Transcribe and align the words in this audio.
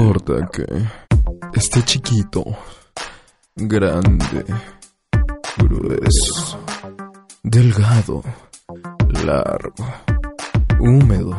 importa 0.00 0.48
que 0.50 0.64
esté 1.52 1.82
chiquito, 1.82 2.42
grande, 3.54 4.44
grueso, 5.58 6.58
delgado, 7.42 8.22
largo, 9.24 9.86
húmedo, 10.78 11.36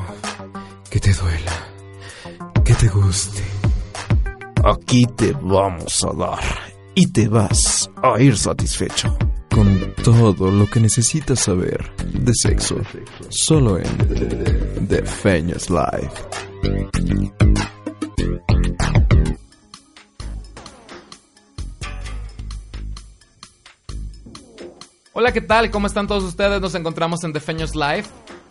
que 0.92 1.00
te 1.00 1.12
duela, 1.12 1.52
que 2.64 2.76
te 2.76 2.88
guste. 2.90 3.44
Aquí 4.64 5.08
te 5.18 5.32
vamos 5.42 6.04
a 6.04 6.14
dar 6.14 6.44
y 6.94 7.12
te 7.12 7.28
vas 7.28 7.90
a 8.04 8.22
ir 8.22 8.38
satisfecho 8.38 9.18
con 9.50 9.96
todo 10.04 10.52
lo 10.52 10.68
que 10.68 10.80
necesitas 10.80 11.40
saber 11.40 11.96
de 12.14 12.32
sexo, 12.36 12.76
solo 13.30 13.80
en 13.80 14.88
The 14.88 15.04
Feños 15.04 15.68
Live. 15.72 17.51
Hola, 25.22 25.34
¿qué 25.34 25.42
tal? 25.42 25.70
¿Cómo 25.70 25.86
están 25.86 26.08
todos 26.08 26.24
ustedes? 26.24 26.60
Nos 26.60 26.74
encontramos 26.74 27.24
en 27.24 27.32
The 27.32 27.40
Feños 27.40 27.76
Live, 27.76 28.06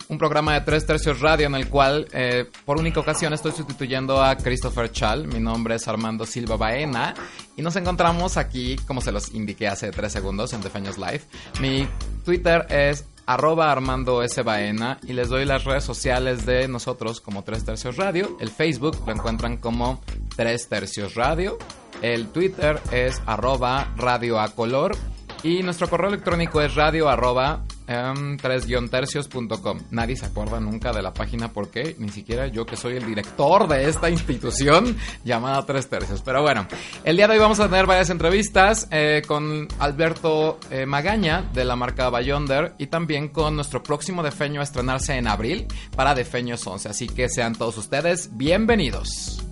un 0.07 0.17
programa 0.17 0.53
de 0.53 0.61
tres 0.61 0.85
tercios 0.85 1.19
radio 1.19 1.47
en 1.47 1.55
el 1.55 1.67
cual 1.67 2.07
eh, 2.13 2.45
por 2.63 2.79
única 2.79 3.01
ocasión 3.01 3.33
estoy 3.33 3.51
sustituyendo 3.51 4.23
a 4.23 4.37
Christopher 4.37 4.89
Chal. 4.89 5.27
Mi 5.27 5.41
nombre 5.41 5.75
es 5.75 5.85
Armando 5.89 6.25
Silva 6.25 6.55
Baena 6.55 7.13
y 7.57 7.61
nos 7.61 7.75
encontramos 7.75 8.37
aquí, 8.37 8.77
como 8.87 9.01
se 9.01 9.11
los 9.11 9.33
indiqué 9.33 9.67
hace 9.67 9.91
tres 9.91 10.13
segundos 10.13 10.53
en 10.53 10.61
The 10.61 10.69
Feños 10.69 10.97
Live. 10.97 11.23
Mi 11.59 11.89
Twitter 12.23 12.65
es 12.69 13.03
arroba 13.25 13.69
Armando 13.69 14.23
S. 14.23 14.41
Baena 14.41 14.97
y 15.05 15.11
les 15.11 15.27
doy 15.27 15.43
las 15.43 15.65
redes 15.65 15.83
sociales 15.83 16.45
de 16.45 16.69
nosotros 16.69 17.19
como 17.19 17.43
Tres 17.43 17.65
Tercios 17.65 17.97
Radio. 17.97 18.37
El 18.39 18.49
Facebook 18.49 18.97
lo 19.05 19.11
encuentran 19.11 19.57
como 19.57 19.99
Tres 20.37 20.69
Tercios 20.69 21.15
Radio. 21.15 21.57
El 22.01 22.27
Twitter 22.27 22.79
es 22.93 23.21
arroba 23.25 23.93
Radio 23.97 24.39
a 24.39 24.47
Color 24.55 24.95
y 25.43 25.63
nuestro 25.63 25.89
correo 25.89 26.09
electrónico 26.09 26.61
es 26.61 26.75
radio 26.75 27.09
arroba 27.09 27.63
em, 27.87 28.37
3-tercios.com. 28.37 29.79
Nadie 29.91 30.15
se 30.15 30.25
acuerda 30.25 30.59
nunca 30.59 30.91
de 30.91 31.01
la 31.01 31.13
página 31.13 31.51
porque 31.51 31.95
ni 31.99 32.09
siquiera 32.09 32.47
yo 32.47 32.65
que 32.65 32.75
soy 32.75 32.97
el 32.97 33.05
director 33.05 33.67
de 33.67 33.89
esta 33.89 34.09
institución 34.09 34.95
llamada 35.23 35.65
Tres 35.65 35.89
Tercios. 35.89 36.21
Pero 36.21 36.41
bueno, 36.41 36.67
el 37.03 37.17
día 37.17 37.27
de 37.27 37.33
hoy 37.33 37.39
vamos 37.39 37.59
a 37.59 37.67
tener 37.67 37.85
varias 37.85 38.09
entrevistas 38.09 38.87
eh, 38.91 39.21
con 39.27 39.67
Alberto 39.79 40.59
eh, 40.69 40.85
Magaña 40.85 41.49
de 41.53 41.65
la 41.65 41.75
marca 41.75 42.09
Bayonder 42.09 42.73
y 42.77 42.87
también 42.87 43.29
con 43.29 43.55
nuestro 43.55 43.81
próximo 43.81 44.23
defeño 44.23 44.61
a 44.61 44.63
estrenarse 44.63 45.15
en 45.15 45.27
abril 45.27 45.67
para 45.95 46.13
Defeños 46.13 46.65
11. 46.65 46.89
Así 46.89 47.07
que 47.07 47.29
sean 47.29 47.55
todos 47.55 47.77
ustedes 47.77 48.29
bienvenidos. 48.37 49.50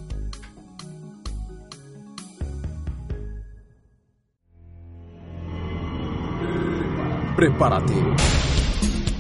Prepárate. 7.40 7.94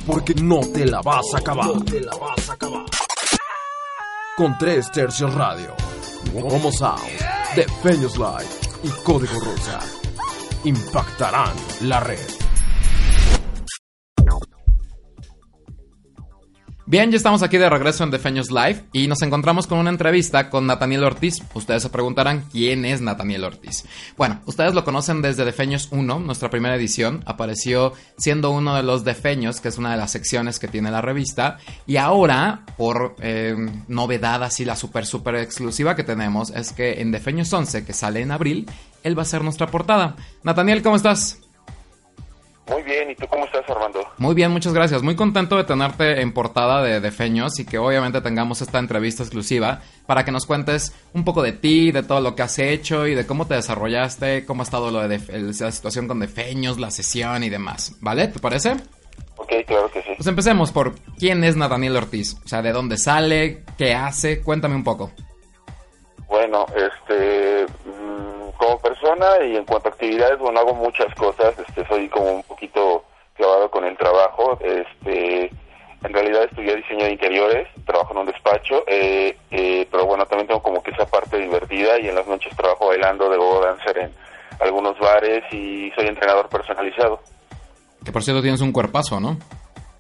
Porque 0.06 0.34
no 0.34 0.60
te 0.60 0.86
la 0.86 1.02
vas 1.02 1.26
a 1.34 1.38
acabar. 1.38 1.68
No 1.68 1.86
te 1.86 2.02
la 2.02 2.12
vas 2.18 2.50
a 2.50 2.54
acabar. 2.54 2.84
Con 4.36 4.58
tres 4.58 4.92
tercios 4.92 5.34
radio. 5.36 5.74
Como 6.34 6.70
Sound, 6.70 7.00
The 7.56 7.66
Feños 7.82 8.18
Live 8.18 8.50
y 8.84 8.90
Código 9.06 9.40
Rosa. 9.40 9.80
Impactarán 10.66 11.54
la 11.80 12.02
red. 12.02 12.39
Bien, 16.90 17.12
ya 17.12 17.18
estamos 17.18 17.44
aquí 17.44 17.60
de 17.60 17.70
regreso 17.70 18.04
en 18.04 18.10
Defeños 18.10 18.50
Live 18.50 18.84
y 18.94 19.08
nos 19.08 19.22
encontramos 19.22 19.68
con 19.68 19.78
una 19.78 19.92
entrevista 19.92 20.50
con 20.50 20.66
Nathaniel 20.66 21.04
Ortiz. 21.04 21.36
Ustedes 21.54 21.84
se 21.84 21.92
preguntarán 21.92 22.46
quién 22.52 22.84
es 22.84 23.00
Nathaniel 23.00 23.44
Ortiz. 23.44 23.86
Bueno, 24.18 24.42
ustedes 24.48 24.74
lo 24.74 24.84
conocen 24.84 25.22
desde 25.22 25.46
Defeños 25.46 25.90
1, 25.92 26.18
nuestra 26.18 26.50
primera 26.50 26.76
edición. 26.76 27.22
Apareció 27.28 27.94
siendo 28.18 28.50
uno 28.50 28.76
de 28.76 28.82
los 28.82 29.04
Defeños, 29.04 29.62
que 29.62 29.68
es 29.68 29.78
una 29.78 29.92
de 29.92 29.98
las 29.98 30.10
secciones 30.10 30.58
que 30.58 30.68
tiene 30.68 30.90
la 30.90 31.02
revista. 31.02 31.60
Y 31.86 31.98
ahora, 31.98 32.66
por 32.76 33.16
eh, 33.20 33.56
novedad 33.88 34.44
así, 34.44 34.66
la 34.66 34.76
super, 34.76 35.06
super 35.06 35.36
exclusiva 35.36 35.96
que 35.96 36.04
tenemos, 36.04 36.50
es 36.50 36.72
que 36.72 37.02
en 37.02 37.12
Defeños 37.12 37.54
11, 37.54 37.86
que 37.86 37.94
sale 37.94 38.22
en 38.22 38.32
abril, 38.32 38.66
él 39.04 39.16
va 39.16 39.22
a 39.22 39.26
ser 39.26 39.44
nuestra 39.44 39.68
portada. 39.68 40.16
Nathaniel, 40.42 40.82
¿cómo 40.82 40.96
estás? 40.96 41.38
Muy 42.70 42.84
bien, 42.84 43.10
¿y 43.10 43.16
tú 43.16 43.26
cómo 43.28 43.46
estás, 43.46 43.68
Armando? 43.70 44.08
Muy 44.18 44.36
bien, 44.36 44.52
muchas 44.52 44.74
gracias. 44.74 45.02
Muy 45.02 45.16
contento 45.16 45.58
de 45.58 45.64
tenerte 45.64 46.22
en 46.22 46.34
portada 46.34 46.84
de, 46.84 47.00
de 47.00 47.12
Feños 47.12 47.60
y 47.60 47.66
que 47.66 47.80
obviamente 47.80 48.22
tengamos 48.22 48.62
esta 48.62 48.78
entrevista 48.78 49.24
exclusiva 49.24 49.82
para 50.06 50.24
que 50.24 50.32
nos 50.32 50.46
cuentes 50.46 50.94
un 51.14 51.26
poco 51.26 51.42
de 51.42 51.54
ti, 51.54 51.92
de 51.92 52.04
todo 52.04 52.22
lo 52.22 52.36
que 52.36 52.44
has 52.44 52.60
hecho 52.60 53.08
y 53.08 53.16
de 53.16 53.26
cómo 53.26 53.48
te 53.48 53.56
desarrollaste, 53.56 54.46
cómo 54.46 54.62
ha 54.62 54.64
estado 54.64 54.92
lo 54.92 55.08
de 55.08 55.20
la 55.20 55.72
situación 55.72 56.08
con 56.08 56.20
Defeños, 56.20 56.80
la 56.80 56.92
sesión 56.92 57.44
y 57.44 57.50
demás. 57.50 57.98
¿Vale? 58.02 58.28
¿Te 58.28 58.40
parece? 58.40 58.76
Ok, 59.38 59.52
claro 59.66 59.90
que 59.90 60.02
sí. 60.02 60.10
Pues 60.16 60.28
empecemos 60.28 60.72
por 60.72 60.94
quién 61.18 61.44
es 61.44 61.56
Nathaniel 61.56 61.96
Ortiz. 61.96 62.36
O 62.44 62.48
sea, 62.48 62.62
de 62.62 62.72
dónde 62.72 62.98
sale, 62.98 63.64
qué 63.78 63.96
hace, 63.96 64.42
cuéntame 64.42 64.76
un 64.76 64.84
poco. 64.84 65.12
Bueno, 66.28 66.66
este, 66.76 67.66
como 68.60 68.78
persona 68.78 69.44
y 69.44 69.56
en 69.56 69.66
cuanto 69.66 69.88
a 69.88 69.92
actividades, 69.92 70.38
bueno, 70.38 70.60
hago 70.60 70.76
muchas 70.76 71.14
cosas, 71.16 71.58
este, 71.58 71.88
soy 71.88 72.10
como 72.10 72.34
un 72.34 72.44
poquito 72.44 73.06
clavado 73.36 73.72
con 73.72 73.86
el 73.86 73.98
trabajo, 73.98 74.60
este, 74.62 75.46
en 76.04 76.14
realidad 76.14 76.44
estudié 76.44 76.76
diseño 76.76 77.06
de 77.06 77.14
interiores, 77.14 77.68
trabajo 77.86 78.12
en 78.12 78.18
un 78.20 78.26
despacho, 78.26 78.84
eh, 78.86 79.38
eh, 79.50 79.88
pero 79.90 80.06
bueno, 80.06 80.26
también 80.26 80.48
tengo 80.48 80.62
como 80.62 80.84
que 80.84 80.92
esa 80.92 81.06
parte 81.06 81.38
divertida 81.38 82.00
y 82.00 82.10
en 82.10 82.16
las 82.16 82.28
noches 82.28 82.56
trabajo 82.56 82.88
bailando 82.88 83.30
de 83.30 83.38
go 83.38 83.62
dancer 83.62 83.98
en 83.98 84.14
algunos 84.60 85.00
bares 85.00 85.42
y 85.54 85.90
soy 85.92 86.08
entrenador 86.08 86.50
personalizado. 86.50 87.22
Que 88.04 88.12
por 88.12 88.24
cierto 88.24 88.42
tienes 88.42 88.60
un 88.60 88.74
cuerpazo, 88.74 89.22
¿no? 89.22 89.38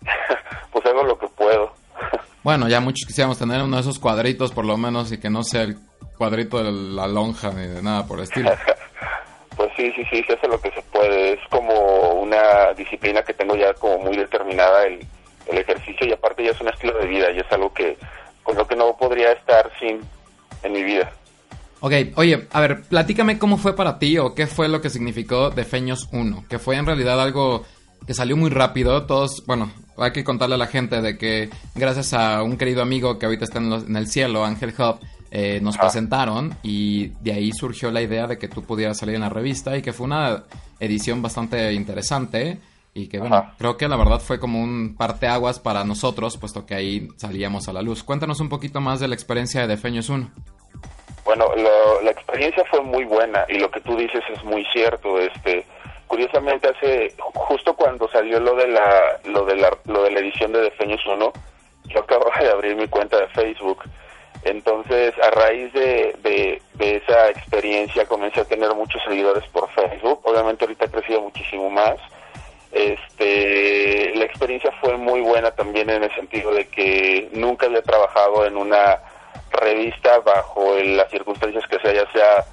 pues 0.73 0.85
hago 0.85 1.03
lo 1.03 1.17
que 1.17 1.27
puedo. 1.29 1.71
bueno, 2.43 2.67
ya 2.67 2.81
muchos 2.81 3.07
quisiéramos 3.07 3.39
tener 3.39 3.61
uno 3.61 3.77
de 3.77 3.81
esos 3.83 3.99
cuadritos 3.99 4.51
por 4.51 4.65
lo 4.65 4.75
menos 4.75 5.13
y 5.13 5.17
que 5.17 5.29
no 5.29 5.43
sea 5.43 5.63
el 5.63 5.77
cuadrito 6.19 6.61
de 6.61 6.71
la 6.71 7.07
lonja 7.07 7.49
ni 7.51 7.65
de 7.65 7.81
nada 7.81 8.05
por 8.05 8.19
el 8.19 8.25
estilo. 8.25 8.51
pues 9.57 9.71
sí, 9.77 9.91
sí, 9.95 10.03
sí, 10.11 10.21
se 10.27 10.33
hace 10.33 10.47
lo 10.49 10.59
que 10.59 10.69
se 10.71 10.81
puede. 10.81 11.33
Es 11.33 11.39
como 11.49 12.13
una 12.21 12.73
disciplina 12.75 13.23
que 13.23 13.33
tengo 13.33 13.55
ya 13.55 13.73
como 13.75 13.99
muy 13.99 14.17
determinada 14.17 14.85
el, 14.85 14.99
el 15.47 15.57
ejercicio 15.57 16.05
y 16.05 16.11
aparte 16.11 16.43
ya 16.43 16.51
es 16.51 16.59
un 16.59 16.67
estilo 16.67 16.99
de 16.99 17.07
vida 17.07 17.31
y 17.31 17.39
es 17.39 17.51
algo 17.51 17.73
que 17.73 17.97
con 18.43 18.57
lo 18.57 18.67
que 18.67 18.75
no 18.75 18.95
podría 18.97 19.31
estar 19.31 19.71
sin 19.79 20.01
en 20.61 20.73
mi 20.73 20.83
vida. 20.83 21.09
Ok, 21.79 21.93
oye, 22.15 22.47
a 22.51 22.59
ver, 22.59 22.81
platícame 22.89 23.39
cómo 23.39 23.57
fue 23.57 23.73
para 23.73 23.97
ti 23.97 24.17
o 24.17 24.35
qué 24.35 24.45
fue 24.47 24.67
lo 24.67 24.81
que 24.81 24.89
significó 24.89 25.49
Defeños 25.51 26.09
1, 26.11 26.45
que 26.49 26.59
fue 26.59 26.75
en 26.75 26.85
realidad 26.85 27.21
algo 27.21 27.63
que 28.05 28.13
salió 28.13 28.35
muy 28.35 28.49
rápido. 28.49 29.05
Todos, 29.05 29.45
bueno, 29.47 29.71
hay 29.97 30.11
que 30.11 30.25
contarle 30.25 30.55
a 30.55 30.57
la 30.57 30.67
gente 30.67 31.01
de 31.01 31.17
que 31.17 31.49
gracias 31.75 32.13
a 32.13 32.43
un 32.43 32.57
querido 32.57 32.81
amigo 32.81 33.17
que 33.17 33.25
ahorita 33.25 33.45
está 33.45 33.59
en, 33.59 33.69
los, 33.69 33.83
en 33.87 33.95
el 33.95 34.07
cielo, 34.07 34.43
Ángel 34.43 34.73
Hub, 34.77 34.99
eh, 35.31 35.59
nos 35.61 35.77
presentaron 35.77 36.55
y 36.63 37.09
de 37.21 37.33
ahí 37.33 37.51
surgió 37.51 37.91
la 37.91 38.01
idea 38.01 38.27
de 38.27 38.37
que 38.37 38.47
tú 38.47 38.63
pudieras 38.63 38.97
salir 38.97 39.15
en 39.15 39.21
la 39.21 39.29
revista 39.29 39.77
y 39.77 39.81
que 39.81 39.93
fue 39.93 40.07
una 40.07 40.43
edición 40.79 41.21
bastante 41.21 41.73
interesante 41.73 42.59
y 42.93 43.07
que 43.07 43.19
bueno, 43.19 43.53
creo 43.57 43.77
que 43.77 43.87
la 43.87 43.95
verdad 43.95 44.19
fue 44.19 44.39
como 44.39 44.59
un 44.61 44.95
parteaguas 44.97 45.59
para 45.59 45.83
nosotros, 45.83 46.37
puesto 46.37 46.65
que 46.65 46.75
ahí 46.75 47.07
salíamos 47.17 47.67
a 47.69 47.73
la 47.73 47.81
luz. 47.81 48.03
Cuéntanos 48.03 48.39
un 48.39 48.49
poquito 48.49 48.81
más 48.81 48.99
de 48.99 49.07
la 49.07 49.15
experiencia 49.15 49.61
de 49.61 49.67
Defeños 49.67 50.09
1. 50.09 50.29
Bueno, 51.25 51.45
lo, 51.55 52.01
la 52.01 52.11
experiencia 52.11 52.63
fue 52.71 52.81
muy 52.81 53.05
buena 53.05 53.45
y 53.47 53.59
lo 53.59 53.69
que 53.69 53.81
tú 53.81 53.95
dices 53.95 54.23
es 54.33 54.43
muy 54.43 54.65
cierto. 54.73 55.19
Este, 55.19 55.63
curiosamente 56.07 56.69
hace 56.69 57.13
justo 57.17 57.75
cuando 57.75 58.09
salió 58.09 58.39
lo 58.39 58.55
de 58.55 58.67
la 58.67 59.19
lo 59.25 59.45
de 59.45 59.55
la 59.55 59.69
lo 59.85 60.03
de 60.03 60.11
la 60.11 60.19
edición 60.19 60.51
de 60.51 60.61
Defeños 60.61 61.01
1, 61.05 61.31
yo 61.85 61.99
acababa 61.99 62.35
de 62.39 62.51
abrir 62.51 62.75
mi 62.75 62.87
cuenta 62.87 63.17
de 63.19 63.27
Facebook 63.27 63.83
entonces, 64.43 65.13
a 65.21 65.29
raíz 65.31 65.71
de, 65.73 66.15
de, 66.23 66.61
esa 66.79 67.29
experiencia 67.29 68.05
comencé 68.05 68.39
a 68.41 68.45
tener 68.45 68.73
muchos 68.73 69.01
seguidores 69.03 69.43
por 69.49 69.69
Facebook. 69.71 70.21
Obviamente 70.23 70.63
ahorita 70.63 70.85
ha 70.85 70.91
crecido 70.91 71.21
muchísimo 71.21 71.69
más. 71.69 71.97
Este, 72.71 74.13
la 74.15 74.25
experiencia 74.25 74.71
fue 74.79 74.95
muy 74.97 75.21
buena 75.21 75.51
también 75.51 75.89
en 75.89 76.03
el 76.03 76.15
sentido 76.15 76.53
de 76.53 76.67
que 76.67 77.29
nunca 77.33 77.65
había 77.65 77.81
trabajado 77.81 78.45
en 78.45 78.55
una 78.55 78.99
revista 79.51 80.19
bajo 80.19 80.75
el, 80.75 80.95
las 80.95 81.09
circunstancias 81.09 81.65
que 81.67 81.79
sea, 81.79 81.93
ya 81.93 82.11
sea 82.11 82.45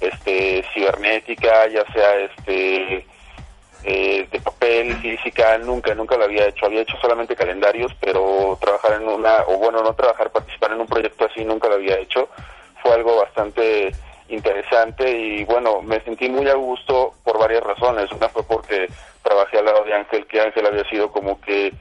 este 0.00 0.64
cibernética, 0.74 1.66
ya 1.68 1.84
sea 1.92 2.20
este 2.20 3.06
eh, 3.84 4.28
de 4.30 4.40
papel, 4.40 4.94
física, 4.96 5.58
nunca, 5.58 5.94
nunca 5.94 6.16
lo 6.16 6.24
había 6.24 6.46
hecho. 6.48 6.66
Había 6.66 6.82
hecho 6.82 6.96
solamente 7.00 7.36
calendarios, 7.36 7.92
pero 8.00 8.58
trabajar 8.60 9.00
en 9.00 9.08
una, 9.08 9.42
o 9.48 9.58
bueno, 9.58 9.82
no 9.82 9.94
trabajar, 9.94 10.30
participar 10.30 10.72
en 10.72 10.80
un 10.80 10.86
proyecto 10.86 11.26
así 11.26 11.44
nunca 11.44 11.68
lo 11.68 11.74
había 11.74 11.98
hecho. 11.98 12.28
Fue 12.82 12.92
algo 12.94 13.16
bastante 13.16 13.92
interesante 14.28 15.10
y 15.10 15.44
bueno, 15.44 15.82
me 15.82 16.00
sentí 16.00 16.28
muy 16.28 16.48
a 16.48 16.54
gusto 16.54 17.14
por 17.24 17.38
varias 17.38 17.62
razones. 17.62 18.10
Una 18.12 18.28
fue 18.28 18.42
porque 18.44 18.88
trabajé 19.22 19.58
al 19.58 19.66
lado 19.66 19.84
de 19.84 19.94
Ángel, 19.94 20.26
que 20.26 20.40
Ángel 20.40 20.66
había 20.66 20.88
sido 20.88 21.10
como 21.10 21.40
que 21.40 21.72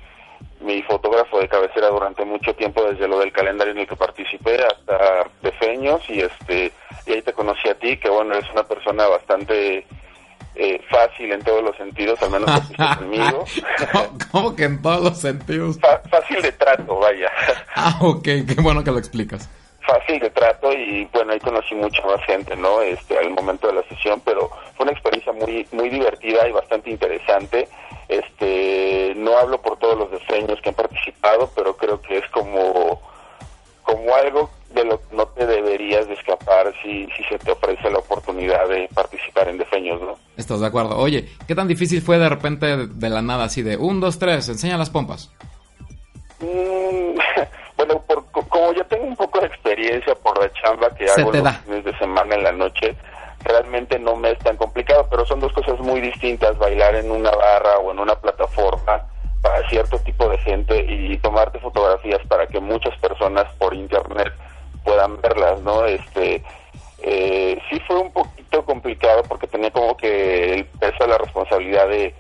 mi 0.60 0.82
fotógrafo 0.84 1.40
de 1.40 1.48
cabecera 1.48 1.88
durante 1.88 2.24
mucho 2.24 2.54
tiempo, 2.54 2.84
desde 2.84 3.08
lo 3.08 3.20
del 3.20 3.32
calendario 3.32 3.74
en 3.74 3.80
el 3.80 3.88
que 3.88 3.96
participé 3.96 4.64
hasta 4.64 5.26
Defeños, 5.42 6.08
y 6.10 6.22
este 6.22 6.72
y 7.06 7.14
ahí 7.14 7.22
te 7.22 7.34
conocí 7.34 7.68
a 7.68 7.76
ti, 7.76 7.98
que 7.98 8.10
bueno, 8.10 8.36
eres 8.36 8.50
una 8.52 8.64
persona 8.64 9.08
bastante 9.08 9.86
eh, 10.56 10.82
fácil 10.90 11.32
en 11.32 11.42
todos 11.44 11.64
los 11.64 11.76
sentidos, 11.78 12.22
al 12.22 12.32
menos 12.32 12.50
conmigo. 12.98 13.46
¿Cómo, 14.32 14.56
que 14.56 14.66
en 14.66 14.82
todos 14.82 15.02
los 15.02 15.18
sentidos? 15.18 15.80
fácil 16.10 16.42
de 16.42 16.52
trato, 16.52 17.00
vaya. 17.00 17.32
Ah, 17.76 17.98
ok, 18.02 18.24
qué 18.24 18.56
bueno 18.62 18.84
que 18.84 18.92
lo 18.92 19.00
explicas. 19.00 19.50
Fácil 19.80 20.20
de 20.20 20.30
trato 20.30 20.72
y 20.72 21.06
bueno, 21.14 21.32
ahí 21.32 21.40
conocí 21.40 21.74
mucha 21.74 22.06
más 22.06 22.24
gente, 22.26 22.56
¿no? 22.56 22.82
Este, 22.82 23.18
al 23.18 23.32
momento 23.32 23.68
de 23.68 23.74
la 23.74 23.84
sesión, 23.84 24.22
pero 24.24 24.52
fue 24.76 24.84
una 24.84 24.92
experiencia 24.92 25.32
muy 25.32 25.66
muy 25.72 25.90
divertida 25.90 26.48
y 26.48 26.52
bastante 26.52 26.92
interesante. 26.92 27.68
Este, 28.08 29.14
no 29.16 29.38
hablo 29.38 29.62
por 29.62 29.80
todos 29.80 29.98
los 29.98 30.12
diseños 30.12 30.60
que 30.62 30.70
han 30.70 30.76
participado, 30.76 31.50
pero 31.56 31.76
creo 31.78 32.02
que 32.02 32.18
es 32.18 32.28
como 32.28 33.02
como 33.84 34.14
algo 34.14 34.52
de 34.74 34.86
lo 34.86 35.00
que 35.00 35.16
no 35.16 35.26
te 35.28 35.46
deberías 35.46 36.08
de 36.08 36.14
escapar 36.14 36.74
si, 36.82 37.08
si 37.18 37.24
se 37.26 37.38
te 37.40 37.52
ofrece 37.52 37.90
la 37.90 38.00
oportunidad 38.00 38.68
de 38.68 38.90
participar 38.94 39.50
en 39.50 39.58
Defeños, 39.58 40.02
¿no? 40.02 40.16
Estás 40.38 40.60
de 40.62 40.68
acuerdo. 40.68 40.98
Oye, 40.98 41.30
¿qué 41.48 41.56
tan 41.56 41.68
difícil 41.68 42.02
fue 42.02 42.18
de 42.18 42.30
repente 42.30 42.88
de 42.88 43.10
la 43.10 43.22
nada 43.22 43.46
así 43.46 43.62
de 43.62 43.78
un, 43.78 44.00
dos, 44.00 44.20
tres, 44.20 44.48
enseña 44.50 44.78
las 44.78 44.90
pompas? 44.90 45.32
Mm, 46.40 47.18
bueno, 47.78 48.02
por, 48.08 48.26
como 48.32 48.74
yo 48.74 48.86
tengo 48.86 49.06
un 49.06 49.16
poco 49.16 49.40
de 49.40 49.48
experiencia 49.48 50.16
por 50.16 50.40
la 50.42 50.52
chamba 50.54 50.90
que 50.96 51.10
hago 51.10 51.32
los 51.32 51.58
fines 51.58 51.86
de 51.86 51.98
semana 51.98 52.36
en 52.36 52.44
la 52.44 52.52
noche, 52.52 52.96
realmente 53.44 54.00
no 54.00 54.16
me 54.16 54.32
es 54.32 54.40
tan 54.40 54.58
complicado, 54.58 55.08
pero 55.10 55.26
son 55.26 55.40
dos 55.40 55.52
cosas 55.54 55.80
muy 55.80 56.00
distintas, 56.00 56.58
bailar 56.58 56.96
en 56.96 57.12
una 57.12 57.32
barra 57.32 57.78
o 57.80 57.92
en 57.92 58.00
una 58.00 58.16
plataforma 58.16 59.08
para 59.42 59.68
cierto 59.70 59.98
tipo 60.00 60.30
de 60.30 60.38
gente 60.40 60.86
y 60.88 61.18
tomarte 61.18 61.60
fotografías 61.60 62.22
para 62.28 62.46
que 62.46 62.60
muchas 62.60 62.96
personas 63.00 63.52
por 63.58 63.74
internet 63.74 64.32
puedan 64.84 65.20
verlas, 65.22 65.62
¿no? 65.62 65.86
Este, 65.86 66.44
eh, 67.04 67.58
sí 67.70 67.80
fue 67.88 68.00
un 68.00 68.12
poquito 68.12 68.64
complicado 68.66 69.24
porque 69.24 69.48
tenía 69.48 69.72
como 69.72 69.98
que 69.98 70.54
el 70.54 70.66
peso 70.66 71.04
de 71.04 71.08
la 71.08 71.18
responsabilidad 71.18 71.88
de, 71.88 72.14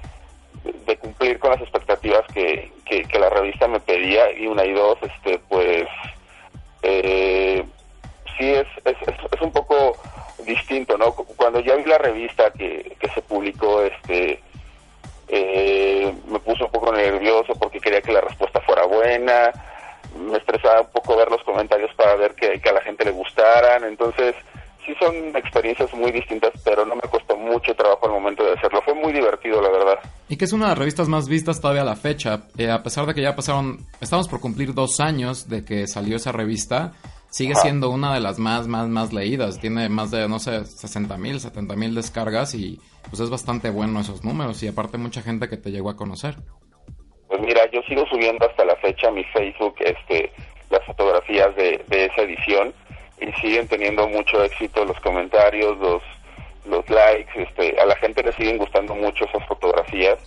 cumplir 0.99 1.39
con 1.39 1.51
las 1.51 1.61
expectativas 1.61 2.21
que, 2.33 2.71
la 3.19 3.29
revista 3.29 3.67
me 3.67 3.79
pedía 3.79 4.31
y 4.31 4.45
una 4.47 4.65
y 4.65 4.73
dos, 4.73 4.97
este, 5.01 5.39
pues, 5.47 5.85
eh, 6.83 7.63
sí 8.37 8.51
es, 8.51 8.67
es, 8.85 9.41
un 9.41 9.51
poco 9.51 9.95
distinto, 10.45 10.97
¿no? 10.97 11.13
Cuando 11.13 11.59
ya 11.61 11.75
vi 11.75 11.85
la 11.85 11.97
revista 11.97 12.51
que, 12.51 12.95
que 12.99 13.09
se 13.09 13.21
publicó, 13.21 13.81
este, 13.81 14.41
eh, 15.33 16.13
me 16.27 16.39
puso 16.39 16.65
un 16.65 16.71
poco 16.71 16.91
nervioso 16.91 17.53
porque 17.55 17.79
quería 17.79 18.01
que 18.01 18.11
la 18.11 18.21
respuesta 18.21 18.59
fuera 18.61 18.85
buena, 18.85 19.51
me 20.17 20.37
estresaba 20.37 20.81
un 20.81 20.91
poco 20.91 21.15
ver 21.15 21.29
los 21.29 21.43
comentarios 21.43 21.93
para 21.95 22.15
ver 22.15 22.35
que, 22.35 22.61
a 22.69 22.73
la 22.73 22.81
gente 22.81 23.05
le 23.05 23.11
gustaran, 23.11 23.83
entonces 23.83 24.35
sí 24.85 24.93
son 24.99 25.15
experiencias 25.35 25.93
muy 25.93 26.11
distintas, 26.11 26.51
pero 26.63 26.85
no 26.85 26.95
me 26.95 27.01
costó 27.01 27.35
mucho 27.37 27.75
trabajo 27.75 28.05
al 28.07 28.13
momento 28.13 28.43
de 28.43 28.53
hacerlo. 28.53 28.81
Fue 28.83 28.95
muy 28.95 29.13
divertido, 29.13 29.61
la 29.61 29.69
verdad. 29.69 29.99
Y 30.27 30.37
que 30.37 30.45
es 30.45 30.53
una 30.53 30.65
de 30.65 30.69
las 30.71 30.79
revistas 30.79 31.07
más 31.07 31.27
vistas 31.27 31.61
todavía 31.61 31.83
a 31.83 31.85
la 31.85 31.95
fecha. 31.95 32.43
Eh, 32.57 32.69
a 32.69 32.81
pesar 32.81 33.05
de 33.05 33.13
que 33.13 33.21
ya 33.21 33.35
pasaron, 33.35 33.85
estamos 33.99 34.27
por 34.27 34.39
cumplir 34.39 34.73
dos 34.73 34.99
años 34.99 35.49
de 35.49 35.63
que 35.63 35.87
salió 35.87 36.15
esa 36.15 36.31
revista, 36.31 36.93
sigue 37.29 37.55
siendo 37.55 37.89
una 37.89 38.13
de 38.13 38.19
las 38.19 38.39
más, 38.39 38.67
más, 38.67 38.87
más 38.87 39.13
leídas. 39.13 39.59
Tiene 39.59 39.89
más 39.89 40.11
de, 40.11 40.27
no 40.27 40.39
sé, 40.39 40.65
60 40.65 41.17
mil, 41.17 41.39
70 41.39 41.75
mil 41.75 41.93
descargas 41.93 42.55
y 42.55 42.79
pues 43.09 43.19
es 43.19 43.29
bastante 43.29 43.69
bueno 43.69 43.99
esos 43.99 44.23
números. 44.23 44.61
Y 44.63 44.67
aparte 44.67 44.97
mucha 44.97 45.21
gente 45.21 45.47
que 45.47 45.57
te 45.57 45.71
llegó 45.71 45.89
a 45.89 45.95
conocer. 45.95 46.37
Pues 47.31 47.43
mira, 47.43 47.65
yo 47.71 47.81
sigo 47.83 48.05
subiendo 48.07 48.45
hasta 48.45 48.65
la 48.65 48.75
fecha 48.75 49.09
mi 49.09 49.23
Facebook 49.23 49.75
este, 49.79 50.33
las 50.69 50.83
fotografías 50.83 51.55
de, 51.55 51.81
esa 51.89 52.23
edición 52.23 52.73
y 53.21 53.31
siguen 53.39 53.69
teniendo 53.69 54.05
mucho 54.09 54.43
éxito 54.43 54.83
los 54.83 54.99
comentarios, 54.99 55.77
los, 55.77 56.03
los 56.65 56.89
likes, 56.89 57.41
este, 57.41 57.79
a 57.79 57.85
la 57.85 57.95
gente 57.95 58.21
le 58.21 58.33
siguen 58.33 58.57
gustando 58.57 58.93
mucho 58.95 59.23
esas 59.23 59.47
fotografías 59.47 60.19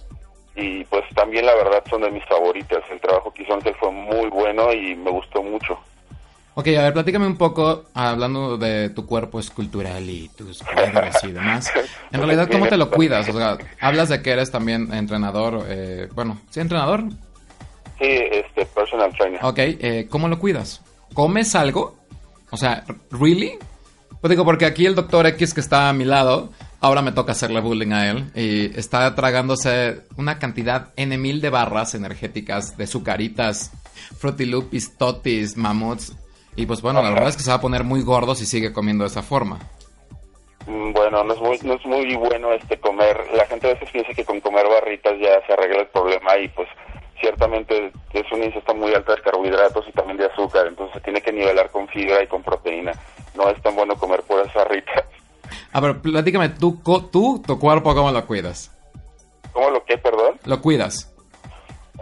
y 0.57 0.83
pues 0.85 1.05
también 1.15 1.45
la 1.45 1.55
verdad 1.55 1.85
son 1.91 2.01
de 2.01 2.11
mis 2.11 2.25
favoritas. 2.25 2.83
El 2.91 3.01
trabajo 3.03 3.35
que 3.35 3.43
hizo 3.43 3.53
antes 3.53 3.77
fue 3.77 3.91
muy 3.91 4.31
bueno 4.31 4.73
y 4.73 4.97
me 4.97 5.11
gustó 5.11 5.43
mucho. 5.43 5.79
Ok, 6.57 6.69
a 6.69 6.83
ver, 6.83 6.93
platícame 6.93 7.27
un 7.27 7.37
poco, 7.37 7.87
hablando 7.95 8.57
de 8.57 8.91
tu 8.91 9.07
cuerpo 9.07 9.41
escultural 9.41 10.09
y 10.09 10.29
tus 10.29 10.63
cuadros 10.63 11.17
y 11.25 11.33
demás. 11.33 11.69
En 12.13 12.21
realidad, 12.21 12.49
¿cómo 12.51 12.69
te 12.69 12.77
lo 12.77 12.93
cuidas? 12.93 13.29
O 13.29 13.33
sea, 13.33 13.59
hablas 13.81 14.09
de 14.09 14.23
que 14.23 14.31
eres 14.31 14.53
también 14.53 14.95
entrenador, 14.95 15.65
eh, 15.67 16.09
bueno, 16.15 16.41
¿sí 16.51 16.61
entrenador? 16.61 17.03
Sí, 17.99 18.07
este, 18.09 18.67
personal 18.67 19.13
trainer. 19.17 19.41
Ok, 19.45 19.59
eh, 19.59 20.07
¿cómo 20.09 20.29
lo 20.29 20.39
cuidas? 20.39 20.81
¿Comes 21.13 21.57
algo? 21.57 21.97
O 22.51 22.57
sea, 22.57 22.85
¿really? 23.11 23.59
Pues 24.21 24.31
digo, 24.31 24.45
porque 24.45 24.65
aquí 24.65 24.87
el 24.87 24.95
doctor 24.95 25.27
X 25.27 25.55
que 25.55 25.61
está 25.61 25.89
a 25.89 25.93
mi 25.93 26.05
lado, 26.05 26.53
ahora 26.81 27.03
me 27.03 27.11
toca 27.11 27.33
hacerle 27.33 27.61
bullying 27.61 27.93
a 27.93 28.11
él, 28.11 28.31
y 28.37 28.79
está 28.79 29.13
tragándose 29.17 30.03
una 30.17 30.39
cantidad 30.39 30.91
N 30.95 31.19
mil 31.19 31.41
de 31.41 31.51
barras 31.51 31.97
energéticas, 31.97 32.77
de 32.77 32.87
sucaritas, 32.87 33.73
frutilupis, 34.19 34.97
totis, 34.97 35.57
mamuts, 35.57 36.13
y 36.57 36.67
pues 36.67 36.83
bueno, 36.83 37.03
la 37.03 37.11
verdad 37.11 37.29
es 37.29 37.37
que 37.37 37.43
se 37.43 37.51
va 37.51 37.57
a 37.57 37.61
poner 37.61 37.85
muy 37.85 38.03
gordo 38.03 38.35
si 38.35 38.47
sigue 38.47 38.73
comiendo 38.73 39.05
de 39.05 39.09
esa 39.09 39.23
forma. 39.23 39.59
Mm, 40.67 40.93
bueno, 40.93 41.25
no 41.25 41.35
es 41.35 41.41
muy, 41.41 41.59
no 41.63 41.75
es 41.75 41.85
muy 41.85 42.15
bueno 42.17 42.53
este 42.53 42.79
comer. 42.79 43.17
La 43.35 43.47
gente 43.47 43.69
a 43.69 43.75
veces 43.75 43.91
piensa 43.91 44.13
que 44.15 44.25
con 44.25 44.41
comer 44.41 44.67
barritas 44.69 45.15
ya 45.21 45.45
se 45.47 45.53
arregla 45.53 45.81
el 45.81 45.89
problema 45.89 46.39
y 46.39 46.49
pues 46.49 46.69
ciertamente 47.21 47.93
es 48.13 48.33
una 48.33 48.47
ingesta 48.47 48.75
muy 48.75 48.95
alta 48.95 49.15
de 49.15 49.23
carbohidratos 49.23 49.87
y 49.89 49.93
también 49.93 50.19
de 50.19 50.27
azúcar, 50.27 50.67
entonces 50.67 50.95
se 50.95 51.01
tiene 51.01 51.21
que 51.21 51.33
nivelar 51.33 51.71
con 51.71 51.89
fibra 51.89 52.23
y 52.23 52.27
con 52.27 52.43
proteína. 52.43 52.93
No 53.35 53.49
es 53.49 53.61
tan 53.63 53.75
bueno 53.75 53.97
comer 53.97 54.23
puras 54.23 54.53
barritas. 54.55 55.05
A 55.73 55.81
ver, 55.81 56.01
platícame, 56.01 56.51
¿tú, 56.51 56.81
tú 57.11 57.43
tu 57.45 57.59
cuerpo 57.59 57.95
cómo 57.95 58.11
lo 58.11 58.27
cuidas? 58.27 58.71
¿Cómo 59.53 59.71
lo 59.71 59.85
qué, 59.85 59.99
perdón? 59.99 60.39
Lo 60.45 60.61
cuidas. 60.61 61.13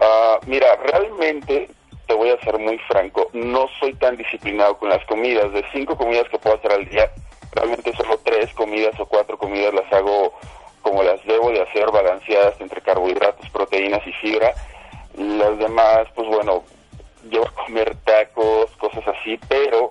Ah, 0.00 0.38
mira, 0.46 0.66
realmente 0.76 1.68
te 2.12 2.18
voy 2.18 2.28
a 2.28 2.40
ser 2.40 2.58
muy 2.58 2.76
franco, 2.80 3.30
no 3.32 3.68
soy 3.80 3.94
tan 3.94 4.18
disciplinado 4.18 4.76
con 4.76 4.90
las 4.90 5.02
comidas. 5.06 5.50
De 5.54 5.64
cinco 5.72 5.96
comidas 5.96 6.28
que 6.28 6.38
puedo 6.38 6.56
hacer 6.56 6.70
al 6.70 6.86
día, 6.86 7.10
realmente 7.52 7.90
solo 7.96 8.20
tres 8.22 8.52
comidas 8.52 9.00
o 9.00 9.06
cuatro 9.06 9.38
comidas 9.38 9.72
las 9.72 9.90
hago 9.90 10.34
como 10.82 11.02
las 11.02 11.24
debo 11.24 11.50
de 11.50 11.62
hacer, 11.62 11.90
balanceadas 11.90 12.60
entre 12.60 12.82
carbohidratos, 12.82 13.48
proteínas 13.48 14.06
y 14.06 14.12
fibra. 14.12 14.52
Las 15.16 15.56
demás, 15.56 16.06
pues 16.14 16.28
bueno, 16.28 16.64
a 17.32 17.50
comer 17.64 17.96
tacos, 18.04 18.70
cosas 18.76 19.04
así, 19.08 19.40
pero 19.48 19.90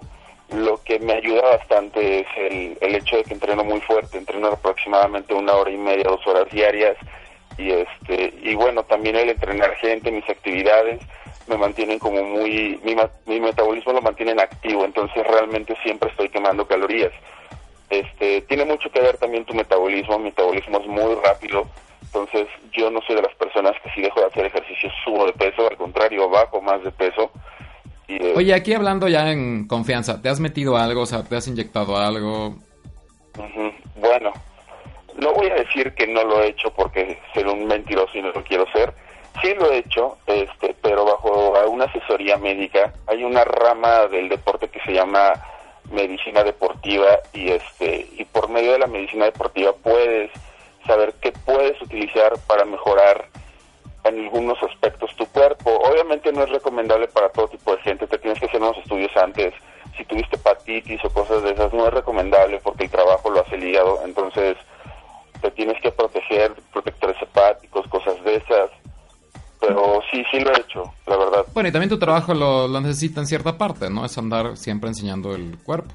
lo 0.51 0.79
que 0.83 0.99
me 0.99 1.13
ayuda 1.13 1.57
bastante 1.57 2.19
es 2.19 2.27
el, 2.37 2.77
el 2.81 2.95
hecho 2.97 3.17
de 3.17 3.23
que 3.23 3.33
entreno 3.33 3.63
muy 3.63 3.81
fuerte, 3.81 4.19
entreno 4.19 4.49
aproximadamente 4.49 5.33
una 5.33 5.55
hora 5.55 5.71
y 5.71 5.77
media, 5.77 6.03
dos 6.03 6.27
horas 6.27 6.47
diarias, 6.51 6.97
y 7.57 7.71
este 7.71 8.31
y 8.43 8.53
bueno, 8.53 8.83
también 8.83 9.15
el 9.15 9.29
entrenar 9.29 9.73
gente, 9.77 10.11
mis 10.11 10.29
actividades, 10.29 11.01
me 11.47 11.57
mantienen 11.57 11.99
como 11.99 12.23
muy, 12.23 12.79
mi, 12.83 12.95
mi 13.25 13.39
metabolismo 13.39 13.93
lo 13.93 14.01
mantienen 14.01 14.39
activo, 14.39 14.85
entonces 14.85 15.25
realmente 15.25 15.75
siempre 15.83 16.09
estoy 16.09 16.29
quemando 16.29 16.67
calorías. 16.67 17.11
Este, 17.89 18.41
tiene 18.43 18.65
mucho 18.65 18.89
que 18.89 19.01
ver 19.01 19.17
también 19.17 19.45
tu 19.45 19.53
metabolismo, 19.53 20.17
mi 20.17 20.25
metabolismo 20.25 20.79
es 20.79 20.87
muy 20.87 21.15
rápido, 21.15 21.67
entonces 22.01 22.47
yo 22.71 22.89
no 22.89 23.01
soy 23.01 23.15
de 23.15 23.23
las 23.23 23.35
personas 23.35 23.73
que 23.83 23.89
si 23.91 24.01
dejo 24.01 24.19
de 24.21 24.27
hacer 24.27 24.45
ejercicio 24.45 24.89
subo 25.03 25.25
de 25.25 25.33
peso, 25.33 25.67
al 25.69 25.77
contrario, 25.77 26.29
bajo 26.29 26.61
más 26.61 26.83
de 26.83 26.91
peso. 26.91 27.31
Eh, 28.07 28.33
Oye, 28.35 28.53
aquí 28.53 28.73
hablando 28.73 29.07
ya 29.07 29.31
en 29.31 29.67
confianza, 29.67 30.21
¿te 30.21 30.29
has 30.29 30.39
metido 30.39 30.77
algo, 30.77 31.01
o 31.01 31.05
sea, 31.05 31.23
te 31.23 31.35
has 31.35 31.47
inyectado 31.47 31.97
algo? 31.97 32.55
Bueno, 33.95 34.33
no 35.17 35.33
voy 35.33 35.49
a 35.49 35.55
decir 35.55 35.93
que 35.93 36.07
no 36.07 36.23
lo 36.23 36.41
he 36.41 36.47
hecho 36.47 36.71
porque 36.73 37.17
ser 37.33 37.47
un 37.47 37.65
mentiroso 37.65 38.17
y 38.17 38.21
no 38.21 38.31
lo 38.31 38.43
quiero 38.43 38.65
ser, 38.71 38.93
Sí 39.39 39.53
lo 39.55 39.71
he 39.71 39.77
hecho, 39.77 40.17
este, 40.27 40.75
pero 40.81 41.05
bajo 41.05 41.53
una 41.69 41.85
asesoría 41.85 42.37
médica. 42.37 42.93
Hay 43.07 43.23
una 43.23 43.43
rama 43.43 44.07
del 44.07 44.29
deporte 44.29 44.67
que 44.69 44.81
se 44.81 44.93
llama 44.93 45.33
medicina 45.89 46.43
deportiva 46.43 47.19
y 47.33 47.49
este 47.51 48.07
y 48.17 48.25
por 48.25 48.49
medio 48.49 48.73
de 48.73 48.79
la 48.79 48.87
medicina 48.87 49.25
deportiva 49.25 49.73
puedes 49.73 50.31
saber 50.85 51.13
qué 51.21 51.31
puedes 51.31 51.79
utilizar 51.81 52.33
para 52.47 52.65
mejorar 52.65 53.25
en 54.03 54.19
algunos 54.23 54.61
aspectos 54.63 55.15
tu 55.15 55.25
cuerpo. 55.27 55.71
Obviamente 55.71 56.31
no 56.31 56.43
es 56.43 56.49
recomendable 56.49 57.07
para 57.07 57.29
todo 57.29 57.47
tipo 57.49 57.75
de 57.75 57.81
gente, 57.83 58.07
te 58.07 58.17
tienes 58.17 58.39
que 58.39 58.45
hacer 58.45 58.61
unos 58.61 58.77
estudios 58.77 59.15
antes. 59.17 59.53
Si 59.97 60.05
tuviste 60.05 60.37
hepatitis 60.37 61.03
o 61.03 61.09
cosas 61.09 61.43
de 61.43 61.51
esas, 61.51 61.73
no 61.73 61.87
es 61.87 61.93
recomendable 61.93 62.59
porque 62.63 62.85
el 62.85 62.91
trabajo 62.91 63.29
lo 63.29 63.41
hace 63.41 63.55
el 63.55 63.75
entonces 64.05 64.57
te 65.41 65.51
tienes 65.51 65.81
que 65.81 65.91
proteger, 65.91 66.53
protectores 66.71 67.21
hepáticos, 67.21 67.87
cosas 67.87 68.23
de 68.23 68.35
esas 68.35 68.69
pero 69.61 70.01
sí, 70.11 70.23
sí 70.31 70.39
lo 70.39 70.51
he 70.51 70.59
hecho, 70.59 70.91
la 71.05 71.15
verdad. 71.15 71.45
Bueno, 71.53 71.69
y 71.69 71.71
también 71.71 71.89
tu 71.89 71.99
trabajo 71.99 72.33
lo, 72.33 72.67
necesita 72.81 73.21
en 73.21 73.27
cierta 73.27 73.57
parte, 73.57 73.89
¿no? 73.89 74.03
Es 74.03 74.17
andar 74.17 74.57
siempre 74.57 74.89
enseñando 74.89 75.35
el 75.35 75.57
cuerpo. 75.63 75.93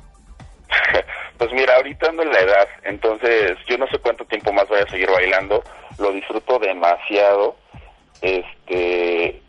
pues 1.37 1.53
mira, 1.53 1.75
ahorita 1.77 2.09
ando 2.09 2.23
en 2.23 2.33
la 2.33 2.41
edad, 2.41 2.69
entonces 2.85 3.59
yo 3.69 3.77
no 3.77 3.87
sé 3.89 3.99
cuánto 3.99 4.25
tiempo 4.25 4.53
más 4.53 4.69
voy 4.69 4.79
a 4.79 4.89
seguir 4.89 5.11
bailando, 5.11 5.63
lo 5.99 6.13
disfruto 6.13 6.61
demasiado, 6.61 7.57
este, 8.23 9.43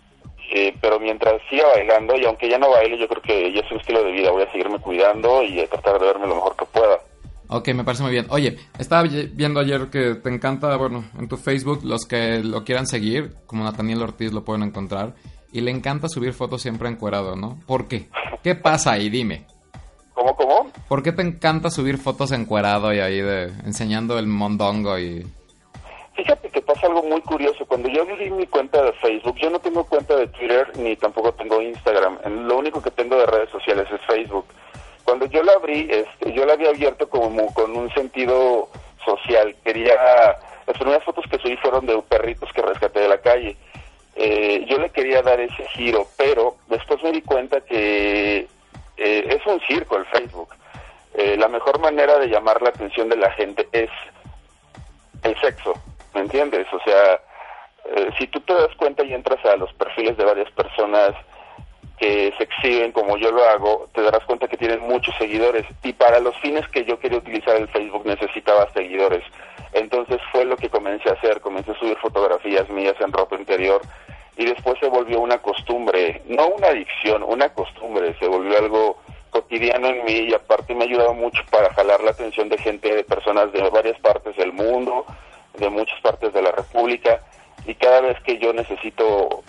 eh, 0.52 0.76
pero 0.82 1.00
mientras 1.00 1.40
siga 1.50 1.68
bailando, 1.68 2.16
y 2.18 2.26
aunque 2.26 2.50
ya 2.50 2.58
no 2.58 2.72
baile, 2.72 2.98
yo 2.98 3.08
creo 3.08 3.22
que 3.22 3.54
ya 3.54 3.62
es 3.62 3.72
un 3.72 3.80
estilo 3.80 4.04
de 4.04 4.12
vida, 4.12 4.32
voy 4.32 4.44
a 4.44 4.52
seguirme 4.52 4.80
cuidando 4.80 5.44
y 5.44 5.60
a 5.60 5.68
tratar 5.68 6.00
de 6.00 6.08
verme 6.08 6.28
lo 6.28 6.36
mejor 6.36 6.56
que 6.56 6.66
pueda. 6.66 7.00
Ok, 7.50 7.70
me 7.70 7.84
parece 7.84 8.04
muy 8.04 8.12
bien. 8.12 8.27
Oye, 8.30 8.58
estaba 8.77 9.04
vi- 9.04 9.30
viendo 9.34 9.60
ayer 9.60 9.88
que 9.89 10.16
te 10.16 10.30
encanta, 10.30 10.75
bueno, 10.75 11.06
en 11.18 11.27
tu 11.30 11.38
Facebook, 11.38 11.80
los 11.84 12.06
que 12.06 12.39
lo 12.44 12.63
quieran 12.66 12.88
seguir, 12.88 13.36
como 13.46 13.63
Nathaniel 13.63 14.01
Ortiz 14.01 14.34
lo 14.34 14.44
pueden 14.44 14.63
encontrar, 14.63 15.13
y 15.54 15.62
le 15.62 15.72
encanta 15.72 16.10
subir 16.10 16.34
fotos 16.34 16.62
siempre 16.62 16.89
encuerado, 16.89 17.36
¿no? 17.38 17.58
¿Por 17.66 17.88
qué? 17.88 18.10
¿Qué 18.44 18.56
pasa 18.56 18.92
ahí? 18.92 19.10
Dime. 19.10 19.46
¿Cómo, 20.13 20.36
cómo? 20.36 20.72
¿Por 20.89 21.04
qué 21.04 21.12
te 21.13 21.22
encanta 21.22 21.70
subir 21.70 21.98
fotos 21.98 22.32
encuerado 22.34 22.94
y 22.94 23.00
ahí 23.00 23.22
de 23.22 23.46
enseñando 23.66 24.20
el 24.20 24.27
mondongo 24.27 25.00
y... 25.00 25.25
Fíjate 26.16 26.50
que 26.50 26.62
pasa 26.63 26.88
algo 26.88 27.04
muy 27.04 27.22
curioso. 27.22 27.63
Cuando 27.68 27.88
yo 27.89 28.01
abrí 28.01 28.32
mi 28.32 28.48
cuenta 28.48 28.82
de 28.84 28.92
Facebook, 28.94 29.36
yo 29.39 29.51
no 29.51 29.60
tengo 29.60 29.84
cuenta 29.86 30.16
de 30.16 30.25
Twitter 30.27 30.68
ni 30.80 30.96
tampoco 30.96 31.32
tengo 31.34 31.62
Instagram. 31.62 32.18
Lo 32.48 32.58
único 32.58 32.82
que 32.82 32.89
tengo 32.89 33.16
de 33.18 33.27
redes 33.27 33.50
sociales 33.51 33.86
es 33.94 34.01
Facebook. 34.08 34.46
Cuando 35.08 35.26
yo 35.28 35.42
la 35.42 35.54
abrí, 35.54 35.88
este, 35.90 36.34
yo 36.34 36.46
la 36.46 36.52
había 36.52 36.68
abierto 36.68 37.10
como 37.10 37.54
con 37.54 37.78
un 37.78 37.90
sentido 37.94 38.68
social. 39.06 39.56
Quería... 39.64 39.94
Las 40.68 40.76
primeras 40.76 41.02
fotos 41.06 41.24
que 41.32 41.38
subí 41.38 41.56
fueron 41.56 41.86
de 41.86 41.98
perritos 42.10 42.52
que 42.52 42.62
rescaté 42.62 43.00
de 43.00 43.08
la 43.08 43.20
calle. 43.20 43.56
Eh, 44.18 44.66
yo 44.68 44.78
le 44.78 44.90
quería 44.90 45.22
dar 45.22 45.40
ese 45.40 45.66
giro, 45.70 46.08
pero 46.18 46.58
después 46.68 47.02
me 47.04 47.14
di 47.14 47.22
cuenta 47.22 47.62
que 47.62 48.50
eh, 48.98 49.28
es 49.30 49.46
un 49.46 49.62
circo 49.62 49.96
el 49.96 50.06
Facebook. 50.08 50.50
Eh, 51.14 51.38
la 51.38 51.48
mejor 51.48 51.80
manera 51.80 52.20
de 52.20 52.28
llamar 52.28 52.62
la 52.62 52.70
atención 52.70 53.08
de 53.08 53.16
la 53.16 53.32
gente 53.32 53.66
es 53.72 53.90
el 55.24 55.40
sexo, 55.40 55.74
¿me 56.16 56.20
entiendes? 56.20 56.68
O 56.74 56.82
sea, 56.82 57.22
eh, 57.96 58.10
si 58.20 58.28
tú 58.28 58.42
te 58.42 58.54
das 58.54 58.76
cuenta 58.76 59.06
y 59.06 59.14
entras 59.14 59.44
a 59.46 59.56
los 59.56 59.72
perfiles 59.76 60.18
de 60.18 60.26
varias 60.26 60.52
personas 60.52 61.16
que 61.98 62.32
se 62.38 62.44
exhiben 62.44 62.92
como 62.92 63.18
yo 63.18 63.32
lo 63.32 63.44
hago, 63.44 63.89
te 63.94 64.01
darás 64.01 64.24
cuenta 64.25 64.48
que 64.48 64.58
tienen 64.58 64.82
muchos 64.82 65.16
seguidores. 65.18 65.66
Y 65.84 65.94
para 65.94 66.20
los 66.20 66.36
fines 66.38 66.68
que 66.70 66.86
yo 66.86 67.00
quería 67.00 67.18
utilizar 67.18 67.56
el 67.56 67.68
Facebook 67.70 68.06
necesitaba 68.06 68.72
seguidores. 68.74 69.24
Entonces 69.74 70.20
fue 70.32 70.46
lo 70.46 70.58
que 70.58 70.70
comencé 70.70 71.10
a 71.10 71.13
hacer, 71.13 71.42
comencé 71.42 71.72
a 71.72 71.80
subir 71.80 71.98
fotografías 71.98 72.70
mías 72.70 72.96
en 73.00 73.12
ropa 73.12 73.36
interior 73.36 73.82
y 74.38 74.46
después 74.46 74.77
se 74.80 74.88
volvió 74.88 75.20
una 75.20 75.39
costumbre, 75.39 76.22
no 76.27 76.48
una 76.48 76.68
adicción, 76.68 77.24
una 77.24 77.50
costumbre, 77.50 78.16
se 78.20 78.27
volvió 78.27 78.58
algo 78.58 78.98
cotidiano 79.32 79.88
en 79.88 80.06
mí 80.06 80.27
y 80.30 80.34
aparte 80.34 80.75
me 80.75 80.84
ha 80.84 80.88
ayudado 80.88 81.13
mucho 81.13 81.42
para 81.50 81.74
jalar 81.74 82.01
la 82.04 82.12
atención 82.12 82.48
de 82.48 82.58
gente, 82.58 82.96
de 82.96 83.04
personas 83.04 83.51
de 83.51 83.68
varias 83.70 84.00
partes 84.00 84.36
del 84.38 84.54
mundo, 84.54 85.06
de 85.58 85.70
muchas 85.70 86.00
partes 86.01 86.32
de 86.34 86.42
la 86.42 86.51
República. 86.51 87.22
Y 87.66 87.74
cada 87.75 88.01
vez 88.01 88.20
que 88.22 88.38
yo 88.38 88.54
necesito 88.54 89.44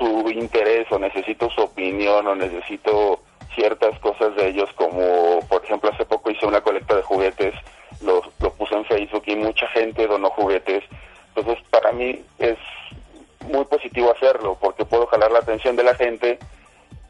su 0.00 0.30
interés 0.30 0.90
o 0.90 0.98
necesito 0.98 1.50
su 1.50 1.60
opinión 1.60 2.26
o 2.26 2.34
necesito 2.34 3.20
ciertas 3.54 3.98
cosas 4.00 4.34
de 4.36 4.48
ellos 4.48 4.70
como 4.74 5.40
por 5.48 5.62
ejemplo 5.62 5.90
hace 5.90 6.06
poco 6.06 6.30
hice 6.30 6.46
una 6.46 6.62
colecta 6.62 6.96
de 6.96 7.02
juguetes 7.02 7.54
lo, 8.02 8.22
lo 8.40 8.52
puse 8.54 8.74
en 8.74 8.84
Facebook 8.86 9.24
y 9.26 9.36
mucha 9.36 9.66
gente 9.68 10.06
donó 10.06 10.30
juguetes. 10.30 10.82
Entonces 11.34 11.62
para 11.70 11.92
mí 11.92 12.24
es 12.38 12.56
muy 13.46 13.64
positivo 13.66 14.12
hacerlo 14.12 14.56
porque 14.60 14.84
puedo 14.84 15.06
jalar 15.06 15.30
la 15.30 15.40
atención 15.40 15.76
de 15.76 15.84
la 15.84 15.94
gente 15.94 16.38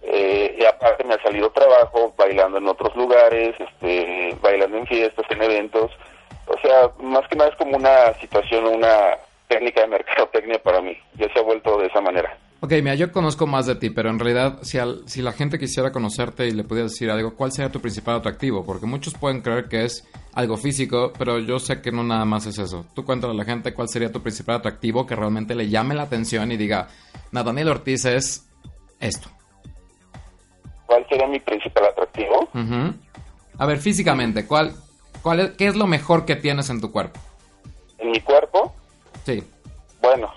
eh, 0.02 0.56
y 0.58 0.64
aparte 0.64 1.04
me 1.04 1.14
ha 1.14 1.22
salido 1.22 1.50
trabajo 1.50 2.12
bailando 2.16 2.58
en 2.58 2.68
otros 2.68 2.94
lugares 2.96 3.54
este 3.58 4.36
bailando 4.40 4.78
en 4.78 4.86
fiestas 4.86 5.26
en 5.30 5.42
eventos. 5.42 5.92
O 6.46 6.58
sea 6.60 6.90
más 6.98 7.26
que 7.28 7.36
nada 7.36 7.50
es 7.50 7.56
como 7.56 7.76
una 7.76 8.12
situación 8.14 8.66
una 8.66 9.16
técnica 9.48 9.82
de 9.82 9.88
mercadotecnia 9.88 10.60
para 10.62 10.80
mí 10.80 10.96
ya 11.14 11.32
se 11.32 11.38
ha 11.38 11.42
vuelto 11.42 11.78
de 11.78 11.86
esa 11.86 12.00
manera 12.00 12.36
Ok, 12.62 12.72
mira, 12.72 12.94
yo 12.94 13.10
conozco 13.10 13.46
más 13.46 13.64
de 13.64 13.74
ti, 13.76 13.88
pero 13.88 14.10
en 14.10 14.18
realidad, 14.18 14.58
si, 14.62 14.76
al- 14.78 15.02
si 15.08 15.22
la 15.22 15.32
gente 15.32 15.58
quisiera 15.58 15.92
conocerte 15.92 16.46
y 16.46 16.50
le 16.50 16.62
pudieras 16.62 16.92
decir 16.92 17.10
algo, 17.10 17.34
¿cuál 17.34 17.52
sería 17.52 17.72
tu 17.72 17.80
principal 17.80 18.16
atractivo? 18.16 18.64
Porque 18.66 18.84
muchos 18.84 19.14
pueden 19.14 19.40
creer 19.40 19.66
que 19.68 19.84
es 19.86 20.06
algo 20.34 20.58
físico, 20.58 21.10
pero 21.18 21.38
yo 21.38 21.58
sé 21.58 21.80
que 21.80 21.90
no 21.90 22.02
nada 22.04 22.26
más 22.26 22.44
es 22.44 22.58
eso. 22.58 22.84
Tú 22.94 23.02
cuéntale 23.06 23.32
a 23.32 23.36
la 23.36 23.46
gente 23.46 23.72
cuál 23.72 23.88
sería 23.88 24.12
tu 24.12 24.20
principal 24.20 24.56
atractivo 24.56 25.06
que 25.06 25.16
realmente 25.16 25.54
le 25.54 25.70
llame 25.70 25.94
la 25.94 26.02
atención 26.02 26.52
y 26.52 26.58
diga, 26.58 26.88
Nathaniel 27.32 27.68
Ortiz 27.68 28.04
es 28.04 28.46
esto. 29.00 29.30
¿Cuál 30.84 31.06
sería 31.08 31.26
mi 31.28 31.40
principal 31.40 31.86
atractivo? 31.86 32.46
A 33.56 33.64
ver, 33.66 33.78
físicamente, 33.78 34.46
¿cuál, 34.46 34.74
cuál 35.22 35.40
es, 35.40 35.50
¿qué 35.52 35.66
es 35.68 35.76
lo 35.76 35.86
mejor 35.86 36.26
que 36.26 36.36
tienes 36.36 36.68
en 36.68 36.82
tu 36.82 36.92
cuerpo? 36.92 37.18
En 37.96 38.10
mi 38.10 38.20
cuerpo, 38.20 38.74
Sí. 39.24 39.42
bueno, 40.02 40.30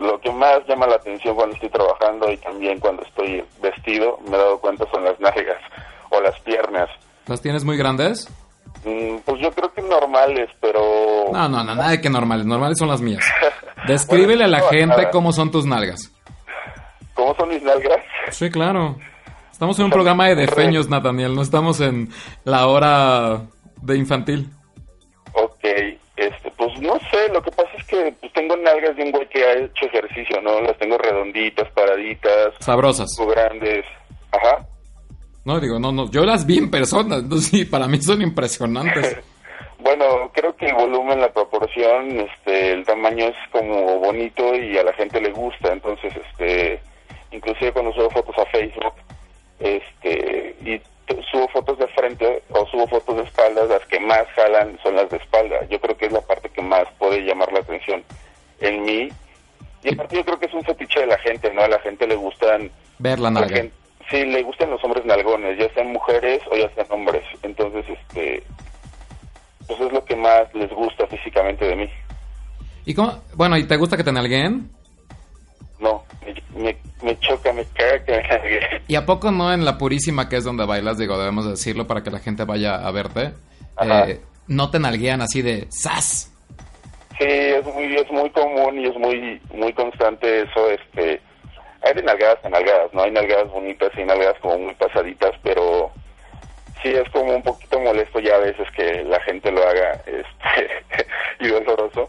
lo 0.00 0.20
que 0.20 0.30
más 0.32 0.60
llama 0.68 0.86
la 0.86 0.96
atención 0.96 1.34
cuando 1.34 1.54
estoy 1.54 1.70
trabajando 1.70 2.30
y 2.30 2.36
también 2.38 2.78
cuando 2.80 3.02
estoy 3.02 3.44
vestido, 3.60 4.18
me 4.28 4.36
he 4.36 4.38
dado 4.38 4.58
cuenta 4.60 4.84
son 4.92 5.04
las 5.04 5.18
nalgas 5.20 5.58
o 6.10 6.20
las 6.20 6.38
piernas. 6.40 6.88
¿Las 7.26 7.40
tienes 7.40 7.64
muy 7.64 7.76
grandes? 7.76 8.28
Mm, 8.84 9.18
Pues 9.24 9.40
yo 9.40 9.50
creo 9.52 9.72
que 9.72 9.82
normales, 9.82 10.48
pero... 10.60 10.80
No, 11.32 11.48
no, 11.48 11.62
no, 11.62 11.74
nada 11.74 11.90
de 11.90 12.00
que 12.00 12.10
normales. 12.10 12.46
Normales 12.46 12.78
son 12.78 12.88
las 12.88 13.00
mías. 13.00 13.24
Descríbele 13.86 14.44
a 14.44 14.48
la 14.48 14.60
gente 14.62 15.08
cómo 15.12 15.32
son 15.32 15.50
tus 15.50 15.64
nalgas. 15.66 16.10
¿Cómo 17.14 17.34
son 17.36 17.48
mis 17.50 17.62
nalgas? 17.62 18.00
Sí, 18.30 18.50
claro. 18.50 18.96
Estamos 19.50 19.78
en 19.78 19.84
un 19.86 19.90
programa 19.92 20.26
de 20.28 20.34
defeños, 20.34 20.88
Nathaniel. 20.88 21.34
No 21.34 21.42
estamos 21.42 21.80
en 21.80 22.08
la 22.44 22.66
hora 22.66 23.42
de 23.82 23.96
infantil. 23.96 24.50
Sé, 27.12 27.32
lo 27.32 27.42
que 27.42 27.50
pasa 27.52 27.70
es 27.78 27.84
que 27.84 28.14
pues, 28.20 28.32
tengo 28.32 28.56
nalgas 28.56 28.96
de 28.96 29.04
un 29.04 29.12
güey 29.12 29.28
que 29.28 29.44
ha 29.44 29.52
hecho 29.52 29.86
ejercicio, 29.86 30.40
¿no? 30.40 30.60
Las 30.60 30.76
tengo 30.78 30.98
redonditas, 30.98 31.70
paraditas, 31.70 32.54
Sabrosas. 32.58 33.08
muy 33.18 33.34
grandes. 33.34 33.84
Ajá. 34.32 34.66
No, 35.44 35.60
digo, 35.60 35.78
no, 35.78 35.92
no. 35.92 36.10
Yo 36.10 36.24
las 36.24 36.46
vi 36.46 36.58
en 36.58 36.70
persona. 36.70 37.16
Entonces, 37.20 37.50
sí, 37.50 37.64
para 37.64 37.86
mí 37.86 38.00
son 38.00 38.22
impresionantes. 38.22 39.18
Bueno, 39.82 40.30
creo 40.32 40.54
que 40.54 40.66
el 40.66 40.74
volumen, 40.74 41.20
la 41.20 41.32
proporción, 41.32 42.20
este, 42.20 42.70
el 42.70 42.84
tamaño 42.84 43.26
es 43.26 43.34
como 43.50 43.98
bonito 43.98 44.54
y 44.54 44.78
a 44.78 44.84
la 44.84 44.92
gente 44.92 45.20
le 45.20 45.32
gusta. 45.32 45.72
Entonces, 45.72 46.12
este, 46.14 46.80
inclusive 47.32 47.72
cuando 47.72 47.92
subo 47.92 48.08
fotos 48.10 48.38
a 48.38 48.46
Facebook, 48.46 48.94
este, 49.58 50.54
y 50.64 50.80
subo 51.30 51.48
fotos 51.48 51.78
de 51.78 51.86
frente 51.88 52.42
o 52.50 52.66
subo 52.66 52.86
fotos 52.88 53.16
de 53.16 53.22
espaldas, 53.22 53.68
las 53.68 53.84
que 53.86 54.00
más 54.00 54.26
jalan 54.34 54.78
son 54.82 54.96
las 54.96 55.08
de 55.10 55.16
espalda. 55.18 55.56
Yo 55.68 55.80
creo 55.80 55.96
que 55.96 56.06
es 56.06 56.12
la 56.12 56.20
parte 56.20 56.48
que 56.50 56.62
más 56.62 56.84
puede 56.98 57.20
llamar 57.24 57.52
la 57.52 57.60
atención 57.60 58.02
en 58.60 58.82
mí. 58.84 59.08
Y 59.82 59.94
aparte 59.94 60.16
yo 60.16 60.24
creo 60.24 60.38
que 60.38 60.46
es 60.46 60.54
un 60.54 60.62
fetiche 60.64 61.00
de 61.00 61.06
la 61.06 61.18
gente, 61.18 61.52
¿no? 61.52 61.62
A 61.62 61.68
la 61.68 61.78
gente 61.80 62.06
le 62.06 62.14
gustan 62.14 62.70
Ver 62.98 63.18
la 63.18 63.30
la 63.30 63.40
nalga. 63.40 63.56
gente- 63.56 63.74
sí, 64.10 64.24
le 64.24 64.42
gustan 64.42 64.70
los 64.70 64.82
hombres 64.84 65.04
nalgones, 65.04 65.58
ya 65.58 65.68
sean 65.74 65.88
mujeres 65.92 66.40
o 66.50 66.56
ya 66.56 66.68
sean 66.74 66.86
hombres. 66.90 67.24
Entonces, 67.42 67.84
este, 67.88 68.42
pues 69.66 69.80
es 69.80 69.92
lo 69.92 70.04
que 70.04 70.14
más 70.16 70.52
les 70.54 70.70
gusta 70.70 71.06
físicamente 71.08 71.64
de 71.66 71.76
mí. 71.76 71.90
¿Y 72.84 72.94
cómo? 72.94 73.22
Bueno, 73.34 73.56
¿y 73.56 73.64
te 73.64 73.76
gusta 73.76 73.96
que 73.96 74.04
te 74.04 74.12
nalguen? 74.12 74.70
No, 75.82 76.04
me, 76.54 77.18
choca, 77.18 77.52
me 77.52 77.64
caga 77.64 78.04
que 78.04 78.12
me. 78.12 78.82
¿Y 78.86 78.94
a 78.94 79.04
poco 79.04 79.32
no 79.32 79.52
en 79.52 79.64
la 79.64 79.78
purísima 79.78 80.28
que 80.28 80.36
es 80.36 80.44
donde 80.44 80.64
bailas? 80.64 80.96
Digo, 80.96 81.18
debemos 81.18 81.48
decirlo 81.48 81.88
para 81.88 82.04
que 82.04 82.12
la 82.12 82.20
gente 82.20 82.44
vaya 82.44 82.76
a 82.76 82.90
verte. 82.92 83.32
Eh, 83.80 84.20
no 84.46 84.70
te 84.70 84.78
nalguean 84.78 85.22
así 85.22 85.42
de 85.42 85.66
¡zas! 85.70 86.32
Sí, 87.18 87.26
es 87.26 87.64
muy, 87.66 87.96
es 87.96 88.10
muy 88.12 88.30
común 88.30 88.78
y 88.78 88.86
es 88.86 88.96
muy, 88.96 89.40
muy 89.54 89.72
constante 89.72 90.42
eso, 90.42 90.70
este, 90.70 91.20
hay 91.82 91.94
de 91.94 92.02
nalgadas 92.02 92.44
a 92.44 92.48
nalgadas, 92.48 92.94
¿no? 92.94 93.02
Hay 93.02 93.10
nalgadas 93.10 93.50
bonitas 93.50 93.90
y 93.96 94.04
nalgadas 94.04 94.38
como 94.40 94.58
muy 94.58 94.74
pasaditas, 94.74 95.32
pero 95.42 95.90
sí 96.82 96.90
es 96.90 97.08
como 97.10 97.34
un 97.34 97.42
poquito 97.42 97.80
molesto 97.80 98.20
ya 98.20 98.36
a 98.36 98.38
veces 98.38 98.66
que 98.76 99.04
la 99.04 99.20
gente 99.22 99.50
lo 99.50 99.66
haga, 99.66 100.00
este, 100.06 101.06
y 101.40 101.48
doloroso. 101.48 102.08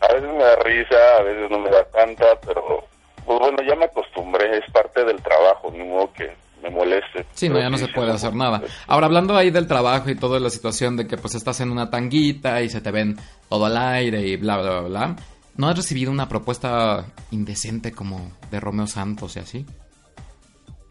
A 0.00 0.12
veces 0.12 0.28
me 0.28 0.44
da 0.44 0.56
risa, 0.56 1.16
a 1.18 1.22
veces 1.22 1.50
no 1.50 1.58
me 1.58 1.70
da 1.70 1.84
tanta, 1.84 2.38
pero, 2.46 2.84
pues 3.26 3.38
bueno, 3.38 3.58
ya 3.68 3.74
me 3.74 3.86
acostumbré, 3.86 4.58
es 4.58 4.70
parte 4.70 5.04
del 5.04 5.20
trabajo, 5.22 5.70
ni 5.72 5.84
modo 5.84 6.12
que 6.12 6.32
me 6.62 6.70
moleste. 6.70 7.26
Sí, 7.32 7.48
no, 7.48 7.58
ya 7.58 7.68
no 7.68 7.76
se 7.76 7.88
puede 7.88 8.12
hacer 8.12 8.34
nada. 8.34 8.62
Ahora, 8.86 9.06
hablando 9.06 9.36
ahí 9.36 9.50
del 9.50 9.66
trabajo 9.66 10.08
y 10.10 10.14
toda 10.14 10.40
la 10.40 10.50
situación 10.50 10.96
de 10.96 11.06
que 11.06 11.16
pues 11.16 11.34
estás 11.34 11.60
en 11.60 11.70
una 11.70 11.90
tanguita 11.90 12.62
y 12.62 12.68
se 12.68 12.80
te 12.80 12.90
ven 12.90 13.16
todo 13.48 13.66
al 13.66 13.76
aire 13.76 14.20
y 14.20 14.36
bla, 14.36 14.58
bla, 14.58 14.80
bla, 14.80 14.88
bla. 14.88 15.16
¿No 15.56 15.68
has 15.68 15.76
recibido 15.76 16.12
una 16.12 16.28
propuesta 16.28 17.06
indecente 17.30 17.92
como 17.92 18.32
de 18.50 18.60
Romeo 18.60 18.86
Santos 18.86 19.36
y 19.36 19.40
así? 19.40 19.66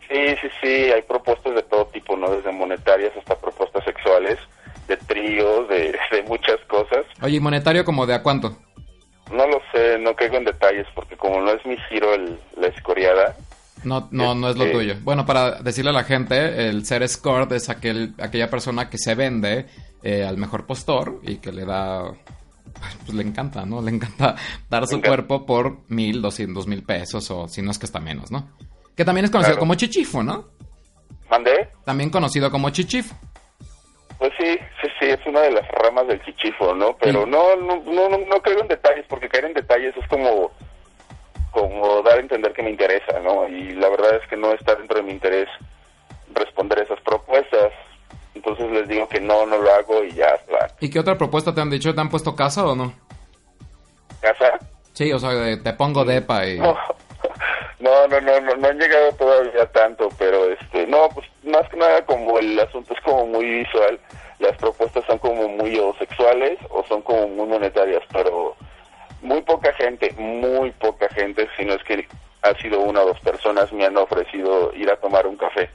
Sí, 0.08 0.36
sí, 0.42 0.48
sí, 0.62 0.68
hay 0.92 1.02
propuestas 1.04 1.56
de 1.56 1.64
todo 1.64 1.86
tipo, 1.88 2.16
¿no? 2.16 2.30
Desde 2.32 2.52
monetarias 2.52 3.12
hasta 3.18 3.36
propuestas 3.36 3.84
sexuales, 3.84 4.38
de 4.88 4.98
tríos, 4.98 5.68
de, 5.70 5.96
de 6.12 6.24
muchas 6.24 6.60
cosas. 6.68 7.06
Oye, 7.22 7.38
¿y 7.38 7.40
monetario 7.40 7.86
como 7.86 8.06
de 8.06 8.14
a 8.16 8.22
cuánto? 8.24 8.58
No 9.32 9.48
lo 9.48 9.60
sé, 9.72 9.98
no 10.00 10.16
caigo 10.16 10.38
en 10.38 10.46
detalles 10.46 10.86
porque 10.94 11.18
como 11.18 11.42
no 11.42 11.52
es 11.52 11.66
mi 11.66 11.76
giro 11.90 12.14
el, 12.14 12.40
la 12.58 12.68
escoriada, 12.68 13.36
No, 13.84 14.08
no, 14.12 14.34
no 14.36 14.50
es 14.50 14.56
lo 14.58 14.66
Este- 14.66 14.78
tuyo. 14.78 14.96
Bueno, 15.02 15.26
para 15.26 15.62
decirle 15.62 15.90
a 15.92 15.94
la 15.94 16.04
gente, 16.04 16.68
el 16.70 16.86
ser 16.86 17.04
escort 17.04 17.52
es 17.52 17.70
aquel, 17.70 18.14
aquella 18.20 18.50
persona 18.50 18.90
que 18.90 18.98
se 18.98 19.16
vende 19.16 19.66
eh, 20.04 20.24
al 20.24 20.38
mejor 20.38 20.66
postor 20.66 21.20
y 21.24 21.38
que 21.38 21.52
le 21.52 21.66
da 21.66 22.04
pues 23.06 23.14
le 23.16 23.24
encanta, 23.24 23.66
¿no? 23.66 23.82
Le 23.82 23.92
encanta 23.92 24.36
dar 24.70 24.86
su 24.88 24.96
encanta. 24.98 25.10
cuerpo 25.10 25.46
por 25.46 25.78
mil, 25.88 26.22
doscientos 26.22 26.68
mil 26.68 26.84
pesos 26.84 27.30
o 27.32 27.48
si 27.48 27.62
no 27.62 27.72
es 27.72 27.80
que 27.80 27.86
está 27.86 28.00
menos, 28.00 28.32
¿no? 28.32 28.50
Que 28.96 29.04
también 29.06 29.26
es 29.26 29.32
conocido 29.32 29.54
Claro. 29.56 29.60
como 29.62 29.76
chichifo, 29.76 30.22
¿no? 30.24 30.46
¿Mandé? 31.30 31.70
También 31.84 32.10
conocido 32.12 32.52
como 32.52 32.70
chichifo. 32.70 33.16
Pues 34.18 34.32
sí, 34.38 34.58
sí, 34.82 34.88
sí, 35.00 35.06
es 35.10 35.20
una 35.26 35.42
de 35.42 35.52
las 35.52 35.68
ramas 35.70 36.08
del 36.08 36.24
chichifo, 36.24 36.74
¿no? 36.74 36.96
Pero 36.98 37.26
no, 37.26 37.56
no, 37.58 37.78
no, 37.78 38.10
no, 38.10 38.18
no 38.18 38.42
creo 38.42 38.62
en 38.62 38.68
detalles, 38.68 39.06
porque 39.10 39.28
caer 39.28 39.46
en 39.46 39.54
detalles 39.54 39.96
es 39.98 40.08
como, 40.08 40.52
como 41.52 42.02
dar 42.02 42.18
a 42.18 42.22
entender 42.22 42.54
que 42.54 42.64
me 42.64 42.70
interesa, 42.70 43.20
¿no? 43.20 43.48
Y 43.48 43.74
la 43.74 43.90
verdad 43.90 44.16
es 44.16 44.28
que 44.30 44.38
no 44.38 44.54
está 44.54 44.76
dentro 44.76 44.98
de 44.98 45.04
mi 45.04 45.12
interés 45.12 45.50
responder 46.34 46.80
esas 46.80 47.00
propuestas. 47.02 47.72
Entonces 48.34 48.70
les 48.72 48.88
digo 48.88 49.08
que 49.08 49.20
no, 49.20 49.46
no 49.46 49.58
lo 49.58 49.72
hago 49.72 50.04
y 50.04 50.12
ya 50.12 50.28
está. 50.28 50.68
¿Y 50.80 50.90
qué 50.90 51.00
otra 51.00 51.18
propuesta 51.18 51.54
te 51.54 51.62
han 51.62 51.70
dicho? 51.70 51.94
¿Te 51.94 52.02
han 52.02 52.10
puesto 52.10 52.36
casa 52.36 52.66
o 52.66 52.76
no? 52.76 52.94
¿Casa? 54.22 54.60
Sí, 54.94 55.12
o 55.12 55.20
sea, 55.20 55.30
te 55.62 55.74
pongo 55.74 56.06
depa 56.06 56.46
y... 56.46 56.60
No. 56.60 56.78
No, 57.86 58.08
no, 58.08 58.20
no, 58.20 58.42
no, 58.42 58.56
no 58.56 58.68
han 58.68 58.80
llegado 58.80 59.12
todavía 59.12 59.64
tanto, 59.68 60.10
pero 60.18 60.50
este, 60.52 60.88
no, 60.88 61.08
pues 61.14 61.28
más 61.44 61.70
que 61.70 61.78
nada 61.78 62.04
como 62.04 62.40
el 62.40 62.60
asunto 62.60 62.96
es 62.96 63.02
como 63.02 63.28
muy 63.28 63.46
visual, 63.46 64.00
las 64.40 64.58
propuestas 64.58 65.06
son 65.06 65.20
como 65.20 65.48
muy 65.48 65.78
o 65.78 65.94
sexuales 66.00 66.58
o 66.72 66.84
son 66.86 67.04
como 67.04 67.28
muy 67.28 67.46
monetarias, 67.48 68.02
pero 68.12 68.56
muy 69.22 69.40
poca 69.44 69.72
gente, 69.74 70.12
muy 70.18 70.72
poca 70.72 71.08
gente, 71.10 71.48
si 71.56 71.64
no 71.64 71.74
es 71.76 71.84
que 71.84 72.08
ha 72.42 72.60
sido 72.60 72.80
una 72.80 73.02
o 73.02 73.10
dos 73.10 73.20
personas 73.20 73.72
me 73.72 73.86
han 73.86 73.98
ofrecido 73.98 74.74
ir 74.74 74.90
a 74.90 74.96
tomar 74.98 75.28
un 75.28 75.38
café. 75.38 75.70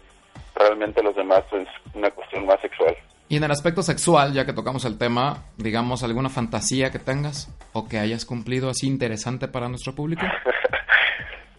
Realmente 0.57 1.05
los 1.05 1.15
demás 1.15 1.45
es 1.53 1.69
una 1.95 2.11
cuestión 2.11 2.45
más 2.45 2.61
sexual. 2.61 2.97
Y 3.29 3.37
en 3.37 3.45
el 3.45 3.53
aspecto 3.53 3.85
sexual, 3.85 4.33
ya 4.33 4.45
que 4.45 4.53
tocamos 4.53 4.85
el 4.85 4.99
tema, 4.99 5.45
digamos, 5.57 6.03
alguna 6.03 6.29
fantasía 6.29 6.91
que 6.91 6.99
tengas 6.99 7.49
o 7.73 7.87
que 7.87 8.01
hayas 8.01 8.25
cumplido 8.25 8.69
así 8.69 8.89
interesante 8.89 9.47
para 9.47 9.69
nuestro 9.69 9.95
público. 9.95 10.23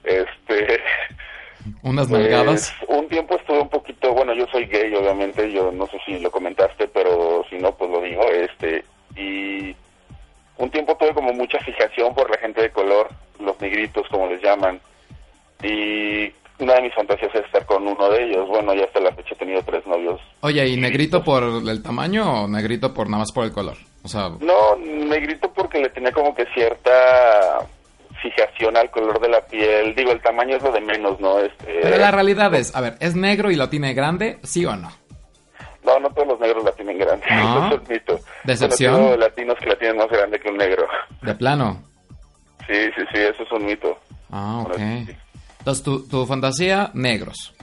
Este, 0.04 0.80
Unas 1.84 2.08
Pues, 2.08 2.22
nalgadas. 2.22 2.74
un 2.88 3.08
tiempo 3.08 3.36
estuve 3.36 3.60
un 3.60 3.70
poquito, 3.70 4.14
bueno, 4.14 4.34
yo 4.34 4.46
soy 4.52 4.66
gay, 4.66 4.94
obviamente, 4.96 5.52
yo 5.52 5.72
no 5.72 5.86
sé 5.88 5.98
si 6.06 6.20
lo 6.20 6.32
comentaste, 6.32 6.88
pero 6.88 7.44
si 7.50 7.58
no, 7.58 7.72
pues 7.76 7.90
lo 7.92 8.02
digo, 8.02 8.24
este, 8.32 8.84
y 9.16 9.76
un 10.58 10.70
tiempo 10.72 10.96
tuve 10.98 11.14
como 11.14 11.34
mucha 11.34 11.60
fijación 11.60 12.14
por 12.16 12.30
la 12.32 12.38
gente 12.40 12.62
de 12.62 12.72
color, 12.72 13.10
los 13.40 13.60
negritos, 13.62 14.08
como 14.10 14.28
les 14.28 14.42
llaman, 14.42 14.80
y 15.64 16.32
una 16.60 16.76
de 16.76 16.82
mis 16.82 16.94
fantasías 16.96 17.34
es 17.36 17.46
estar 17.46 17.66
con 17.66 17.88
uno 17.88 18.10
de 18.10 18.24
ellos, 18.24 18.48
bueno, 18.48 18.74
ya 18.74 18.86
hasta 18.86 19.00
la 19.00 19.12
fecha 19.14 19.34
he 19.34 19.38
tenido 19.38 19.62
tres 19.64 19.86
novios. 19.86 20.20
Oye, 20.42 20.68
¿y 20.68 20.78
negrito 20.78 21.24
por 21.24 21.44
el 21.44 21.84
tamaño 21.84 22.44
o 22.44 22.48
negrito 22.48 22.94
por 22.94 23.08
nada 23.08 23.20
más 23.20 23.32
por 23.32 23.46
el 23.46 23.52
color? 23.52 23.78
O 24.04 24.08
sea, 24.08 24.32
No, 24.40 24.76
negrito 24.78 25.52
porque 25.54 25.80
le 25.80 25.90
tenía 25.90 26.12
como 26.12 26.34
que 26.34 26.46
cierta 26.56 27.60
fijación 28.22 28.78
al 28.78 28.90
color 28.92 29.20
de 29.20 29.30
la 29.30 29.42
piel, 29.42 29.96
digo, 29.96 30.12
el 30.12 30.22
tamaño 30.22 30.58
es 30.58 30.64
lo 30.64 30.72
de 30.72 30.82
menos, 30.82 31.20
¿no? 31.20 31.40
Este, 31.40 31.80
pero 31.82 31.98
la 31.98 32.12
realidad 32.12 32.54
es, 32.56 32.76
a 32.76 32.82
ver, 32.82 32.96
¿es 33.00 33.16
negro 33.16 33.52
y 33.52 33.56
lo 33.56 33.70
tiene 33.70 33.94
grande? 33.94 34.40
¿Sí 34.44 34.66
o 34.66 34.76
no? 34.76 34.92
No, 35.84 36.00
no 36.00 36.10
todos 36.12 36.28
los 36.28 36.40
negros 36.40 36.64
la 36.64 36.72
tienen 36.74 36.98
grande. 36.98 37.26
¿No? 37.30 37.68
Eso 37.68 37.76
es 37.76 37.82
un 37.82 37.88
mito. 37.94 38.20
¿Decepción? 38.44 38.94
Conozco 38.94 39.18
latinos 39.18 39.58
que 39.60 39.66
la 39.70 39.76
tienen 39.76 39.98
más 39.98 40.10
grande 40.10 40.40
que 40.40 40.50
un 40.50 40.58
negro. 40.58 40.88
De 41.22 41.34
plano. 41.34 41.84
Sí, 42.68 42.86
sí, 42.96 43.02
sí, 43.12 43.20
eso 43.20 43.44
es 43.44 43.52
un 43.52 43.66
mito. 43.66 43.98
Ah, 44.32 44.62
ok. 44.64 44.78
Bueno, 44.78 45.06
sí. 45.08 45.16
Entonces, 45.60 45.84
tu, 45.84 46.08
tu 46.08 46.26
fantasía, 46.26 46.92
negros. 46.94 47.54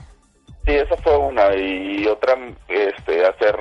Sí, 0.65 0.73
esa 0.73 0.95
fue 0.97 1.17
una. 1.17 1.55
Y 1.55 2.05
otra, 2.07 2.35
este, 2.67 3.25
hacer 3.25 3.57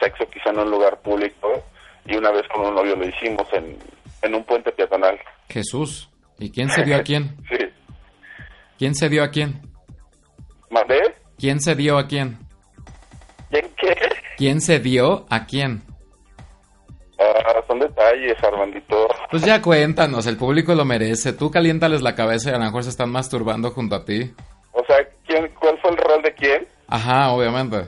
sexo 0.00 0.28
quizá 0.30 0.50
en 0.50 0.60
un 0.60 0.70
lugar 0.70 0.98
público. 1.00 1.62
Y 2.06 2.16
una 2.16 2.30
vez 2.30 2.42
con 2.48 2.66
un 2.66 2.74
novio 2.74 2.96
lo 2.96 3.06
hicimos 3.06 3.46
en, 3.52 3.76
en 4.22 4.34
un 4.34 4.44
puente 4.44 4.72
peatonal. 4.72 5.18
Jesús. 5.48 6.08
¿Y 6.38 6.50
quién 6.50 6.68
se 6.70 6.84
dio 6.84 6.96
a 6.96 7.02
quién? 7.02 7.36
Sí. 7.48 7.58
¿Quién 8.78 8.94
se 8.94 9.08
dio 9.08 9.24
a 9.24 9.30
quién? 9.30 9.62
¿Mandé? 10.70 11.00
¿Quién 11.38 11.60
se 11.60 11.74
dio 11.74 11.96
a 11.96 12.06
quién? 12.06 12.38
¿Y 13.50 13.56
en 13.56 13.70
qué? 13.74 13.96
¿Quién 14.36 14.60
se 14.60 14.80
dio 14.80 15.24
a 15.30 15.46
quién? 15.46 15.82
Ah, 17.18 17.62
son 17.66 17.78
detalles, 17.78 18.36
Armandito. 18.44 19.08
Pues 19.30 19.42
ya 19.44 19.62
cuéntanos, 19.62 20.26
el 20.26 20.36
público 20.36 20.74
lo 20.74 20.84
merece. 20.84 21.32
Tú 21.32 21.50
caliéntales 21.50 22.02
la 22.02 22.14
cabeza 22.14 22.50
y 22.50 22.54
a 22.54 22.58
lo 22.58 22.64
mejor 22.64 22.84
se 22.84 22.90
están 22.90 23.10
masturbando 23.10 23.70
junto 23.70 23.96
a 23.96 24.04
ti. 24.04 24.34
O 24.72 24.84
sea, 24.84 24.96
¿quién, 25.26 25.50
¿cuál 25.58 25.78
fue 25.80 25.90
el 25.92 25.96
rol 25.96 26.22
de 26.22 26.34
quién? 26.34 26.66
Ajá, 26.88 27.30
obviamente. 27.30 27.78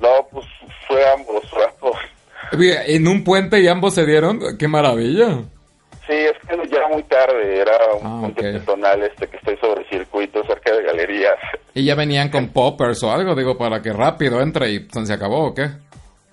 No, 0.00 0.28
pues 0.30 0.46
fue 0.86 1.02
ambos, 1.12 1.50
fue 1.50 1.64
ambos. 1.64 1.96
En 2.86 3.08
un 3.08 3.24
puente 3.24 3.60
y 3.60 3.66
ambos 3.68 3.94
se 3.94 4.06
dieron. 4.06 4.40
¡Qué 4.58 4.68
maravilla! 4.68 5.44
Sí, 6.10 6.16
es 6.16 6.32
que 6.48 6.68
ya 6.68 6.78
era 6.78 6.88
muy 6.88 7.02
tarde, 7.04 7.60
era 7.60 7.76
un 7.94 8.04
Ah, 8.06 8.18
puente 8.22 8.40
ok. 8.48 8.52
peatonal 8.56 9.02
este 9.04 9.28
que 9.28 9.36
estoy 9.36 9.56
sobre 9.58 9.88
circuito 9.88 10.42
cerca 10.44 10.74
de 10.74 10.82
galerías. 10.82 11.36
¿Y 11.72 11.84
ya 11.84 11.94
venían 11.94 12.30
con 12.30 12.48
poppers 12.52 13.02
o 13.04 13.12
algo? 13.12 13.34
Digo, 13.36 13.56
para 13.56 13.80
que 13.80 13.92
rápido 13.92 14.40
entre 14.42 14.70
y 14.70 14.88
se 15.04 15.12
acabó 15.12 15.46
o 15.48 15.54
qué. 15.54 15.68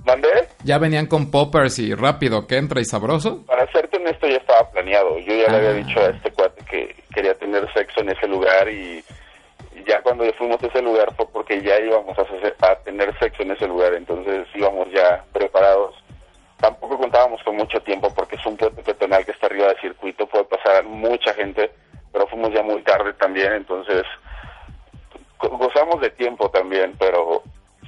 ¿Mandé? 0.04 0.30
¿Ya 0.64 0.78
venían 0.80 1.06
con 1.06 1.30
poppers 1.30 1.78
y 1.80 1.94
rápido 1.94 2.48
que 2.48 2.58
entra 2.58 2.80
y 2.82 2.86
sabroso? 2.86 3.44
Para 3.46 3.70
serte 3.72 3.98
honesto 3.98 4.26
ya 4.28 4.38
estaba 4.38 4.70
planeado. 4.72 5.20
Yo 5.20 5.36
ya 5.36 5.52
le 5.52 5.58
había 5.58 5.70
Ah. 5.70 5.74
dicho 5.74 6.00
a 6.00 6.06
este 6.10 6.32
cuate 6.32 6.64
que 6.66 6.96
quería 7.14 7.34
tener 7.36 7.72
sexo 7.74 8.00
en 8.02 8.10
ese 8.10 8.28
lugar 8.28 8.68
y, 8.70 9.04
y 9.76 9.84
ya 9.88 10.02
cuando 10.02 10.24
ya 10.26 10.32
fuimos 10.38 10.64
a 10.64 10.68
ese 10.68 10.82
lugar 10.82 11.14
fue 11.16 11.28
porque 11.32 11.62
ya 11.62 11.78
íbamos 11.80 12.18
a, 12.18 12.22
hacer- 12.24 12.56
a 12.62 12.76
tener 12.84 13.14
sexo 13.20 13.44
en 13.44 13.52
ese 13.52 13.68
lugar, 13.68 13.94
entonces 13.94 14.48
íbamos 14.56 14.88
ya 14.92 15.24
preparados. 15.34 15.94
Tampoco 16.60 16.98
contábamos 16.98 17.42
con 17.44 17.56
mucho 17.56 17.80
tiempo 17.82 18.14
porque 18.14 18.36
es 18.36 18.46
un 18.46 18.58
puente 18.58 18.82
peatonal 18.82 19.24
que 19.26 19.32
está 19.32 19.46
arriba 19.48 19.68
del 19.68 19.80
circuito, 19.80 20.26
puede 20.28 20.46
pasar 20.46 20.84
mucha 20.86 21.34
gente, 21.36 21.72
pero 22.12 22.28
fuimos 22.28 22.52
ya 22.54 22.64
muy 22.64 22.82
tarde 22.84 23.14
también, 23.14 23.54
entonces 23.54 24.04
go- 25.40 25.58
gozamos 25.58 26.02
de 26.02 26.10
tiempo 26.12 26.50
también, 26.50 26.96
pero 26.98 27.44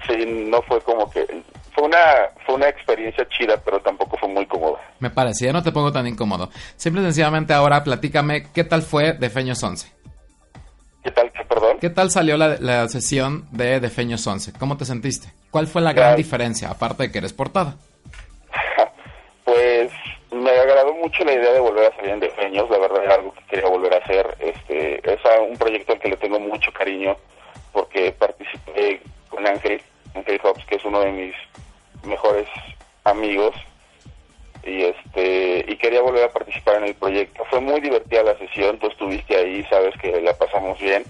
sí, 0.08 0.26
no 0.50 0.62
fue 0.64 0.80
como 0.82 1.10
que... 1.10 1.26
Fue 1.74 1.84
una, 1.88 1.98
fue 2.46 2.56
una 2.56 2.68
experiencia 2.68 3.26
chida, 3.30 3.56
pero 3.64 3.80
tampoco 3.80 4.18
fue 4.18 4.28
muy 4.28 4.46
cómoda. 4.48 4.80
Me 5.00 5.10
parece, 5.12 5.46
ya 5.46 5.54
no 5.54 5.64
te 5.64 5.72
pongo 5.72 5.92
tan 5.94 6.08
incómodo. 6.08 6.50
Simple 6.76 7.02
y 7.02 7.06
sencillamente 7.06 7.54
ahora 7.54 7.84
platícame 7.84 8.52
qué 8.52 8.64
tal 8.66 8.82
fue 8.82 9.14
Defeños 9.14 9.64
11. 9.64 9.90
¿Qué 11.04 11.12
tal? 11.12 11.32
¿Qué, 11.32 11.44
perdón? 11.46 11.78
¿Qué 11.80 11.90
tal 11.90 12.12
salió 12.12 12.36
la, 12.38 12.58
la 12.60 12.88
sesión 12.90 13.48
de 13.52 13.80
Defeños 13.80 14.26
11? 14.28 14.54
¿Cómo 14.60 14.76
te 14.78 14.84
sentiste? 14.84 15.32
¿Cuál 15.52 15.68
fue 15.68 15.82
la 15.82 15.94
gran 15.94 16.16
diferencia, 16.18 16.70
aparte 16.70 17.04
de 17.04 17.12
que 17.12 17.20
eres 17.20 17.32
portada? 17.34 17.76
Mucho 21.10 21.26
la 21.26 21.34
idea 21.34 21.54
de 21.54 21.60
volver 21.60 21.92
a 21.92 21.96
salir 21.96 22.12
en 22.12 22.20
Defeños, 22.20 22.70
la 22.70 22.78
verdad 22.78 23.04
era 23.04 23.16
algo 23.16 23.34
que 23.34 23.44
quería 23.46 23.68
volver 23.68 23.96
a 23.96 23.98
hacer. 23.98 24.28
Este, 24.40 25.02
es 25.12 25.20
un 25.50 25.58
proyecto 25.58 25.94
al 25.94 26.00
que 26.00 26.10
le 26.10 26.18
tengo 26.18 26.40
mucho 26.40 26.72
cariño 26.72 27.18
porque 27.74 28.12
participé 28.12 29.02
con 29.28 29.48
Ángel, 29.48 29.82
Ángel 30.14 30.40
Hobbs, 30.44 30.64
que 30.66 30.76
es 30.76 30.86
uno 30.86 31.00
de 31.02 31.12
mis 31.12 31.34
mejores 32.04 32.48
amigos 33.06 33.56
y 34.64 34.84
este 34.84 35.66
y 35.68 35.78
quería 35.78 36.02
volver 36.02 36.26
a 36.26 36.32
participar 36.32 36.76
en 36.76 36.90
el 36.90 36.96
proyecto. 36.96 37.44
Fue 37.50 37.60
muy 37.60 37.82
divertida 37.82 38.22
la 38.22 38.38
sesión, 38.38 38.78
tú 38.78 38.88
estuviste 38.88 39.36
ahí, 39.36 39.64
sabes 39.64 39.96
que 40.00 40.22
la 40.22 40.38
pasamos 40.38 40.80
bien. 40.80 41.04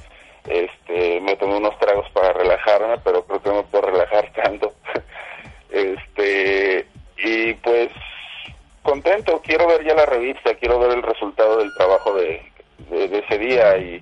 Este, 0.47 1.19
me 1.19 1.35
tomé 1.35 1.57
unos 1.57 1.77
tragos 1.77 2.09
para 2.12 2.31
relajarme, 2.31 2.99
pero 3.03 3.25
creo 3.25 3.41
que 3.41 3.49
no 3.49 3.63
puedo 3.63 3.88
relajar 3.88 4.31
tanto. 4.43 4.73
este, 5.69 6.88
y 7.17 7.53
pues 7.55 7.91
contento, 8.83 9.41
quiero 9.43 9.67
ver 9.67 9.83
ya 9.85 9.93
la 9.95 10.05
revista, 10.05 10.53
quiero 10.55 10.79
ver 10.79 10.91
el 10.91 11.03
resultado 11.03 11.57
del 11.57 11.73
trabajo 11.75 12.13
de, 12.15 12.41
de, 12.89 13.19
ese 13.19 13.37
día 13.37 13.77
y 13.77 14.01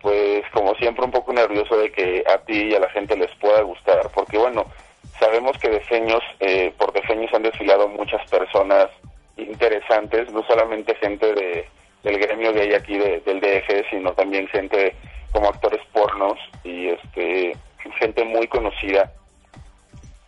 pues 0.00 0.42
como 0.52 0.74
siempre 0.74 1.04
un 1.04 1.10
poco 1.10 1.32
nervioso 1.32 1.76
de 1.78 1.90
que 1.90 2.22
a 2.26 2.38
ti 2.38 2.68
y 2.70 2.74
a 2.74 2.80
la 2.80 2.90
gente 2.90 3.16
les 3.16 3.30
pueda 3.36 3.62
gustar, 3.62 4.10
porque 4.14 4.36
bueno, 4.38 4.66
sabemos 5.18 5.56
que 5.58 5.70
Defeños, 5.70 6.22
eh, 6.40 6.72
por 6.76 6.92
Defeños 6.92 7.32
han 7.32 7.42
desfilado 7.42 7.88
muchas 7.88 8.28
personas 8.30 8.88
interesantes, 9.36 10.30
no 10.32 10.42
solamente 10.46 10.94
gente 10.96 11.32
de, 11.34 11.66
del 12.02 12.18
gremio 12.18 12.52
que 12.52 12.60
hay 12.60 12.74
aquí 12.74 12.98
de- 12.98 13.20
del 13.20 13.40
DF, 13.40 13.88
sino 13.90 14.12
también 14.12 14.46
gente 14.48 14.94
como 15.32 15.48
actores 15.48 15.80
pornos 15.92 16.38
y 16.62 16.88
este 16.88 17.56
gente 17.98 18.24
muy 18.24 18.46
conocida 18.46 19.10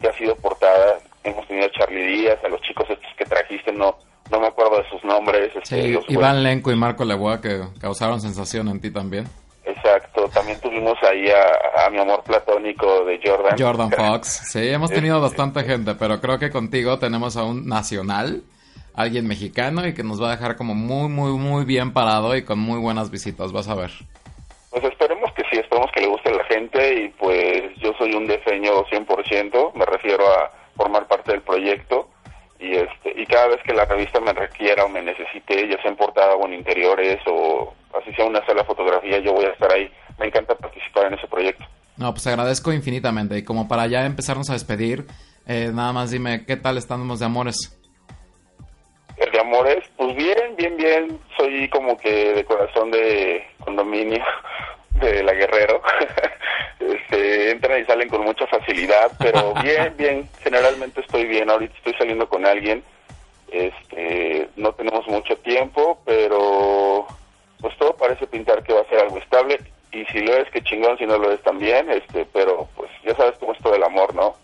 que 0.00 0.08
ha 0.08 0.12
sido 0.14 0.36
portada. 0.36 0.98
Hemos 1.26 1.46
tenido 1.48 1.66
a 1.66 1.70
Charlie 1.72 2.06
Díaz, 2.06 2.38
a 2.44 2.48
los 2.48 2.60
chicos 2.62 2.86
estos 2.88 3.12
que 3.16 3.24
trajiste, 3.24 3.72
no 3.72 3.96
no 4.30 4.40
me 4.40 4.46
acuerdo 4.46 4.78
de 4.78 4.88
sus 4.88 5.04
nombres. 5.04 5.50
Este, 5.54 5.82
Sí, 5.82 5.98
Iván 6.08 6.42
Lenco 6.42 6.72
y 6.72 6.76
Marco 6.76 7.04
Leguá 7.04 7.40
que 7.40 7.60
causaron 7.80 8.20
sensación 8.20 8.68
en 8.68 8.80
ti 8.80 8.90
también. 8.90 9.26
Exacto, 9.64 10.28
también 10.28 10.60
tuvimos 10.60 10.94
ahí 11.02 11.28
a, 11.28 11.86
a 11.86 11.90
mi 11.90 11.98
amor 11.98 12.22
platónico 12.22 13.04
de 13.04 13.20
Jordan. 13.24 13.56
Jordan 13.58 13.90
Fox. 13.90 14.28
Sí, 14.50 14.68
hemos 14.68 14.90
tenido 14.90 15.20
bastante 15.20 15.64
gente, 15.64 15.94
pero 15.94 16.20
creo 16.20 16.38
que 16.38 16.50
contigo 16.50 16.98
tenemos 16.98 17.36
a 17.36 17.44
un 17.44 17.66
nacional, 17.66 18.42
alguien 18.94 19.26
mexicano 19.26 19.86
y 19.86 19.94
que 19.94 20.04
nos 20.04 20.22
va 20.22 20.28
a 20.28 20.30
dejar 20.32 20.56
como 20.56 20.74
muy, 20.74 21.08
muy, 21.08 21.32
muy 21.32 21.64
bien 21.64 21.92
parado 21.92 22.36
y 22.36 22.44
con 22.44 22.58
muy 22.58 22.78
buenas 22.78 23.10
visitas, 23.10 23.52
vas 23.52 23.68
a 23.68 23.74
ver. 23.74 23.90
Pues 24.70 24.84
esperemos 24.84 25.32
que 25.34 25.42
sí, 25.50 25.58
esperemos 25.58 25.90
que 25.92 26.00
le 26.00 26.08
guste 26.08 26.30
a 26.30 26.36
la 26.36 26.44
gente 26.44 26.94
y 27.02 27.08
pues 27.08 27.62
yo 27.78 27.92
soy 27.98 28.14
un 28.14 28.26
defeño 28.26 28.84
100%, 28.84 29.74
me 29.74 29.84
refiero 29.86 30.24
a 30.26 30.52
formar 30.76 31.06
parte 31.06 31.32
del 31.32 31.42
proyecto 31.42 32.08
y 32.58 32.74
este 32.74 33.12
y 33.20 33.26
cada 33.26 33.48
vez 33.48 33.62
que 33.64 33.74
la 33.74 33.84
revista 33.84 34.20
me 34.20 34.32
requiera 34.32 34.84
o 34.84 34.88
me 34.88 35.02
necesite, 35.02 35.68
ya 35.68 35.80
sea 35.82 35.90
en 35.90 35.96
portada 35.96 36.34
o 36.34 36.46
en 36.46 36.54
interiores 36.54 37.18
o 37.26 37.74
así 37.98 38.12
sea 38.14 38.24
una 38.26 38.44
sola 38.46 38.64
fotografía, 38.64 39.18
yo 39.18 39.32
voy 39.32 39.44
a 39.44 39.50
estar 39.50 39.72
ahí. 39.72 39.90
Me 40.18 40.26
encanta 40.26 40.54
participar 40.54 41.06
en 41.06 41.14
ese 41.14 41.26
proyecto. 41.26 41.64
No, 41.96 42.12
pues 42.12 42.26
agradezco 42.26 42.72
infinitamente. 42.72 43.38
Y 43.38 43.44
como 43.44 43.68
para 43.68 43.86
ya 43.86 44.04
empezarnos 44.04 44.48
a 44.50 44.54
despedir, 44.54 45.06
eh, 45.46 45.70
nada 45.72 45.92
más 45.92 46.10
dime, 46.10 46.44
¿qué 46.46 46.56
tal 46.56 46.78
estamos 46.78 47.20
de 47.20 47.26
amores? 47.26 47.78
El 49.16 49.32
de 49.32 49.40
amores, 49.40 49.84
pues 49.96 50.14
bien, 50.14 50.56
bien, 50.56 50.76
bien. 50.76 51.20
Soy 51.38 51.68
como 51.70 51.96
que 51.96 52.34
de 52.34 52.44
corazón 52.44 52.90
de 52.90 53.44
condominio 53.64 54.22
de 55.00 55.22
la 55.22 55.32
Guerrero. 55.32 55.82
este, 56.80 57.50
entran 57.50 57.80
y 57.80 57.84
salen 57.84 58.08
con 58.08 58.22
mucha 58.22 58.46
facilidad, 58.46 59.12
pero 59.18 59.54
bien, 59.62 59.94
bien. 59.96 60.28
Generalmente 60.40 61.00
estoy 61.00 61.26
bien. 61.26 61.50
Ahorita 61.50 61.74
estoy 61.76 61.94
saliendo 61.94 62.28
con 62.28 62.46
alguien. 62.46 62.82
Este, 63.50 64.48
no 64.56 64.72
tenemos 64.72 65.06
mucho 65.06 65.36
tiempo, 65.38 66.00
pero 66.04 67.06
pues 67.60 67.76
todo 67.78 67.96
parece 67.96 68.26
pintar 68.26 68.62
que 68.62 68.72
va 68.72 68.80
a 68.80 68.88
ser 68.88 69.00
algo 69.00 69.18
estable. 69.18 69.58
Y 69.92 70.04
si 70.06 70.20
lo 70.20 70.34
es, 70.34 70.50
que 70.50 70.62
chingón, 70.62 70.98
si 70.98 71.06
no 71.06 71.16
lo 71.18 71.32
es 71.32 71.42
también. 71.42 71.90
Este, 71.90 72.26
pero 72.32 72.68
pues 72.76 72.90
ya 73.04 73.14
sabes 73.14 73.38
cómo 73.38 73.52
es 73.52 73.58
todo 73.60 73.74
el 73.74 73.84
amor, 73.84 74.14
¿no? 74.14 74.34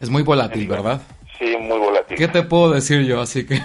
Es 0.00 0.10
muy 0.10 0.22
volátil, 0.22 0.68
¿verdad? 0.68 1.00
Sí, 1.38 1.56
muy 1.58 1.78
volátil. 1.78 2.16
¿Qué 2.16 2.28
te 2.28 2.42
puedo 2.42 2.70
decir 2.70 3.04
yo? 3.04 3.20
Así 3.20 3.46
que 3.46 3.58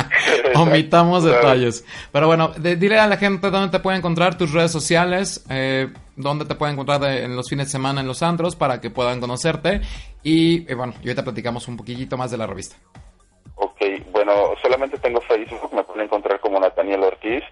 omitamos 0.56 1.24
detalles. 1.24 1.84
Pero 2.10 2.26
bueno, 2.26 2.52
dile 2.58 2.98
a 2.98 3.06
la 3.06 3.16
gente 3.16 3.50
dónde 3.50 3.70
te 3.70 3.82
puede 3.82 3.98
encontrar 3.98 4.36
tus 4.36 4.52
redes 4.52 4.72
sociales, 4.72 5.44
eh, 5.48 5.88
dónde 6.16 6.44
te 6.44 6.54
pueden 6.56 6.74
encontrar 6.74 7.04
en 7.04 7.36
los 7.36 7.48
fines 7.48 7.66
de 7.66 7.72
semana 7.72 8.00
en 8.00 8.08
los 8.08 8.22
antros 8.22 8.56
para 8.56 8.80
que 8.80 8.90
puedan 8.90 9.20
conocerte. 9.20 9.80
Y 10.22 10.70
eh, 10.70 10.74
bueno, 10.74 10.94
y 11.02 11.08
ahorita 11.08 11.22
platicamos 11.22 11.68
un 11.68 11.76
poquitito 11.76 12.16
más 12.16 12.30
de 12.30 12.38
la 12.38 12.46
revista. 12.46 12.76
Ok, 13.54 13.80
bueno, 14.10 14.54
solamente 14.60 14.98
tengo 14.98 15.20
Facebook, 15.20 15.72
me 15.72 15.84
pueden 15.84 16.02
encontrar 16.02 16.40
como 16.40 16.58
Nathaniel 16.58 17.04
Ortiz. 17.04 17.42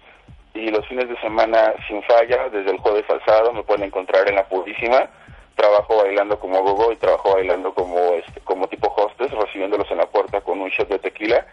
Y 0.53 0.69
los 0.69 0.85
fines 0.87 1.07
de 1.07 1.17
semana 1.21 1.73
sin 1.87 2.03
falla, 2.03 2.49
desde 2.49 2.71
el 2.71 2.77
jueves 2.79 3.05
al 3.09 3.23
sábado, 3.25 3.53
me 3.53 3.63
pueden 3.63 3.85
encontrar 3.85 4.27
en 4.27 4.35
La 4.35 4.49
Purísima 4.49 5.09
trabajo 5.55 5.97
bailando 5.97 6.39
como 6.39 6.61
gogo 6.61 6.91
y 6.91 6.95
trabajo 6.97 7.33
bailando 7.33 7.73
como 7.73 7.97
este 8.13 8.39
como 8.41 8.67
tipo 8.67 8.93
hostes 8.95 9.31
recibiéndolos 9.31 9.89
en 9.91 9.97
la 9.97 10.05
puerta 10.07 10.41
con 10.41 10.59
un 10.61 10.69
shot 10.69 10.89
de 10.89 10.99
tequila 10.99 11.45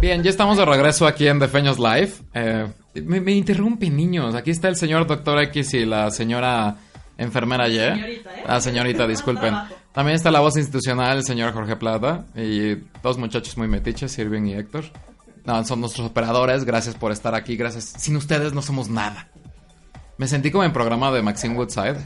Bien, 0.02 0.24
ya 0.24 0.32
estamos 0.32 0.58
de 0.58 0.65
regreso 0.65 1.06
aquí 1.06 1.28
en 1.28 1.38
Defeños 1.38 1.78
Live. 1.78 2.13
Eh, 2.34 2.65
me, 2.95 3.21
me 3.21 3.32
interrumpen, 3.34 3.95
niños. 3.95 4.36
Aquí 4.36 4.51
está 4.51 4.67
el 4.67 4.75
señor 4.75 5.08
Doctor 5.08 5.41
X 5.43 5.73
y 5.73 5.86
la 5.86 6.12
señora 6.12 6.75
enfermera 7.17 7.67
Y. 7.67 7.77
Señorita, 7.77 8.30
¿eh? 8.38 8.43
Ah, 8.47 8.60
señorita, 8.60 9.08
disculpen. 9.08 9.54
También 9.93 10.15
está 10.15 10.32
la 10.32 10.39
voz 10.39 10.58
institucional, 10.58 11.17
el 11.17 11.23
señor 11.23 11.54
Jorge 11.54 11.75
Plata. 11.75 12.25
Y 12.36 12.75
dos 13.04 13.17
muchachos 13.17 13.58
muy 13.58 13.67
metiches, 13.67 14.17
Irving 14.17 14.43
y 14.47 14.54
Héctor. 14.54 14.86
No, 15.45 15.63
son 15.65 15.82
nuestros 15.82 16.08
operadores. 16.08 16.65
Gracias 16.65 16.95
por 16.95 17.12
estar 17.12 17.36
aquí. 17.36 17.56
Gracias. 17.56 17.93
Sin 17.97 18.15
ustedes 18.15 18.54
no 18.54 18.62
somos 18.62 18.89
nada. 18.89 19.27
Me 20.17 20.27
sentí 20.27 20.51
como 20.51 20.63
en 20.63 20.71
programa 20.73 21.12
de 21.12 21.21
Maxine 21.21 21.56
Woodside. 21.56 21.97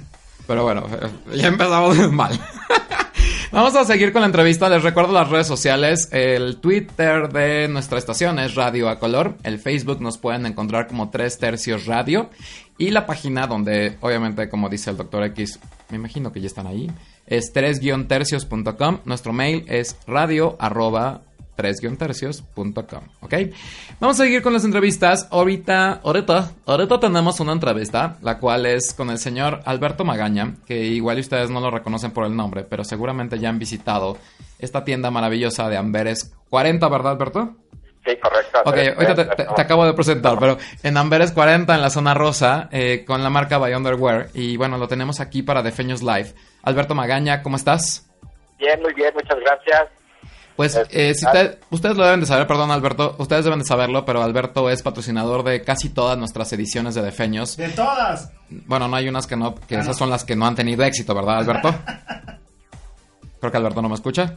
Pero 0.47 0.63
bueno, 0.63 0.85
ya 1.33 1.47
empezamos 1.47 1.97
mal. 2.11 2.39
Vamos 3.51 3.75
a 3.75 3.85
seguir 3.85 4.11
con 4.11 4.21
la 4.21 4.27
entrevista. 4.27 4.69
Les 4.69 4.83
recuerdo 4.83 5.13
las 5.13 5.29
redes 5.29 5.47
sociales. 5.47 6.09
El 6.11 6.57
Twitter 6.57 7.29
de 7.29 7.67
nuestra 7.67 7.97
estación 7.97 8.39
es 8.39 8.55
Radio 8.55 8.89
a 8.89 8.99
Color. 8.99 9.37
El 9.43 9.59
Facebook 9.59 10.01
nos 10.01 10.17
pueden 10.17 10.45
encontrar 10.45 10.87
como 10.87 11.09
3 11.09 11.37
Tercios 11.37 11.85
Radio. 11.85 12.29
Y 12.77 12.89
la 12.89 13.05
página 13.05 13.47
donde, 13.47 13.97
obviamente, 14.01 14.49
como 14.49 14.67
dice 14.67 14.89
el 14.89 14.97
Dr. 14.97 15.23
X, 15.25 15.59
me 15.89 15.97
imagino 15.97 16.31
que 16.31 16.41
ya 16.41 16.47
están 16.47 16.67
ahí, 16.67 16.91
es 17.25 17.53
3-tercios.com. 17.53 18.99
Nuestro 19.05 19.31
mail 19.31 19.63
es 19.67 19.95
radio 20.05 20.57
3-tercios.com, 21.55 23.03
¿ok? 23.21 23.33
Vamos 23.99 24.19
a 24.19 24.23
seguir 24.23 24.41
con 24.41 24.53
las 24.53 24.65
entrevistas. 24.65 25.27
Ahorita, 25.31 26.01
ahorita, 26.03 26.51
ahorita 26.65 26.99
tenemos 26.99 27.39
una 27.39 27.53
entrevista, 27.53 28.17
la 28.21 28.37
cual 28.37 28.65
es 28.65 28.93
con 28.93 29.09
el 29.09 29.17
señor 29.17 29.61
Alberto 29.65 30.03
Magaña, 30.03 30.55
que 30.65 30.77
igual 30.77 31.19
ustedes 31.19 31.49
no 31.49 31.59
lo 31.59 31.71
reconocen 31.71 32.11
por 32.11 32.25
el 32.25 32.35
nombre, 32.35 32.63
pero 32.63 32.83
seguramente 32.83 33.39
ya 33.39 33.49
han 33.49 33.59
visitado 33.59 34.17
esta 34.59 34.83
tienda 34.83 35.11
maravillosa 35.11 35.69
de 35.69 35.77
Amberes 35.77 36.33
40, 36.49 36.87
¿verdad, 36.89 37.13
Alberto? 37.13 37.55
Sí, 38.05 38.15
correcto. 38.17 38.59
Ok, 38.65 38.77
ahorita 38.97 39.35
te, 39.35 39.61
acabo 39.61 39.85
de 39.85 39.93
presentar, 39.93 40.37
pero 40.39 40.57
en 40.83 40.95
Amberes 40.95 41.31
40, 41.31 41.73
en 41.73 41.81
la 41.81 41.89
zona 41.89 42.13
rosa, 42.13 42.69
eh, 42.71 43.03
con 43.05 43.23
la 43.23 43.31
marca 43.31 43.57
By 43.57 43.73
Underwear. 43.73 44.27
Y 44.33 44.57
bueno, 44.57 44.77
lo 44.77 44.87
tenemos 44.87 45.19
aquí 45.19 45.41
para 45.41 45.63
Defeños 45.63 46.03
Live. 46.03 46.33
Alberto 46.61 46.93
Magaña, 46.93 47.41
¿cómo 47.41 47.55
estás? 47.55 48.07
Bien, 48.59 48.79
muy 48.81 48.93
bien, 48.93 49.11
muchas 49.15 49.39
gracias. 49.39 49.89
Pues 50.55 50.75
Eh, 50.75 50.85
eh, 50.91 51.13
si 51.13 51.25
ah. 51.25 51.31
te- 51.31 51.59
ustedes 51.69 51.97
lo 51.97 52.05
deben 52.05 52.21
de 52.21 52.25
saber, 52.25 52.47
perdón 52.47 52.71
Alberto, 52.71 53.15
ustedes 53.19 53.43
deben 53.43 53.59
de 53.59 53.65
saberlo, 53.65 54.05
pero 54.05 54.23
Alberto 54.23 54.69
es 54.69 54.81
patrocinador 54.81 55.43
de 55.43 55.61
casi 55.63 55.89
todas 55.89 56.17
nuestras 56.17 56.51
ediciones 56.53 56.95
de 56.95 57.01
Defeños. 57.01 57.57
De 57.57 57.69
todas. 57.69 58.31
Bueno, 58.49 58.87
no 58.87 58.95
hay 58.95 59.09
unas 59.09 59.27
que 59.27 59.35
no, 59.35 59.55
que 59.55 59.75
Ah, 59.75 59.81
esas 59.81 59.97
son 59.97 60.09
las 60.09 60.23
que 60.23 60.35
no 60.35 60.45
han 60.45 60.55
tenido 60.55 60.83
éxito, 60.83 61.13
¿verdad 61.13 61.39
Alberto? 61.39 61.75
Creo 63.39 63.51
que 63.51 63.57
Alberto 63.57 63.81
no 63.81 63.89
me 63.89 63.95
escucha. 63.95 64.35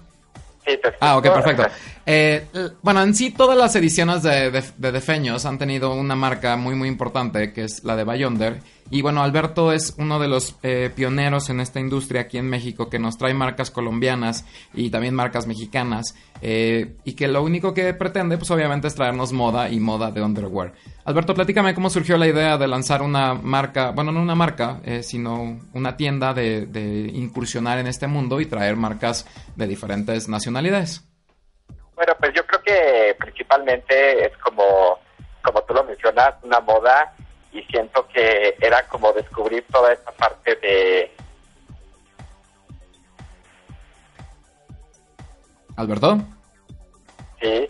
Sí, 0.67 0.77
te 0.83 0.93
Ah, 1.01 1.17
ok, 1.17 1.23
perfecto. 1.33 1.67
Eh, 2.05 2.47
bueno, 2.83 3.03
en 3.03 3.15
sí 3.15 3.31
todas 3.31 3.57
las 3.57 3.75
ediciones 3.77 4.23
de, 4.23 4.51
de, 4.51 4.63
de 4.77 4.93
Defeños 4.93 5.47
han 5.47 5.57
tenido 5.59 5.95
una 5.95 6.15
marca 6.15 6.57
muy 6.57 6.75
muy 6.75 6.89
importante 6.89 7.53
que 7.53 7.65
es 7.65 7.85
la 7.85 7.97
de 7.97 8.05
Bayonder. 8.05 8.61
Y 8.91 9.03
bueno, 9.03 9.23
Alberto 9.23 9.73
es 9.73 9.95
uno 9.99 10.19
de 10.19 10.29
los 10.29 10.57
eh, 10.63 10.91
pioneros 10.95 11.51
en 11.51 11.61
esta 11.61 11.79
industria 11.79 12.23
aquí 12.23 12.39
en 12.39 12.49
México 12.49 12.89
que 12.89 12.99
nos 12.99 13.19
trae 13.19 13.35
marcas 13.35 13.71
colombianas 13.71 14.47
y 14.73 14.91
también 14.91 15.15
marcas 15.15 15.47
mexicanas. 15.47 16.15
eh, 16.41 16.97
y 17.05 17.15
que 17.15 17.29
lo 17.29 17.43
único 17.43 17.75
que 17.75 17.93
pretende, 17.95 18.39
pues 18.39 18.51
obviamente 18.51 18.87
es 18.89 18.95
traernos 18.95 19.33
moda 19.33 19.69
y 19.71 19.81
moda 19.81 20.11
de 20.11 20.23
underwear. 20.23 20.73
Alberto, 21.05 21.35
platícame 21.35 21.75
cómo 21.75 21.91
surgió 21.91 22.17
la 22.17 22.29
idea 22.29 22.57
de 22.57 22.69
lanzar 22.69 23.03
una 23.03 23.35
marca, 23.35 23.91
bueno, 23.91 24.13
no 24.13 24.23
una 24.23 24.35
marca, 24.35 24.81
eh, 24.85 25.03
sino 25.03 25.61
una 25.73 25.97
tienda 25.97 26.33
de, 26.35 26.67
de 26.67 27.11
incursionar 27.13 27.79
en 27.79 27.89
este 27.89 28.07
mundo 28.07 28.41
y 28.41 28.47
traer 28.47 28.77
marcas 28.77 29.27
de 29.57 29.67
diferentes 29.67 30.29
nacionalidades. 30.29 31.05
Bueno, 31.95 32.13
pues 32.21 32.33
yo 32.35 32.47
creo 32.47 32.63
que 32.63 33.17
principalmente 33.19 34.27
es 34.27 34.37
como, 34.39 34.99
como 35.43 35.61
tú 35.63 35.75
lo 35.75 35.83
mencionas, 35.85 36.35
una 36.45 36.61
moda 36.61 37.13
y 37.53 37.63
siento 37.65 38.07
que 38.09 38.57
era 38.61 38.87
como 38.89 39.13
descubrir 39.13 39.65
toda 39.71 39.93
esta 39.93 40.11
parte 40.13 40.55
de... 40.57 41.13
Alberto, 45.77 46.19
Sí, 47.41 47.69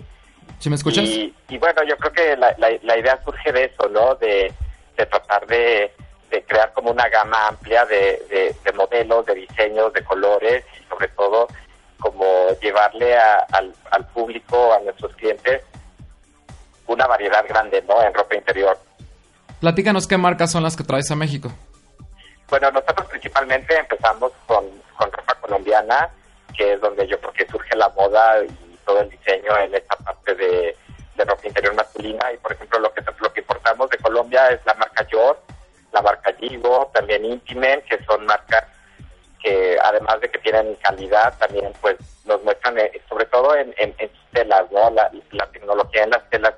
¿sí 0.58 0.70
me 0.70 0.76
escuchas? 0.76 1.04
Y, 1.04 1.34
y 1.50 1.58
bueno, 1.58 1.82
yo 1.84 1.96
creo 1.98 2.12
que 2.12 2.36
la, 2.38 2.54
la- 2.56 2.78
la 2.82 2.98
idea 2.98 3.22
surge 3.22 3.52
de 3.52 3.64
eso, 3.66 3.86
¿no? 3.90 4.14
De, 4.14 4.50
de 4.96 5.06
tratar 5.06 5.46
de, 5.46 5.92
de 6.30 6.42
crear 6.44 6.72
como 6.72 6.90
una 6.90 7.06
gama 7.10 7.48
amplia 7.48 7.84
de, 7.84 8.22
de- 8.30 8.56
de 8.64 8.72
modelos, 8.72 9.26
de 9.26 9.34
diseños, 9.34 9.92
de 9.92 10.02
colores 10.04 10.64
y 10.80 10.88
sobre 10.88 11.08
todo 11.08 11.48
como 12.00 12.48
llevarle 12.62 13.14
a- 13.18 13.46
al, 13.52 13.74
al 13.90 14.06
público, 14.06 14.72
a 14.72 14.80
nuestros 14.80 15.14
clientes, 15.16 15.62
una 16.86 17.06
variedad 17.06 17.44
grande, 17.46 17.82
¿no? 17.86 18.02
En 18.02 18.14
ropa 18.14 18.34
interior. 18.36 18.78
Platícanos 19.60 20.06
qué 20.06 20.16
marcas 20.16 20.52
son 20.52 20.62
las 20.62 20.76
que 20.76 20.84
traes 20.84 21.10
a 21.10 21.16
México. 21.16 21.50
Bueno, 22.48 22.70
nosotros 22.70 23.08
principalmente 23.08 23.76
empezamos 23.76 24.32
con, 24.46 24.64
con 24.96 25.12
ropa 25.12 25.34
colombiana, 25.40 26.08
que 26.56 26.74
es 26.74 26.80
donde 26.80 27.06
yo 27.06 27.18
creo 27.20 27.32
que 27.32 27.46
surge 27.46 27.76
la 27.76 27.88
moda 27.90 28.42
y 28.44 28.78
todo 28.86 29.00
el 29.00 29.10
diseño 29.10 29.56
en 29.58 29.74
esta 29.74 29.96
parte 29.96 30.34
de, 30.34 30.76
de 31.16 31.24
ropa 31.24 31.46
interior 31.46 31.74
masculina. 31.74 32.32
Y 32.32 32.36
por 32.38 32.52
ejemplo, 32.52 32.78
lo 32.78 32.92
que 32.94 33.02
lo 33.20 33.32
que 33.32 33.40
importamos 33.40 33.90
de 33.90 33.98
Colombia 33.98 34.48
es 34.48 34.60
la 34.64 34.74
marca 34.74 35.06
York, 35.08 35.40
la 35.92 36.02
marca 36.02 36.32
Gigo, 36.38 36.90
también 36.94 37.24
Intimen, 37.24 37.82
que 37.82 38.02
son 38.04 38.24
marcas 38.26 38.64
que 39.42 39.78
además 39.82 40.20
de 40.20 40.30
que 40.30 40.38
tienen 40.38 40.74
calidad, 40.76 41.36
también 41.38 41.72
pues 41.80 41.96
nos 42.24 42.42
muestran, 42.42 42.78
eh, 42.78 43.00
sobre 43.08 43.24
todo 43.26 43.54
en, 43.56 43.74
en, 43.78 43.94
telas, 44.32 44.70
¿no? 44.70 44.90
La, 44.90 45.10
la 45.32 45.46
tecnología 45.46 46.04
en 46.04 46.10
las 46.10 46.28
telas 46.28 46.57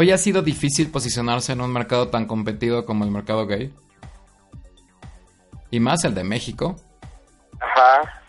Hoy 0.00 0.12
ha 0.12 0.18
sido 0.18 0.42
difícil 0.42 0.92
posicionarse 0.92 1.50
en 1.50 1.60
un 1.60 1.72
mercado 1.72 2.06
tan 2.08 2.26
competido 2.26 2.86
como 2.86 3.02
el 3.04 3.10
mercado 3.10 3.48
gay. 3.48 3.74
Y 5.72 5.80
más 5.80 6.04
el 6.04 6.14
de 6.14 6.22
México. 6.22 6.76
Ajá. 7.58 8.22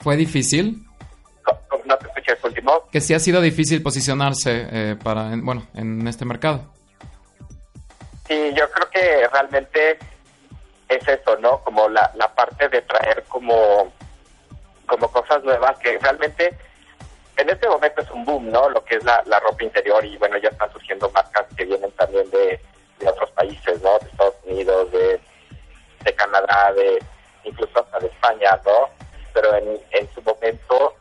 ¿Fue 0.00 0.16
difícil? 0.16 0.86
No 1.84 1.98
te 1.98 2.06
escuché 2.06 2.32
el 2.32 2.38
último. 2.44 2.72
Que 2.90 3.02
sí 3.02 3.12
ha 3.12 3.18
sido 3.18 3.42
difícil 3.42 3.82
posicionarse 3.82 4.68
eh, 4.70 4.96
para, 5.04 5.34
en- 5.34 5.44
bueno, 5.44 5.66
en 5.74 6.08
este 6.08 6.24
mercado. 6.24 6.72
Sí, 8.26 8.34
yo 8.56 8.64
creo 8.70 8.90
que 8.90 9.28
realmente 9.28 9.98
es 10.88 11.06
eso, 11.06 11.36
¿no? 11.42 11.58
Como 11.62 11.90
la, 11.90 12.10
la 12.16 12.34
parte 12.34 12.70
de 12.70 12.80
traer 12.80 13.22
como, 13.28 13.92
como 14.86 15.08
cosas 15.12 15.44
nuevas 15.44 15.76
que 15.78 15.98
realmente 15.98 16.56
en 17.36 17.50
este 17.50 17.68
momento 17.68 18.00
es 18.00 18.10
un 18.10 18.24
boom, 18.24 18.50
¿no? 18.50 18.68
Lo 18.70 18.84
que 18.84 18.96
es 18.96 19.04
la, 19.04 19.22
ropa 19.40 19.64
interior 19.64 20.04
y 20.04 20.16
bueno, 20.16 20.38
ya 20.38 20.48
están 20.48 20.72
surgiendo 20.72 21.10
marcas 21.10 21.46
que 21.56 21.64
vienen 21.64 21.90
también 21.92 22.28
de, 22.30 22.60
otros 23.06 23.30
países, 23.32 23.80
¿no? 23.82 23.98
De 23.98 24.08
Estados 24.08 24.34
Unidos, 24.44 24.90
de, 24.92 25.20
Canadá, 26.14 26.72
de 26.72 26.98
incluso 27.44 27.80
hasta 27.80 27.98
de 27.98 28.06
España, 28.06 28.58
¿no? 28.64 28.88
Pero 29.34 29.54
en, 29.56 29.78
en 29.90 30.08
su 30.14 30.22
momento 30.22 30.94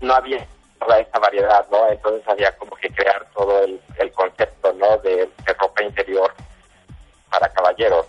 no 0.00 0.14
había 0.14 0.46
toda 0.78 1.00
esa 1.00 1.18
variedad, 1.18 1.66
¿no? 1.70 1.88
Entonces 1.88 2.26
había 2.28 2.56
como 2.56 2.76
que 2.76 2.90
crear 2.90 3.26
todo 3.34 3.64
el, 3.64 3.80
concepto, 4.12 4.72
¿no? 4.74 4.98
De 4.98 5.28
ropa 5.58 5.82
interior 5.82 6.32
para 7.30 7.48
caballeros. 7.48 8.06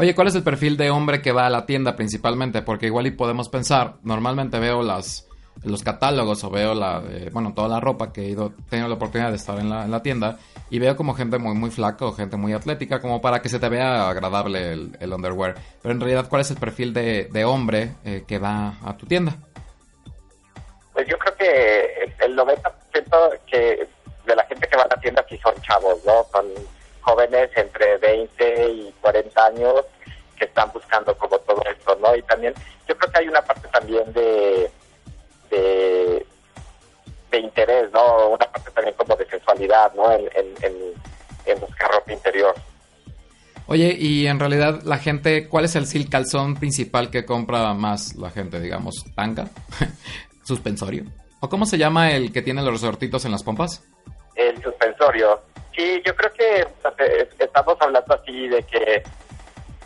Oye, 0.00 0.14
¿cuál 0.14 0.28
es 0.28 0.34
el 0.36 0.44
perfil 0.44 0.76
de 0.76 0.90
hombre 0.90 1.20
que 1.20 1.32
va 1.32 1.46
a 1.46 1.50
la 1.50 1.66
tienda 1.66 1.96
principalmente? 1.96 2.62
Porque 2.62 2.86
igual 2.86 3.08
y 3.08 3.10
podemos 3.10 3.48
pensar, 3.48 3.94
normalmente 4.04 4.60
veo 4.60 4.80
las 4.82 5.28
los 5.64 5.82
catálogos 5.82 6.44
o 6.44 6.50
veo 6.50 6.72
la 6.72 7.02
eh, 7.10 7.30
bueno 7.32 7.52
toda 7.52 7.66
la 7.66 7.80
ropa 7.80 8.12
que 8.12 8.20
he 8.20 8.28
ido 8.28 8.52
tenido 8.70 8.86
la 8.86 8.94
oportunidad 8.94 9.30
de 9.30 9.36
estar 9.36 9.58
en 9.58 9.68
la, 9.68 9.84
en 9.84 9.90
la 9.90 10.04
tienda 10.04 10.38
y 10.70 10.78
veo 10.78 10.94
como 10.94 11.14
gente 11.14 11.38
muy 11.38 11.56
muy 11.56 11.72
flaca 11.72 12.04
o 12.04 12.12
gente 12.12 12.36
muy 12.36 12.52
atlética 12.52 13.00
como 13.00 13.20
para 13.20 13.42
que 13.42 13.48
se 13.48 13.58
te 13.58 13.68
vea 13.68 14.08
agradable 14.08 14.70
el, 14.70 14.96
el 15.00 15.12
underwear 15.12 15.56
pero 15.82 15.92
en 15.92 16.00
realidad 16.00 16.28
cuál 16.28 16.42
es 16.42 16.52
el 16.52 16.58
perfil 16.58 16.94
de, 16.94 17.24
de 17.32 17.44
hombre 17.44 17.94
eh, 18.04 18.22
que 18.24 18.38
va 18.38 18.74
a 18.84 18.96
tu 18.96 19.06
tienda 19.06 19.34
Pues 20.92 21.08
yo 21.08 21.18
creo 21.18 21.34
que 21.34 22.14
el 22.24 22.36
90% 22.36 23.40
que 23.50 23.88
de 24.26 24.36
la 24.36 24.44
gente 24.44 24.68
que 24.68 24.76
va 24.76 24.84
a 24.84 24.94
la 24.94 25.00
tienda 25.00 25.24
sí 25.28 25.36
son 25.38 25.54
chavos, 25.62 25.98
¿no? 26.06 26.24
Son 26.30 26.46
jóvenes 27.08 27.50
entre 27.56 27.96
20 27.98 28.68
y 28.70 28.94
40 29.00 29.46
años 29.46 29.74
que 30.36 30.44
están 30.44 30.70
buscando 30.72 31.16
como 31.16 31.38
todo 31.38 31.62
esto, 31.70 31.98
¿no? 32.02 32.14
Y 32.14 32.22
también 32.22 32.54
yo 32.86 32.96
creo 32.96 33.12
que 33.12 33.18
hay 33.18 33.28
una 33.28 33.42
parte 33.42 33.66
también 33.68 34.12
de 34.12 34.70
de, 35.50 36.26
de 37.30 37.38
interés, 37.38 37.90
¿no? 37.92 38.28
Una 38.28 38.52
parte 38.52 38.70
también 38.72 38.94
como 38.96 39.16
de 39.16 39.26
sensualidad, 39.26 39.92
¿no? 39.94 40.12
En, 40.12 40.20
en, 40.34 40.46
en, 40.62 40.74
en 41.46 41.60
buscar 41.60 41.90
ropa 41.90 42.12
interior. 42.12 42.54
Oye, 43.66 43.94
y 43.98 44.26
en 44.26 44.38
realidad 44.38 44.82
la 44.84 44.98
gente, 44.98 45.48
¿cuál 45.48 45.64
es 45.64 45.76
el 45.76 45.86
sil 45.88 46.08
calzón 46.08 46.56
principal 46.56 47.10
que 47.10 47.24
compra 47.24 47.72
más 47.74 48.16
la 48.16 48.30
gente, 48.30 48.60
digamos? 48.60 49.04
¿Tanga? 49.14 49.48
¿Suspensorio? 50.44 51.04
¿O 51.40 51.48
cómo 51.48 51.66
se 51.66 51.78
llama 51.78 52.10
el 52.10 52.32
que 52.32 52.42
tiene 52.42 52.62
los 52.62 52.72
resortitos 52.72 53.24
en 53.24 53.32
las 53.32 53.42
pompas? 53.42 53.82
El 54.34 54.62
suspensorio. 54.62 55.40
Sí, 55.78 56.02
yo 56.04 56.12
creo 56.16 56.32
que 56.32 56.66
estamos 57.38 57.76
hablando 57.78 58.12
así 58.12 58.48
de 58.48 58.64
que 58.64 59.00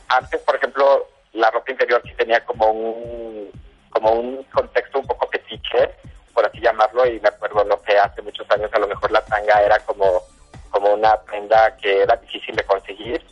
antes, 0.09 0.41
por 0.41 0.57
ejemplo, 0.57 1.07
la 1.35 1.51
ropa 1.51 1.71
interior 1.71 2.01
sí 2.07 2.15
tenía 2.17 2.43
como 2.47 2.71
un 2.71 3.51
como 3.91 4.13
un 4.13 4.43
contexto 4.45 5.01
un 5.01 5.07
poco 5.07 5.29
fetiche, 5.29 5.91
por 6.33 6.47
así 6.47 6.61
llamarlo, 6.61 7.07
y 7.07 7.21
me 7.21 7.29
acuerdo, 7.29 7.63
no 7.65 7.79
sé, 7.87 7.99
hace 7.99 8.23
muchos 8.23 8.51
años 8.51 8.71
a 8.73 8.79
lo 8.79 8.89
mejor 8.89 9.13
la 9.13 9.23
tanga 9.27 9.61
era 9.61 9.79
como, 9.81 10.23
como 10.71 10.95
una 10.95 11.15
prenda 11.25 11.77
que 11.77 12.01
era 12.01 12.17
difícil 12.17 12.57
de 12.57 12.65
conseguir, 12.65 13.23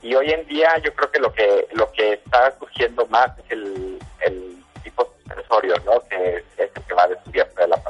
y 0.00 0.14
hoy 0.14 0.30
en 0.30 0.46
día 0.46 0.78
yo 0.84 0.94
creo 0.94 1.10
que 1.10 1.18
lo 1.18 1.32
que 1.32 1.66
lo 1.72 1.90
que 1.90 2.12
está 2.12 2.56
surgiendo 2.60 3.06
más 3.06 3.36
es 3.40 3.50
el, 3.50 3.98
el 4.20 4.62
tipo 4.84 5.04
suspensorio, 5.16 5.74
¿no? 5.84 5.98
Que 6.08 6.44
es 6.58 6.70
el 6.76 6.82
que 6.84 6.94
va 6.94 7.08
descubierto 7.08 7.60
de 7.60 7.66
la 7.66 7.76
de. 7.78 7.83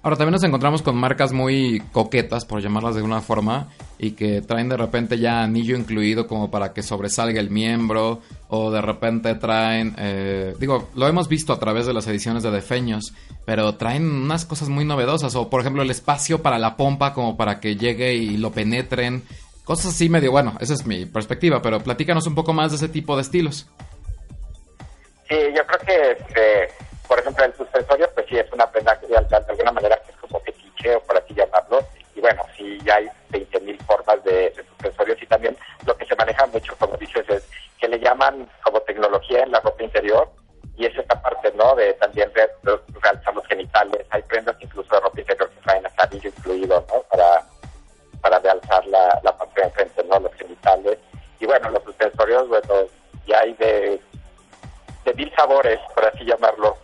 Ahora 0.00 0.16
también 0.16 0.32
nos 0.32 0.44
encontramos 0.44 0.82
con 0.82 0.96
marcas 0.96 1.32
muy 1.32 1.82
coquetas, 1.92 2.44
por 2.44 2.62
llamarlas 2.62 2.94
de 2.94 3.00
alguna 3.00 3.20
forma, 3.20 3.68
y 3.98 4.12
que 4.12 4.40
traen 4.42 4.68
de 4.68 4.76
repente 4.76 5.18
ya 5.18 5.42
anillo 5.42 5.76
incluido 5.76 6.28
como 6.28 6.52
para 6.52 6.72
que 6.72 6.84
sobresalga 6.84 7.40
el 7.40 7.50
miembro, 7.50 8.22
o 8.48 8.70
de 8.70 8.80
repente 8.80 9.34
traen, 9.34 9.96
eh, 9.98 10.54
digo, 10.60 10.88
lo 10.94 11.08
hemos 11.08 11.28
visto 11.28 11.52
a 11.52 11.58
través 11.58 11.86
de 11.86 11.94
las 11.94 12.06
ediciones 12.06 12.44
de 12.44 12.52
Defeños, 12.52 13.12
pero 13.44 13.74
traen 13.74 14.08
unas 14.08 14.44
cosas 14.44 14.68
muy 14.68 14.84
novedosas, 14.84 15.34
o 15.34 15.50
por 15.50 15.62
ejemplo 15.62 15.82
el 15.82 15.90
espacio 15.90 16.42
para 16.42 16.60
la 16.60 16.76
pompa 16.76 17.12
como 17.12 17.36
para 17.36 17.58
que 17.58 17.74
llegue 17.74 18.14
y 18.14 18.36
lo 18.36 18.52
penetren, 18.52 19.24
cosas 19.64 19.94
así 19.94 20.08
medio, 20.08 20.30
bueno, 20.30 20.54
esa 20.60 20.74
es 20.74 20.86
mi 20.86 21.06
perspectiva, 21.06 21.60
pero 21.60 21.80
platícanos 21.80 22.26
un 22.28 22.36
poco 22.36 22.52
más 22.52 22.70
de 22.70 22.76
ese 22.76 22.88
tipo 22.88 23.16
de 23.16 23.22
estilos. 23.22 23.66
Sí, 25.28 25.36
yo 25.54 25.66
creo 25.66 25.80
que, 25.84 26.12
este, 26.12 26.74
por 27.08 27.18
ejemplo, 27.18 27.44
el 27.44 27.54
suspensorio, 27.54 28.08
pues 28.14 28.26
sí 28.28 28.38
es 28.38 28.52
una 28.52 28.70
prenda 28.70 28.98
que 29.00 29.06
de, 29.06 29.16
alguna 29.16 29.72
manera 29.72 30.00
es 30.08 30.16
como 30.16 30.40
fetiche 30.40 30.94
o 30.94 31.00
por 31.00 31.16
así 31.16 31.34
llamarlo. 31.34 31.80
Y 32.14 32.20
bueno, 32.20 32.42
sí 32.56 32.78
hay 32.90 33.08
20.000 33.30 33.82
formas 33.86 34.22
de, 34.24 34.50
de 34.50 34.64
suspensorios 34.68 35.22
y 35.22 35.26
también 35.26 35.56
lo 35.86 35.96
que 35.96 36.04
se 36.04 36.16
maneja 36.16 36.46
mucho, 36.46 36.76
como 36.78 36.96
dices, 36.96 37.24
es 37.28 37.48
que 37.80 37.88
le 37.88 37.98
llaman 37.98 38.48
como 38.62 38.80
tecnología 38.80 39.42
en 39.42 39.52
la 39.52 39.60
ropa 39.60 39.82
interior 39.82 40.28
y 40.76 40.86
es 40.86 40.96
esta 40.96 41.20
parte, 41.20 41.52
¿no? 41.56 41.74
De 41.74 41.92
también 41.94 42.30
de 42.34 42.48
realzar 43.00 43.34
los 43.34 43.46
genitales. 43.46 44.06
Hay 44.10 44.22
prendas 44.22 44.56
incluso 44.60 44.94
de 44.94 45.00
ropa 45.00 45.20
interior 45.20 45.50
que 45.50 45.60
traen 45.62 45.86
hasta 45.86 46.04
anillo 46.04 46.28
incluido, 46.28 46.86
¿no? 46.88 47.02
Para, 47.10 47.42
para 48.20 48.38
realzar 48.38 48.86
la, 48.86 49.20
la 49.24 49.36
parte 49.36 49.60
de 49.60 49.66
enfrente, 49.66 50.04
¿no? 50.04 50.20
Los 50.20 50.34
genitales. 50.34 50.98
Y 51.40 51.46
bueno, 51.46 51.70
los 51.70 51.82
suspensorios, 51.82 52.48
bueno, 52.48 52.74
ya 53.26 53.40
hay 53.40 53.54
de, 53.54 54.00
de 55.04 55.14
mil 55.14 55.32
sabores, 55.34 55.80
por 55.94 56.04
así 56.04 56.24
llamarlo. 56.24 56.76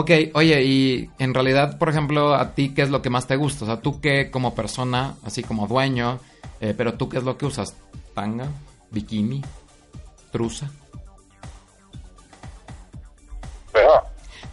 Ok, 0.00 0.10
oye, 0.34 0.62
y 0.62 1.10
en 1.18 1.34
realidad, 1.34 1.76
por 1.76 1.88
ejemplo, 1.88 2.32
a 2.36 2.54
ti, 2.54 2.72
¿qué 2.72 2.82
es 2.82 2.90
lo 2.90 3.02
que 3.02 3.10
más 3.10 3.26
te 3.26 3.34
gusta? 3.34 3.64
O 3.64 3.66
sea, 3.66 3.80
tú 3.80 4.00
qué 4.00 4.30
como 4.30 4.54
persona, 4.54 5.16
así 5.24 5.42
como 5.42 5.66
dueño, 5.66 6.20
eh, 6.60 6.72
pero 6.76 6.94
tú 6.94 7.08
qué 7.08 7.18
es 7.18 7.24
lo 7.24 7.36
que 7.36 7.46
usas? 7.46 7.74
¿Tanga? 8.14 8.46
¿Bikini? 8.92 9.42
¿Trusa? 10.30 10.70
Pero, 13.72 13.90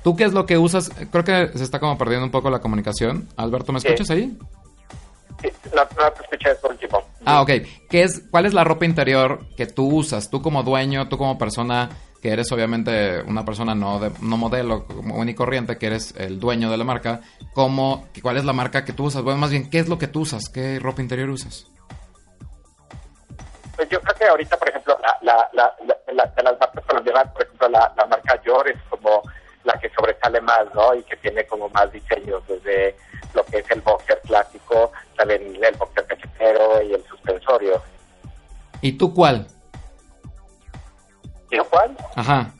¿Tú 0.03 0.15
qué 0.15 0.23
es 0.23 0.33
lo 0.33 0.47
que 0.47 0.57
usas? 0.57 0.89
Creo 1.11 1.23
que 1.23 1.51
se 1.55 1.63
está 1.63 1.79
como 1.79 1.95
perdiendo 1.95 2.25
un 2.25 2.31
poco 2.31 2.49
la 2.49 2.59
comunicación. 2.59 3.27
Alberto, 3.37 3.71
¿me 3.71 3.79
Sí. 3.79 3.87
escuchas 3.87 4.09
ahí? 4.09 4.35
sí, 5.43 5.49
no, 5.75 5.81
no 5.83 6.11
te 6.11 6.23
escuché 6.23 6.51
eso 6.53 6.69
último. 6.69 7.03
Ah, 7.23 7.41
ok. 7.41 7.51
¿Qué 7.89 8.01
es, 8.01 8.23
¿Cuál 8.31 8.47
es 8.47 8.53
la 8.55 8.63
ropa 8.63 8.85
interior 8.85 9.45
que 9.55 9.67
tú 9.67 9.87
usas? 9.95 10.31
Tú 10.31 10.41
como 10.41 10.63
dueño, 10.63 11.07
tú 11.07 11.19
como 11.19 11.37
persona 11.37 11.89
que 12.25 12.31
eres 12.31 12.51
obviamente 12.51 13.21
una 13.21 13.45
persona 13.45 13.75
no, 13.75 13.99
de, 13.99 14.09
no 14.21 14.35
modelo, 14.35 14.87
como 14.87 15.13
único 15.13 15.43
corriente, 15.43 15.77
que 15.77 15.85
eres 15.85 16.11
el 16.17 16.39
dueño 16.39 16.71
de 16.71 16.77
la 16.77 16.83
marca. 16.83 17.21
¿Cómo, 17.53 18.07
¿Cuál 18.19 18.37
es 18.37 18.45
la 18.45 18.51
marca 18.51 18.83
que 18.83 18.93
tú 18.93 19.03
usas? 19.05 19.21
Bueno, 19.21 19.37
más 19.37 19.51
bien, 19.51 19.69
¿qué 19.69 19.77
es 19.77 19.87
lo 19.87 19.99
que 19.99 20.07
tú 20.07 20.21
usas? 20.21 20.49
¿Qué 20.49 20.79
ropa 20.79 21.03
interior 21.03 21.29
usas? 21.29 21.67
Pues 23.75 23.87
yo 23.89 24.01
creo 24.01 24.15
que 24.15 24.25
ahorita, 24.25 24.57
por 24.57 24.69
ejemplo, 24.69 24.97
la, 25.03 25.15
la, 25.21 25.49
la, 25.53 25.71
la- 25.85 26.13
la- 26.13 26.25
de 26.25 26.41
las 26.41 26.59
marcas 26.59 26.83
colombianas, 26.87 27.31
por 27.31 27.43
ejemplo, 27.43 27.69
la, 27.69 27.93
marca 28.09 28.41
Yor 28.43 28.69
es 28.69 28.81
como 28.89 29.21
la 29.63 29.73
que 29.79 29.91
sobresale 29.91 30.41
más, 30.41 30.65
¿no? 30.73 30.95
Y 30.95 31.03
que 31.03 31.17
tiene 31.17 31.45
como 31.45 31.69
más 31.69 31.91
diseños, 31.91 32.41
desde 32.47 32.95
lo 33.35 33.45
que 33.45 33.59
es 33.59 33.69
el 33.69 33.81
boxer 33.81 34.19
clásico, 34.25 34.91
también 35.15 35.63
el 35.63 35.75
boxer 35.77 36.07
cachetero 36.07 36.81
y 36.81 36.91
el 36.95 37.03
suspensorio. 37.05 37.79
¿Y 38.81 38.93
tú 38.93 39.13
cuál? 39.13 39.45
¿Y 41.55 41.59
cuál? 41.69 41.95
Ajá. 42.15 42.51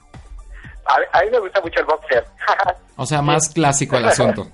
A, 0.86 1.18
a 1.18 1.22
mí 1.24 1.32
me 1.32 1.40
gusta 1.40 1.62
mucho 1.62 1.80
el 1.80 1.86
boxer. 1.86 2.26
O 2.98 3.06
sea, 3.06 3.22
más 3.22 3.50
clásico 3.50 3.98
el 3.98 4.06
asunto. 4.06 4.48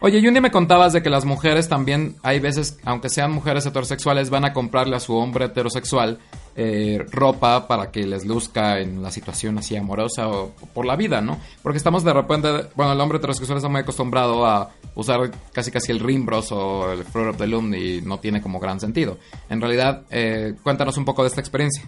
Oye, 0.00 0.18
y 0.18 0.26
un 0.26 0.34
día 0.34 0.42
me 0.42 0.50
contabas 0.50 0.92
de 0.92 1.02
que 1.02 1.08
las 1.08 1.24
mujeres 1.24 1.68
también, 1.68 2.16
hay 2.22 2.38
veces, 2.38 2.78
aunque 2.84 3.08
sean 3.08 3.32
mujeres 3.32 3.64
heterosexuales, 3.64 4.28
van 4.28 4.44
a 4.44 4.52
comprarle 4.52 4.96
a 4.96 5.00
su 5.00 5.16
hombre 5.16 5.46
heterosexual 5.46 6.18
eh, 6.56 7.04
ropa 7.10 7.66
para 7.66 7.90
que 7.90 8.06
les 8.06 8.26
luzca 8.26 8.80
en 8.80 9.02
la 9.02 9.10
situación 9.10 9.56
así 9.56 9.76
amorosa 9.76 10.28
o 10.28 10.50
por 10.74 10.84
la 10.84 10.96
vida, 10.96 11.22
¿no? 11.22 11.38
Porque 11.62 11.78
estamos 11.78 12.04
de 12.04 12.12
repente, 12.12 12.48
bueno, 12.74 12.92
el 12.92 13.00
hombre 13.00 13.16
heterosexual 13.16 13.56
está 13.56 13.70
muy 13.70 13.80
acostumbrado 13.80 14.44
a 14.44 14.72
usar 14.94 15.30
casi 15.54 15.70
casi 15.70 15.90
el 15.90 16.00
Rimbros 16.00 16.52
o 16.52 16.92
el 16.92 17.04
Fruit 17.04 17.30
of 17.30 17.38
the 17.38 17.46
Loom 17.46 17.72
y 17.74 18.02
no 18.02 18.18
tiene 18.18 18.42
como 18.42 18.60
gran 18.60 18.80
sentido. 18.80 19.16
En 19.48 19.60
realidad, 19.60 20.02
eh, 20.10 20.54
cuéntanos 20.62 20.98
un 20.98 21.06
poco 21.06 21.22
de 21.22 21.28
esta 21.28 21.40
experiencia. 21.40 21.82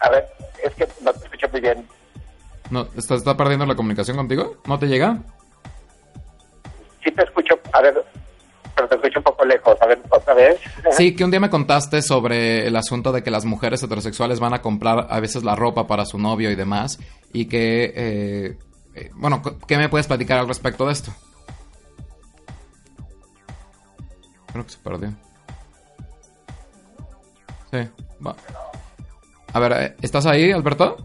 A 0.00 0.10
ver, 0.10 0.26
es 0.62 0.74
que 0.74 0.88
no 1.02 1.12
te 1.12 1.24
escucho 1.24 1.48
muy 1.50 1.60
bien. 1.60 1.86
¿No, 2.70 2.88
está, 2.96 3.14
¿Está 3.14 3.36
perdiendo 3.36 3.66
la 3.66 3.76
comunicación 3.76 4.16
contigo? 4.16 4.56
¿No 4.66 4.78
te 4.78 4.86
llega? 4.86 5.18
Sí 7.02 7.10
te 7.12 7.22
escucho, 7.22 7.58
a 7.72 7.80
ver, 7.80 8.04
pero 8.74 8.88
te 8.88 8.94
escucho 8.96 9.20
un 9.20 9.24
poco 9.24 9.44
lejos. 9.44 9.76
A 9.80 9.86
ver, 9.86 10.02
otra 10.10 10.34
vez. 10.34 10.60
Sí, 10.90 11.14
que 11.14 11.24
un 11.24 11.30
día 11.30 11.40
me 11.40 11.50
contaste 11.50 12.02
sobre 12.02 12.66
el 12.66 12.76
asunto 12.76 13.12
de 13.12 13.22
que 13.22 13.30
las 13.30 13.44
mujeres 13.44 13.82
heterosexuales 13.82 14.40
van 14.40 14.54
a 14.54 14.62
comprar 14.62 15.06
a 15.08 15.20
veces 15.20 15.44
la 15.44 15.54
ropa 15.54 15.86
para 15.86 16.04
su 16.04 16.18
novio 16.18 16.50
y 16.50 16.56
demás, 16.56 16.98
y 17.32 17.46
que, 17.46 17.92
eh, 17.94 18.58
eh, 18.94 19.10
bueno, 19.14 19.42
¿qué 19.66 19.76
me 19.76 19.88
puedes 19.88 20.06
platicar 20.06 20.38
al 20.38 20.48
respecto 20.48 20.86
de 20.86 20.92
esto? 20.92 21.12
Creo 24.52 24.64
que 24.64 24.72
se 24.72 24.78
perdió. 24.78 25.12
Sí, 27.70 27.78
va. 28.26 28.34
A 29.56 29.58
ver, 29.58 29.72
eh, 29.72 29.94
¿estás 30.02 30.26
ahí, 30.26 30.52
Alberto? 30.52 30.98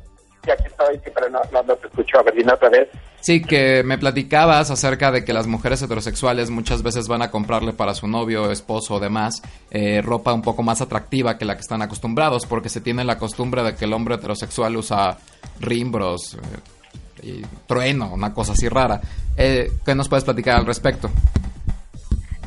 Sí, 0.43 0.51
aquí 0.51 0.63
estoy, 0.67 0.95
sí, 0.95 1.09
pero 1.15 1.29
no, 1.29 1.39
no, 1.53 1.63
no 1.63 1.73
te 1.77 1.87
escucho. 1.87 2.19
A 2.19 2.23
ver, 2.23 2.35
dime 2.35 2.51
otra 2.51 2.67
vez. 2.67 2.89
Sí, 3.21 3.41
que 3.41 3.81
me 3.81 3.97
platicabas 3.97 4.69
acerca 4.69 5.09
de 5.09 5.23
que 5.23 5.31
las 5.31 5.47
mujeres 5.47 5.81
heterosexuales 5.81 6.49
muchas 6.49 6.83
veces 6.83 7.07
van 7.07 7.21
a 7.21 7.31
comprarle 7.31 7.71
para 7.71 7.93
su 7.93 8.09
novio, 8.09 8.51
esposo 8.51 8.95
o 8.95 8.99
demás 8.99 9.41
eh, 9.69 10.01
ropa 10.03 10.33
un 10.33 10.41
poco 10.41 10.63
más 10.63 10.81
atractiva 10.81 11.37
que 11.37 11.45
la 11.45 11.55
que 11.55 11.61
están 11.61 11.81
acostumbrados, 11.81 12.45
porque 12.45 12.67
se 12.67 12.81
tiene 12.81 13.05
la 13.05 13.17
costumbre 13.17 13.63
de 13.63 13.73
que 13.73 13.85
el 13.85 13.93
hombre 13.93 14.15
heterosexual 14.15 14.75
usa 14.75 15.17
rimbros 15.61 16.33
eh, 16.33 17.23
y 17.23 17.41
trueno, 17.67 18.11
una 18.13 18.33
cosa 18.33 18.51
así 18.51 18.67
rara. 18.67 18.99
Eh, 19.37 19.71
¿Qué 19.85 19.95
nos 19.95 20.09
puedes 20.09 20.25
platicar 20.25 20.57
al 20.57 20.65
respecto? 20.65 21.09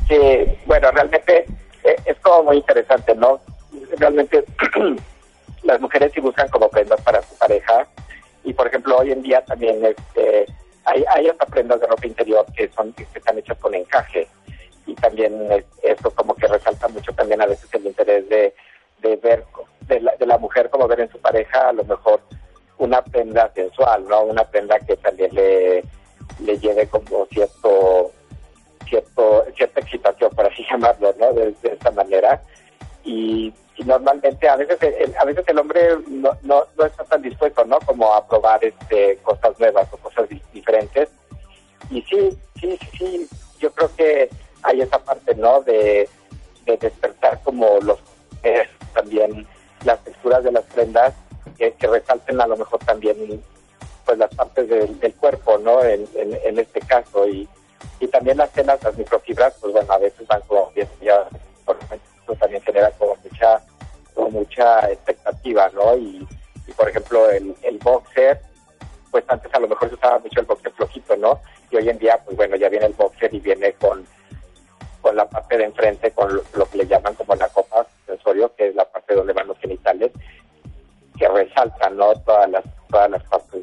Sí, 0.07 0.19
bueno, 0.67 0.91
realmente 0.91 1.47
eh, 1.83 1.95
es 2.05 2.19
como 2.19 2.43
muy 2.43 2.57
interesante, 2.57 3.15
¿no? 3.15 3.39
Realmente 3.97 4.45
las 5.65 5.81
mujeres 5.81 6.11
sí 6.13 6.21
buscan 6.21 6.47
como 6.49 6.69
prendas 6.69 7.01
para 7.01 7.21
su 7.21 7.35
pareja 7.37 7.87
y, 8.43 8.53
por 8.53 8.67
ejemplo, 8.67 8.97
hoy 8.97 9.11
en 9.11 9.23
día 9.23 9.43
también 9.43 9.83
este, 9.83 10.45
hay, 10.85 11.03
hay 11.09 11.27
hasta 11.27 11.45
prendas 11.47 11.81
de 11.81 11.87
ropa 11.87 12.05
interior 12.05 12.45
que 12.55 12.69
son 12.69 12.93
que 12.93 13.03
están 13.03 13.37
hechas 13.37 13.57
con 13.57 13.73
encaje 13.73 14.27
y 14.85 14.93
también 14.95 15.33
eso 15.81 16.11
como 16.11 16.35
que 16.35 16.47
resalta 16.47 16.87
mucho 16.87 17.11
también 17.13 17.41
a 17.41 17.47
veces 17.47 17.67
el 17.73 17.87
interés 17.87 18.29
de, 18.29 18.53
de 19.01 19.15
ver 19.17 19.43
de 19.81 19.99
la, 19.99 20.15
de 20.15 20.25
la 20.27 20.37
mujer 20.37 20.69
como 20.69 20.87
ver 20.87 21.01
en 21.01 21.11
su 21.11 21.19
pareja 21.19 21.69
a 21.69 21.73
lo 21.73 21.83
mejor 21.83 22.21
una 22.77 23.01
prenda 23.01 23.51
sensual, 23.53 24.05
¿no? 24.07 24.23
Una 24.23 24.43
prenda 24.43 24.77
que 24.79 24.95
también 24.97 25.33
le, 25.33 25.83
le 26.39 26.59
lleve 26.59 26.87
como 26.87 27.25
cierto 27.31 28.11
cierto 28.87 29.45
cierta 29.55 29.79
excitación, 29.79 30.29
por 30.35 30.45
así 30.45 30.63
llamarlo, 30.69 31.15
¿no? 31.19 31.33
De, 31.33 31.51
de 31.63 31.69
esta 31.69 31.89
manera. 31.91 32.41
Y 33.03 33.53
normalmente 33.83 34.47
a 34.47 34.55
veces 34.55 34.77
el, 34.81 35.15
a 35.17 35.25
veces 35.25 35.43
el 35.47 35.59
hombre 35.59 35.97
no, 36.07 36.31
no, 36.43 36.65
no 36.77 36.85
está 36.85 37.03
tan 37.03 37.21
dispuesto, 37.21 37.65
¿no? 37.65 37.79
Como 37.79 38.13
a 38.13 38.25
probar 38.25 38.63
este 38.63 39.17
cosas 39.17 39.59
nuevas 39.59 39.87
o 39.91 39.97
cosas 39.97 40.29
di- 40.29 40.41
diferentes. 40.53 41.09
Y 41.89 42.01
sí, 42.03 42.37
sí, 42.59 42.79
sí, 42.97 43.27
yo 43.59 43.71
creo 43.71 43.93
que 43.95 44.29
hay 44.63 44.81
esa 44.81 44.99
parte, 44.99 45.35
¿no? 45.35 45.61
De, 45.61 46.07
de 46.65 46.77
despertar 46.77 47.41
como 47.43 47.79
los 47.81 47.99
eh, 48.43 48.67
también 48.93 49.45
las 49.83 50.03
texturas 50.03 50.43
de 50.43 50.51
las 50.51 50.63
prendas 50.65 51.13
que, 51.57 51.73
resalten 51.87 52.41
a 52.41 52.47
lo 52.47 52.57
mejor 52.57 52.79
también 52.79 53.43
pues 54.05 54.17
las 54.17 54.33
partes 54.33 54.67
del, 54.67 55.13
cuerpo, 55.15 55.57
¿no? 55.57 55.83
En, 55.83 56.07
en, 56.15 56.59
este 56.59 56.79
caso 56.81 57.27
y 57.27 57.47
y 57.99 58.07
también 58.07 58.37
las 58.37 58.51
telas, 58.51 58.81
las 58.83 58.97
microfibras, 58.97 59.53
pues 59.59 59.73
bueno, 59.73 59.91
a 59.93 59.97
veces 59.97 60.27
van 60.27 60.41
como 60.47 60.71
bien, 60.71 60.87
por 61.65 61.77
también 62.33 62.63
genera 62.63 62.89
como 62.91 63.15
mucha, 63.23 63.61
como 64.13 64.29
mucha 64.31 64.91
expectativa, 64.91 65.69
¿no? 65.73 65.95
Y, 65.95 66.27
por 66.75 66.89
ejemplo, 66.89 67.29
el, 67.29 67.55
el 67.61 67.77
boxer, 67.77 68.41
pues 69.11 69.23
antes 69.27 69.53
a 69.53 69.59
lo 69.59 69.67
mejor 69.67 69.89
se 69.89 69.95
usaba 69.95 70.19
mucho 70.19 70.39
el 70.39 70.45
boxer 70.45 70.71
flojito, 70.73 71.15
¿no? 71.17 71.39
Y 71.69 71.75
hoy 71.77 71.89
en 71.89 71.99
día, 71.99 72.19
pues 72.25 72.35
bueno, 72.35 72.55
ya 72.55 72.69
viene 72.69 72.87
el 72.87 72.93
boxer 72.93 73.33
y 73.33 73.39
viene 73.39 73.73
con, 73.73 74.05
con 75.01 75.15
la 75.15 75.29
parte 75.29 75.57
de 75.57 75.65
enfrente, 75.65 76.11
con 76.11 76.35
lo, 76.35 76.43
lo 76.55 76.65
que 76.69 76.79
le 76.79 76.87
llaman 76.87 77.13
como 77.13 77.35
la 77.35 77.47
copa 77.49 77.85
sensorio, 78.07 78.53
que 78.55 78.69
es 78.69 78.75
la 78.75 78.85
parte 78.85 79.13
donde 79.13 79.33
van 79.33 79.47
los 79.47 79.59
genitales, 79.59 80.11
que 81.17 81.27
resaltan, 81.27 81.97
¿no? 81.97 82.13
Todas 82.21 82.49
las, 82.49 82.63
todas 82.89 83.09
las 83.09 83.23
partes 83.23 83.61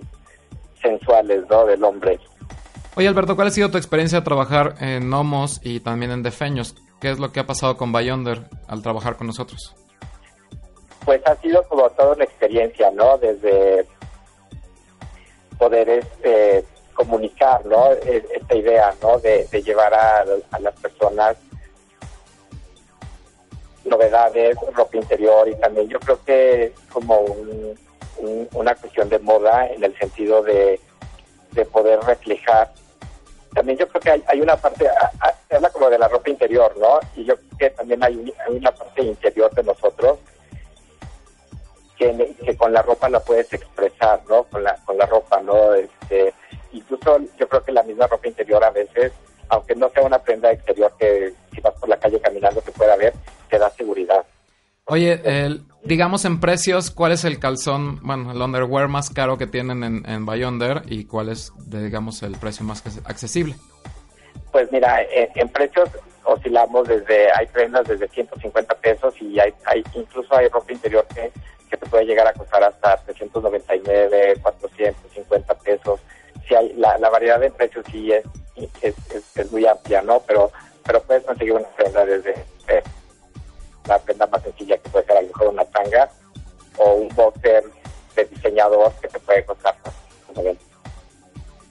sensuales, 0.80 1.44
¿no? 1.50 1.66
Del 1.66 1.82
hombre. 1.84 2.18
Oye, 2.94 3.08
Alberto, 3.08 3.36
¿cuál 3.36 3.48
ha 3.48 3.50
sido 3.50 3.70
tu 3.70 3.78
experiencia 3.78 4.18
de 4.20 4.24
trabajar 4.24 4.74
en 4.80 5.08
Nomos 5.08 5.60
y 5.62 5.80
también 5.80 6.12
en 6.12 6.22
Defeños? 6.22 6.74
¿Qué 7.02 7.10
es 7.10 7.18
lo 7.18 7.32
que 7.32 7.40
ha 7.40 7.46
pasado 7.46 7.76
con 7.76 7.90
Bayonder 7.92 8.44
al 8.68 8.80
trabajar 8.82 9.16
con 9.16 9.26
nosotros? 9.26 9.74
pues 11.04 11.20
ha 11.26 11.34
sido 11.42 11.64
como 11.64 11.90
toda 11.90 12.14
una 12.14 12.22
experiencia, 12.22 12.88
¿no? 12.92 13.18
Desde 13.18 13.84
poder 15.58 15.88
este, 15.88 16.64
comunicar, 16.94 17.66
¿no? 17.66 17.90
E- 17.92 18.24
Esta 18.32 18.54
idea, 18.54 18.94
¿no? 19.02 19.18
De, 19.18 19.44
llevar 19.64 19.92
a, 19.92 20.24
a 20.52 20.58
las 20.60 20.74
personas 20.76 21.36
novedades, 23.84 24.56
ropa 24.74 24.96
interior 24.96 25.48
y 25.48 25.56
también 25.56 25.88
yo 25.88 25.98
creo 25.98 26.22
que 26.24 26.72
como 26.92 27.18
un- 27.18 27.76
un- 28.18 28.48
una 28.54 28.74
cuestión 28.76 29.08
de 29.08 29.18
moda 29.18 29.66
en 29.66 29.82
el 29.82 29.98
sentido 29.98 30.40
de, 30.44 30.78
de 31.50 31.64
poder 31.64 31.98
reflejar. 32.00 32.72
También 33.54 33.78
yo 33.78 33.88
creo 33.88 34.00
que 34.00 34.10
hay, 34.10 34.24
hay 34.26 34.40
una 34.40 34.56
parte, 34.56 34.88
habla 35.50 35.70
como 35.70 35.90
de 35.90 35.98
la 35.98 36.08
ropa 36.08 36.30
interior, 36.30 36.74
¿no? 36.78 37.00
Y 37.14 37.24
yo 37.24 37.36
creo 37.36 37.58
que 37.58 37.70
también 37.70 38.02
hay 38.02 38.34
una 38.48 38.72
parte 38.72 39.02
interior 39.02 39.52
de 39.54 39.62
nosotros 39.62 40.18
que, 41.98 42.34
que 42.44 42.56
con 42.56 42.72
la 42.72 42.82
ropa 42.82 43.08
la 43.08 43.20
puedes 43.20 43.52
expresar, 43.52 44.22
¿no? 44.28 44.44
Con 44.44 44.64
la, 44.64 44.76
con 44.84 44.96
la 44.96 45.06
ropa, 45.06 45.40
¿no? 45.42 45.74
Este, 45.74 46.32
incluso 46.72 47.18
yo 47.38 47.48
creo 47.48 47.62
que 47.62 47.72
la 47.72 47.82
misma 47.82 48.06
ropa 48.06 48.28
interior 48.28 48.64
a 48.64 48.70
veces, 48.70 49.12
aunque 49.48 49.74
no 49.74 49.90
sea 49.90 50.02
una 50.02 50.18
prenda 50.18 50.50
exterior 50.50 50.92
que 50.98 51.34
si 51.54 51.60
vas 51.60 51.74
por 51.74 51.88
la 51.88 51.98
calle 51.98 52.20
caminando 52.20 52.60
te 52.62 52.72
pueda 52.72 52.96
ver, 52.96 53.12
te 53.50 53.58
da 53.58 53.70
seguridad. 53.70 54.24
Oye, 54.86 55.20
el- 55.24 55.62
digamos 55.84 56.24
en 56.24 56.40
precios, 56.40 56.90
¿cuál 56.90 57.12
es 57.12 57.24
el 57.24 57.38
calzón, 57.38 58.00
bueno, 58.02 58.32
el 58.32 58.40
underwear 58.40 58.88
más 58.88 59.10
caro 59.10 59.38
que 59.38 59.46
tienen 59.46 60.04
en, 60.04 60.26
Bayonder 60.26 60.82
y 60.86 61.04
cuál 61.04 61.28
es, 61.28 61.52
digamos, 61.66 62.22
el 62.22 62.32
precio 62.32 62.64
más 62.64 62.82
accesible? 63.04 63.54
Pues 64.50 64.70
mira, 64.72 65.00
en, 65.02 65.48
precios, 65.48 65.88
oscilamos 66.24 66.88
desde, 66.88 67.30
hay 67.32 67.46
prendas 67.46 67.86
desde 67.86 68.08
150 68.08 68.74
pesos 68.76 69.14
y 69.20 69.38
hay, 69.38 69.52
hay 69.64 69.82
incluso 69.94 70.36
hay 70.36 70.48
ropa 70.48 70.72
interior 70.72 71.06
que, 71.14 71.32
que 71.70 71.76
te 71.76 71.86
puede 71.86 72.04
llegar 72.04 72.26
a 72.26 72.32
costar 72.32 72.62
hasta 72.64 72.96
399, 73.04 74.36
450 74.42 75.54
pesos. 75.58 76.00
Sí 76.46 76.54
hay, 76.54 76.72
la, 76.74 76.98
variedad 77.08 77.40
de 77.40 77.50
precios 77.50 77.84
sí 77.90 78.12
es, 78.12 78.24
es, 78.82 78.94
es, 79.36 79.52
muy 79.52 79.64
amplia, 79.64 80.02
¿no? 80.02 80.20
Pero, 80.26 80.50
pero 80.84 81.02
puedes 81.02 81.24
conseguir 81.24 81.54
una 81.54 81.68
prenda 81.68 82.04
desde 82.04 82.32
eh, 82.68 82.82
la 83.86 83.98
prenda 83.98 84.26
más 84.26 84.42
sencilla 84.42 84.76
que 84.78 84.88
puede 84.90 85.06
ser 85.06 85.16
a 85.16 85.22
lo 85.22 85.28
mejor 85.28 85.48
una 85.48 85.64
tanga 85.66 86.10
o 86.78 86.94
un 86.94 87.08
boxer 87.14 87.64
de 88.16 88.24
diseñador 88.24 88.92
que 89.00 89.08
te 89.08 89.18
puede 89.20 89.44
costar 89.44 89.74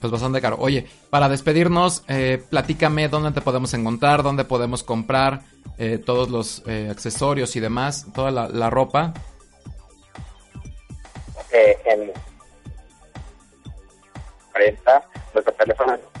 pues 0.02 0.10
bastante 0.10 0.40
caro. 0.40 0.56
Oye, 0.58 0.88
para 1.10 1.28
despedirnos, 1.28 2.02
eh, 2.08 2.42
platícame 2.50 3.08
dónde 3.08 3.30
te 3.30 3.40
podemos 3.40 3.72
encontrar, 3.72 4.24
dónde 4.24 4.44
podemos 4.44 4.82
comprar 4.82 5.42
eh, 5.78 5.98
todos 5.98 6.28
los 6.28 6.62
eh, 6.66 6.88
accesorios 6.90 7.54
y 7.54 7.60
demás, 7.60 8.06
toda 8.12 8.30
la, 8.30 8.68
ropa. 8.68 9.14
Eh, 11.52 11.78
en 11.84 12.12
40, 14.52 15.08
nuestro 15.34 15.54
teléfono. 15.54 16.11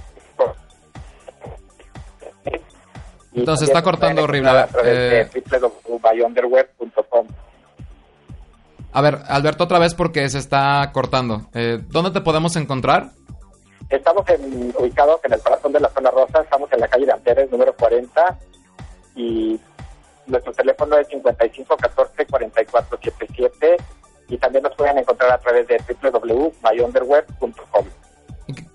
Entonces 3.34 3.68
está 3.68 3.82
cortando 3.82 4.24
horrible. 4.24 4.50
A 4.50 4.52
ver, 4.52 4.68
a 8.94 9.00
ver, 9.00 9.20
Alberto, 9.26 9.64
otra 9.64 9.78
vez 9.78 9.94
porque 9.94 10.28
se 10.28 10.36
está 10.38 10.90
cortando. 10.92 11.46
¿Dónde 11.88 12.10
te 12.10 12.20
podemos 12.20 12.54
encontrar? 12.56 13.12
Estamos 13.88 14.28
en, 14.28 14.74
ubicados 14.78 15.20
en 15.24 15.32
el 15.34 15.40
corazón 15.40 15.72
de 15.72 15.80
la 15.80 15.88
zona 15.90 16.10
rosa, 16.10 16.42
estamos 16.42 16.70
en 16.72 16.80
la 16.80 16.88
calle 16.88 17.06
de 17.06 17.12
Anteres, 17.12 17.50
número 17.50 17.74
40, 17.74 18.38
y 19.16 19.58
nuestro 20.26 20.52
teléfono 20.52 20.96
es 20.96 21.08
5514-4477, 21.08 23.76
y 24.28 24.38
también 24.38 24.62
nos 24.62 24.76
pueden 24.76 24.98
encontrar 24.98 25.32
a 25.32 25.38
través 25.38 25.66
de 25.68 25.78
www.myunderwear.com. 26.00 27.86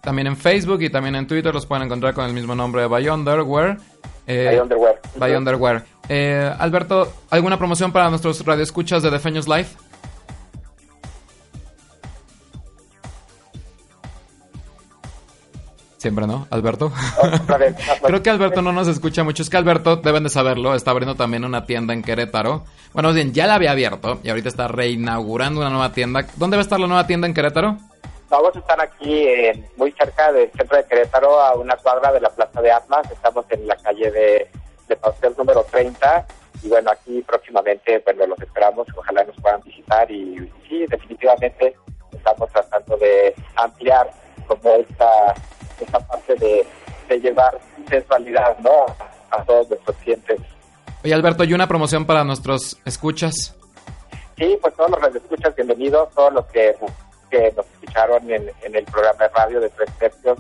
También 0.01 0.27
en 0.27 0.37
Facebook 0.37 0.81
y 0.81 0.89
también 0.89 1.15
en 1.15 1.27
Twitter 1.27 1.53
los 1.53 1.65
pueden 1.65 1.83
encontrar 1.85 2.13
con 2.13 2.25
el 2.25 2.33
mismo 2.33 2.55
nombre 2.55 2.83
de 2.83 2.87
Byunderwear. 2.87 3.77
Eh, 4.27 4.61
Byunderwear. 5.15 5.85
Eh, 6.09 6.53
Alberto, 6.59 7.11
¿alguna 7.29 7.57
promoción 7.57 7.91
para 7.91 8.09
nuestros 8.09 8.45
radioescuchas 8.45 9.01
de 9.01 9.09
Defeños 9.09 9.47
Live? 9.47 9.67
Siempre, 15.97 16.27
¿no? 16.27 16.45
Alberto. 16.51 16.91
Creo 18.05 18.21
que 18.21 18.29
Alberto 18.29 18.61
no 18.61 18.71
nos 18.71 18.87
escucha 18.87 19.23
mucho. 19.23 19.41
Es 19.41 19.49
que 19.49 19.57
Alberto, 19.57 19.95
deben 19.95 20.23
de 20.23 20.29
saberlo, 20.29 20.75
está 20.75 20.91
abriendo 20.91 21.15
también 21.15 21.43
una 21.43 21.65
tienda 21.65 21.93
en 21.93 22.03
Querétaro. 22.03 22.65
Bueno, 22.93 23.11
bien, 23.13 23.33
ya 23.33 23.47
la 23.47 23.55
había 23.55 23.71
abierto 23.71 24.19
y 24.23 24.29
ahorita 24.29 24.49
está 24.49 24.67
reinaugurando 24.67 25.61
una 25.61 25.69
nueva 25.69 25.93
tienda. 25.93 26.27
¿Dónde 26.35 26.57
va 26.57 26.61
a 26.61 26.63
estar 26.63 26.79
la 26.79 26.87
nueva 26.87 27.07
tienda 27.07 27.27
en 27.27 27.33
Querétaro? 27.33 27.77
Vamos 28.29 28.55
a 28.55 28.59
estar 28.59 28.81
aquí 28.81 29.27
muy 29.77 29.91
cerca 29.93 30.31
del 30.31 30.51
centro 30.51 30.77
de 30.77 30.85
Querétaro, 30.85 31.39
a 31.39 31.55
una 31.55 31.77
cuadra 31.77 32.11
de 32.11 32.21
la 32.21 32.29
Plaza 32.29 32.61
de 32.61 32.71
Atlas. 32.71 33.09
Estamos 33.11 33.45
en 33.49 33.67
la 33.67 33.75
calle 33.77 34.11
de, 34.11 34.51
de 34.87 34.95
Pastel 34.97 35.33
número 35.37 35.63
30. 35.63 36.25
Y 36.63 36.69
bueno, 36.69 36.91
aquí 36.91 37.21
próximamente, 37.21 38.01
bueno, 38.03 38.27
los 38.27 38.39
esperamos. 38.39 38.87
Ojalá 38.95 39.23
nos 39.23 39.35
puedan 39.37 39.61
visitar. 39.61 40.11
Y, 40.11 40.37
y 40.37 40.67
sí, 40.67 40.85
definitivamente 40.87 41.75
estamos 42.11 42.49
tratando 42.51 42.97
de 42.97 43.33
ampliar 43.55 44.09
como 44.47 44.71
esta 44.71 45.33
esa 45.79 45.99
parte 45.99 46.35
de, 46.35 46.65
llevar 47.19 47.57
sensualidad 47.89 48.57
¿no? 48.59 48.85
a 49.31 49.43
todos 49.45 49.69
nuestros 49.69 49.95
clientes. 49.97 50.39
Oye 51.03 51.13
Alberto, 51.13 51.43
¿y 51.43 51.53
una 51.53 51.67
promoción 51.67 52.05
para 52.05 52.23
nuestros 52.23 52.79
escuchas? 52.85 53.55
Sí, 54.37 54.57
pues 54.61 54.73
todos 54.75 54.91
los 54.91 55.15
escuchas, 55.15 55.55
bienvenidos, 55.55 56.09
todos 56.13 56.33
los 56.33 56.45
que, 56.47 56.75
que 57.29 57.53
nos 57.55 57.65
escucharon 57.65 58.29
en, 58.31 58.49
el 58.63 58.85
programa 58.85 59.23
de 59.23 59.29
radio 59.29 59.59
de 59.61 59.69
tres 59.69 59.89
tercios 59.99 60.37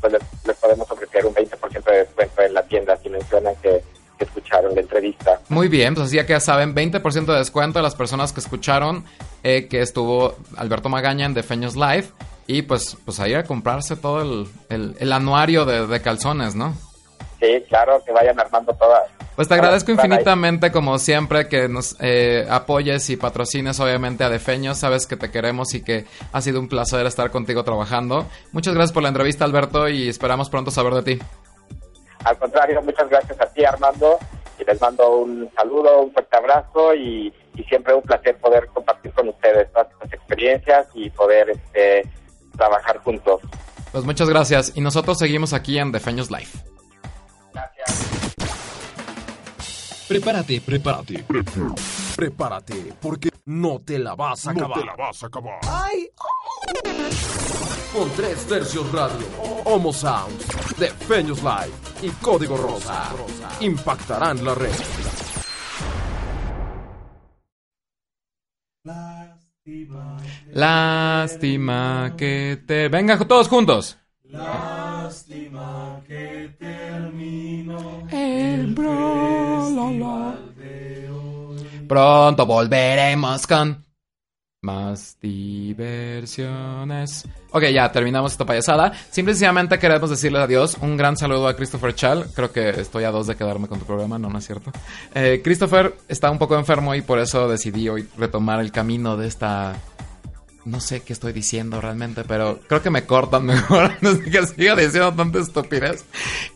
pues 0.00 0.12
les, 0.12 0.56
podemos 0.56 0.90
ofrecer 0.90 1.26
un 1.26 1.34
20% 1.34 1.84
de 1.84 1.98
descuento 1.98 2.42
en 2.42 2.54
la 2.54 2.62
tienda 2.62 2.96
si 2.96 3.08
mencionan 3.08 3.54
que, 3.56 3.82
escucharon 4.18 4.74
la 4.74 4.82
entrevista. 4.82 5.40
Muy 5.48 5.68
bien, 5.68 5.94
pues 5.94 6.08
así 6.08 6.16
ya 6.16 6.26
que 6.26 6.34
ya 6.34 6.40
saben, 6.40 6.74
20% 6.74 7.24
de 7.24 7.38
descuento 7.38 7.78
a 7.78 7.82
las 7.82 7.94
personas 7.94 8.34
que 8.34 8.40
escucharon 8.40 9.02
eh, 9.42 9.66
que 9.66 9.80
estuvo 9.80 10.36
Alberto 10.58 10.90
Magaña 10.90 11.24
en 11.24 11.32
Defeños 11.32 11.74
Live. 11.74 12.08
Y 12.46 12.60
pues, 12.60 12.98
pues 13.02 13.18
ahí 13.18 13.32
a 13.32 13.44
comprarse 13.44 13.96
todo 13.96 14.20
el, 14.68 14.94
el, 14.98 15.12
anuario 15.14 15.64
de, 15.64 16.02
calzones, 16.02 16.54
¿no? 16.54 16.74
Sí, 17.40 17.64
claro, 17.68 18.02
que 18.04 18.12
vayan 18.12 18.38
armando 18.38 18.72
todas. 18.74 19.04
Pues 19.34 19.48
te 19.48 19.54
agradezco 19.54 19.92
infinitamente, 19.92 20.70
como 20.70 20.98
siempre, 20.98 21.48
que 21.48 21.66
nos 21.68 21.96
eh, 22.00 22.46
apoyes 22.50 23.08
y 23.08 23.16
patrocines, 23.16 23.80
obviamente, 23.80 24.22
a 24.22 24.28
Defeños. 24.28 24.76
Sabes 24.76 25.06
que 25.06 25.16
te 25.16 25.30
queremos 25.30 25.72
y 25.72 25.82
que 25.82 26.04
ha 26.32 26.42
sido 26.42 26.60
un 26.60 26.68
placer 26.68 27.06
estar 27.06 27.30
contigo 27.30 27.64
trabajando. 27.64 28.26
Muchas 28.52 28.74
gracias 28.74 28.92
por 28.92 29.02
la 29.02 29.08
entrevista, 29.08 29.46
Alberto, 29.46 29.88
y 29.88 30.10
esperamos 30.10 30.50
pronto 30.50 30.70
saber 30.70 30.92
de 30.92 31.02
ti. 31.02 31.22
Al 32.24 32.36
contrario, 32.36 32.82
muchas 32.82 33.08
gracias 33.08 33.40
a 33.40 33.46
ti, 33.46 33.64
Armando, 33.64 34.18
y 34.58 34.64
les 34.64 34.78
mando 34.78 35.16
un 35.16 35.50
saludo, 35.56 36.02
un 36.02 36.12
fuerte 36.12 36.36
abrazo 36.36 36.94
y, 36.94 37.32
y 37.54 37.64
siempre 37.64 37.94
un 37.94 38.02
placer 38.02 38.36
poder 38.36 38.66
compartir 38.66 39.10
con 39.12 39.28
ustedes 39.30 39.72
todas 39.72 39.90
estas 39.90 40.12
experiencias 40.12 40.86
y 40.92 41.08
poder 41.08 41.48
este, 41.48 42.06
trabajar 42.58 42.98
juntos. 42.98 43.40
Pues 43.90 44.04
muchas 44.04 44.28
gracias 44.28 44.72
y 44.74 44.82
nosotros 44.82 45.18
seguimos 45.18 45.54
aquí 45.54 45.78
en 45.78 45.92
Defeños 45.92 46.30
Life. 46.30 46.58
Prepárate, 50.10 50.60
prepárate. 50.60 51.24
Prepárate, 52.16 52.94
porque 53.00 53.28
no 53.44 53.78
te 53.78 53.96
la 53.96 54.16
vas 54.16 54.44
a 54.44 54.50
acabar. 54.50 54.78
No 54.78 54.82
te 54.82 54.86
la 54.86 54.96
vas 54.96 55.22
a 55.22 55.26
acabar. 55.28 55.60
¡Ay! 55.62 56.08
Con 57.92 58.10
tres 58.16 58.44
tercios 58.44 58.90
radio, 58.90 59.24
Homo 59.66 59.92
Sounds, 59.92 60.76
Defeños 60.76 61.40
Live 61.44 61.70
y 62.02 62.08
Código 62.20 62.56
Rosa, 62.56 63.12
impactarán 63.60 64.44
la 64.44 64.56
red. 64.56 64.74
Lástima 70.52 72.16
que 72.18 72.64
te... 72.66 72.88
Venga 72.88 73.16
todos 73.16 73.46
juntos. 73.46 73.99
Lástima 74.30 76.00
que 76.06 76.54
termino 76.58 78.06
el 78.10 78.74
Pronto 81.88 82.46
volveremos 82.46 83.46
con 83.48 83.84
más 84.62 85.16
diversiones. 85.20 87.26
Ok, 87.50 87.64
ya 87.74 87.90
terminamos 87.90 88.32
esta 88.32 88.44
payasada. 88.44 88.92
Simplemente 89.10 89.78
queremos 89.78 90.10
decirle 90.10 90.38
adiós. 90.38 90.76
Un 90.80 90.96
gran 90.96 91.16
saludo 91.16 91.48
a 91.48 91.56
Christopher 91.56 91.94
Chal. 91.94 92.26
Creo 92.34 92.52
que 92.52 92.68
estoy 92.68 93.04
a 93.04 93.10
dos 93.10 93.26
de 93.26 93.34
quedarme 93.34 93.66
con 93.66 93.80
tu 93.80 93.86
programa, 93.86 94.18
no, 94.18 94.28
no 94.28 94.38
es 94.38 94.46
cierto. 94.46 94.70
Eh, 95.14 95.40
Christopher 95.42 95.96
está 96.06 96.30
un 96.30 96.38
poco 96.38 96.56
enfermo 96.56 96.94
y 96.94 97.02
por 97.02 97.18
eso 97.18 97.48
decidí 97.48 97.88
hoy 97.88 98.06
retomar 98.16 98.60
el 98.60 98.70
camino 98.70 99.16
de 99.16 99.26
esta 99.26 99.74
no 100.64 100.80
sé 100.80 101.00
qué 101.00 101.12
estoy 101.12 101.32
diciendo 101.32 101.80
realmente, 101.80 102.24
pero 102.24 102.60
creo 102.66 102.82
que 102.82 102.90
me 102.90 103.06
cortan 103.06 103.46
mejor 103.46 103.92
no 104.00 104.14
sé 104.14 104.30
que 104.30 104.46
siga 104.46 104.76
diciendo 104.76 105.12
tanta 105.14 105.38
estupidez. 105.38 106.04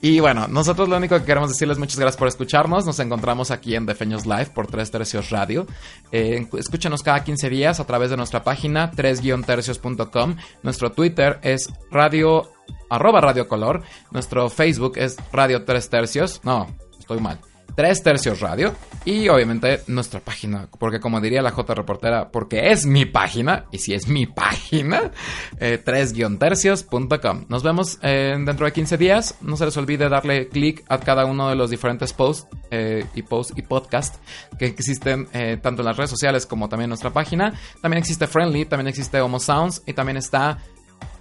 Y 0.01 0.21
bueno, 0.21 0.47
nosotros 0.49 0.89
lo 0.89 0.97
único 0.97 1.19
que 1.19 1.25
queremos 1.25 1.49
decirles 1.51 1.79
muchas 1.79 1.99
gracias 1.99 2.19
por 2.19 2.29
escucharnos. 2.29 2.87
Nos 2.87 2.99
encontramos 3.01 3.51
aquí 3.51 3.75
en 3.75 3.87
Defeños 3.87 4.27
Live 4.27 4.47
por 4.55 4.67
3 4.67 4.91
Tercios 4.91 5.31
Radio. 5.31 5.67
Eh, 6.13 6.47
escúchanos 6.59 7.03
cada 7.03 7.25
15 7.25 7.49
días 7.51 7.81
a 7.81 7.87
través 7.87 8.11
de 8.11 8.17
nuestra 8.17 8.45
página 8.45 8.91
3-tercios.com. 8.93 10.37
Nuestro 10.63 10.93
Twitter 10.93 11.39
es 11.43 11.73
radio 11.91 12.51
arroba 12.91 13.21
radio 13.21 13.49
color. 13.49 13.83
Nuestro 14.11 14.49
Facebook 14.51 14.95
es 14.97 15.17
radio 15.33 15.65
3 15.65 15.91
tercios. 15.91 16.41
No, 16.45 16.69
estoy 16.99 17.21
mal. 17.21 17.39
3 17.75 18.03
tercios 18.03 18.41
radio 18.41 18.75
y 19.05 19.29
obviamente 19.29 19.83
nuestra 19.87 20.21
página, 20.21 20.69
porque 20.79 21.01
como 21.01 21.21
diría 21.21 21.43
la 21.43 21.51
J 21.51 21.75
reportera, 21.75 22.31
porque 22.31 22.71
es 22.71 22.87
mi 22.87 23.05
página, 23.05 23.67
y 23.71 23.79
si 23.79 23.95
es 23.95 24.09
mi 24.09 24.27
página, 24.27 25.11
eh, 25.59 25.83
3-tercios.com. 25.85 27.45
Nos 27.49 27.63
vemos 27.63 27.99
eh, 28.03 28.35
dentro 28.39 28.67
de 28.67 28.73
15 28.73 28.97
días, 28.97 29.35
no 29.41 29.57
se 29.57 29.67
les 29.67 29.77
olvide 29.77 30.09
darle 30.09 30.49
clic 30.49 30.85
a 30.89 30.99
cada 30.99 31.27
uno 31.27 31.49
de 31.49 31.57
los 31.57 31.71
diferentes 31.71 32.13
posts 32.13 32.49
eh, 32.71 33.05
y 33.15 33.23
posts 33.23 33.55
y 33.57 33.63
podcasts 33.63 34.19
que 34.59 34.67
existen 34.67 35.29
eh, 35.33 35.59
tanto 35.61 35.83
en 35.83 35.87
las 35.87 35.97
redes 35.97 36.11
sociales 36.11 36.47
como 36.47 36.69
también 36.69 36.85
en 36.87 36.91
nuestra 36.91 37.13
página. 37.13 37.53
También 37.81 37.99
existe 37.99 38.27
Friendly, 38.27 38.65
también 38.65 38.89
existe 38.89 39.21
Homo 39.21 39.39
Sounds 39.39 39.83
y 39.87 39.93
también 39.93 40.17
está 40.17 40.59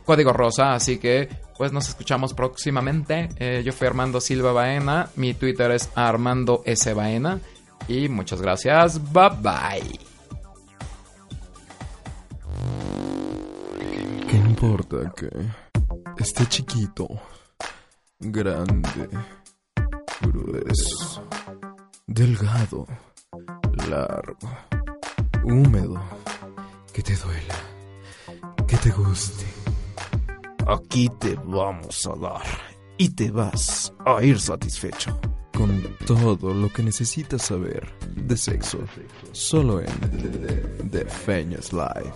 Código 0.06 0.34
Rosa, 0.34 0.74
así 0.74 0.98
que 0.98 1.30
pues 1.58 1.72
nos 1.72 1.88
escuchamos 1.90 2.34
próximamente. 2.34 3.30
Eh, 3.38 3.64
yo 3.64 3.74
fui 3.74 3.88
Armando 3.88 4.20
Silva 4.20 4.52
Baena, 4.52 5.10
mi 5.16 5.34
Twitter 5.34 5.72
es 5.72 5.90
Armando 5.96 6.62
S. 6.66 6.94
Baena 6.94 7.40
y 7.88 8.10
muchas 8.10 8.42
gracias, 8.42 9.00
bye 9.12 9.30
bye. 9.42 10.00
¿Qué 14.30 14.38
importa 14.38 15.14
que 15.16 15.30
esté 16.18 16.46
chiquito, 16.48 17.08
grande, 18.20 19.10
Grueso, 20.22 21.28
delgado, 22.08 22.88
largo, 23.90 24.50
húmedo, 25.44 26.02
que 26.94 27.04
te 27.04 27.16
duela, 27.16 27.56
que 28.68 28.78
te 28.78 28.90
guste. 28.92 29.63
Aquí 30.68 31.10
te 31.20 31.36
vamos 31.46 32.08
a 32.08 32.16
dar 32.20 32.42
y 32.98 33.10
te 33.10 33.32
vas 33.32 33.94
a 34.06 34.24
ir 34.24 34.40
satisfecho. 34.40 35.20
Con 35.54 35.82
todo 36.06 36.54
lo 36.54 36.72
que 36.72 36.82
necesitas 36.84 37.44
saber 37.44 37.88
de 38.16 38.36
sexo, 38.38 38.80
solo 39.34 39.82
en 39.82 40.90
The 40.90 41.06
Feñas 41.06 41.72
Live. 41.74 42.14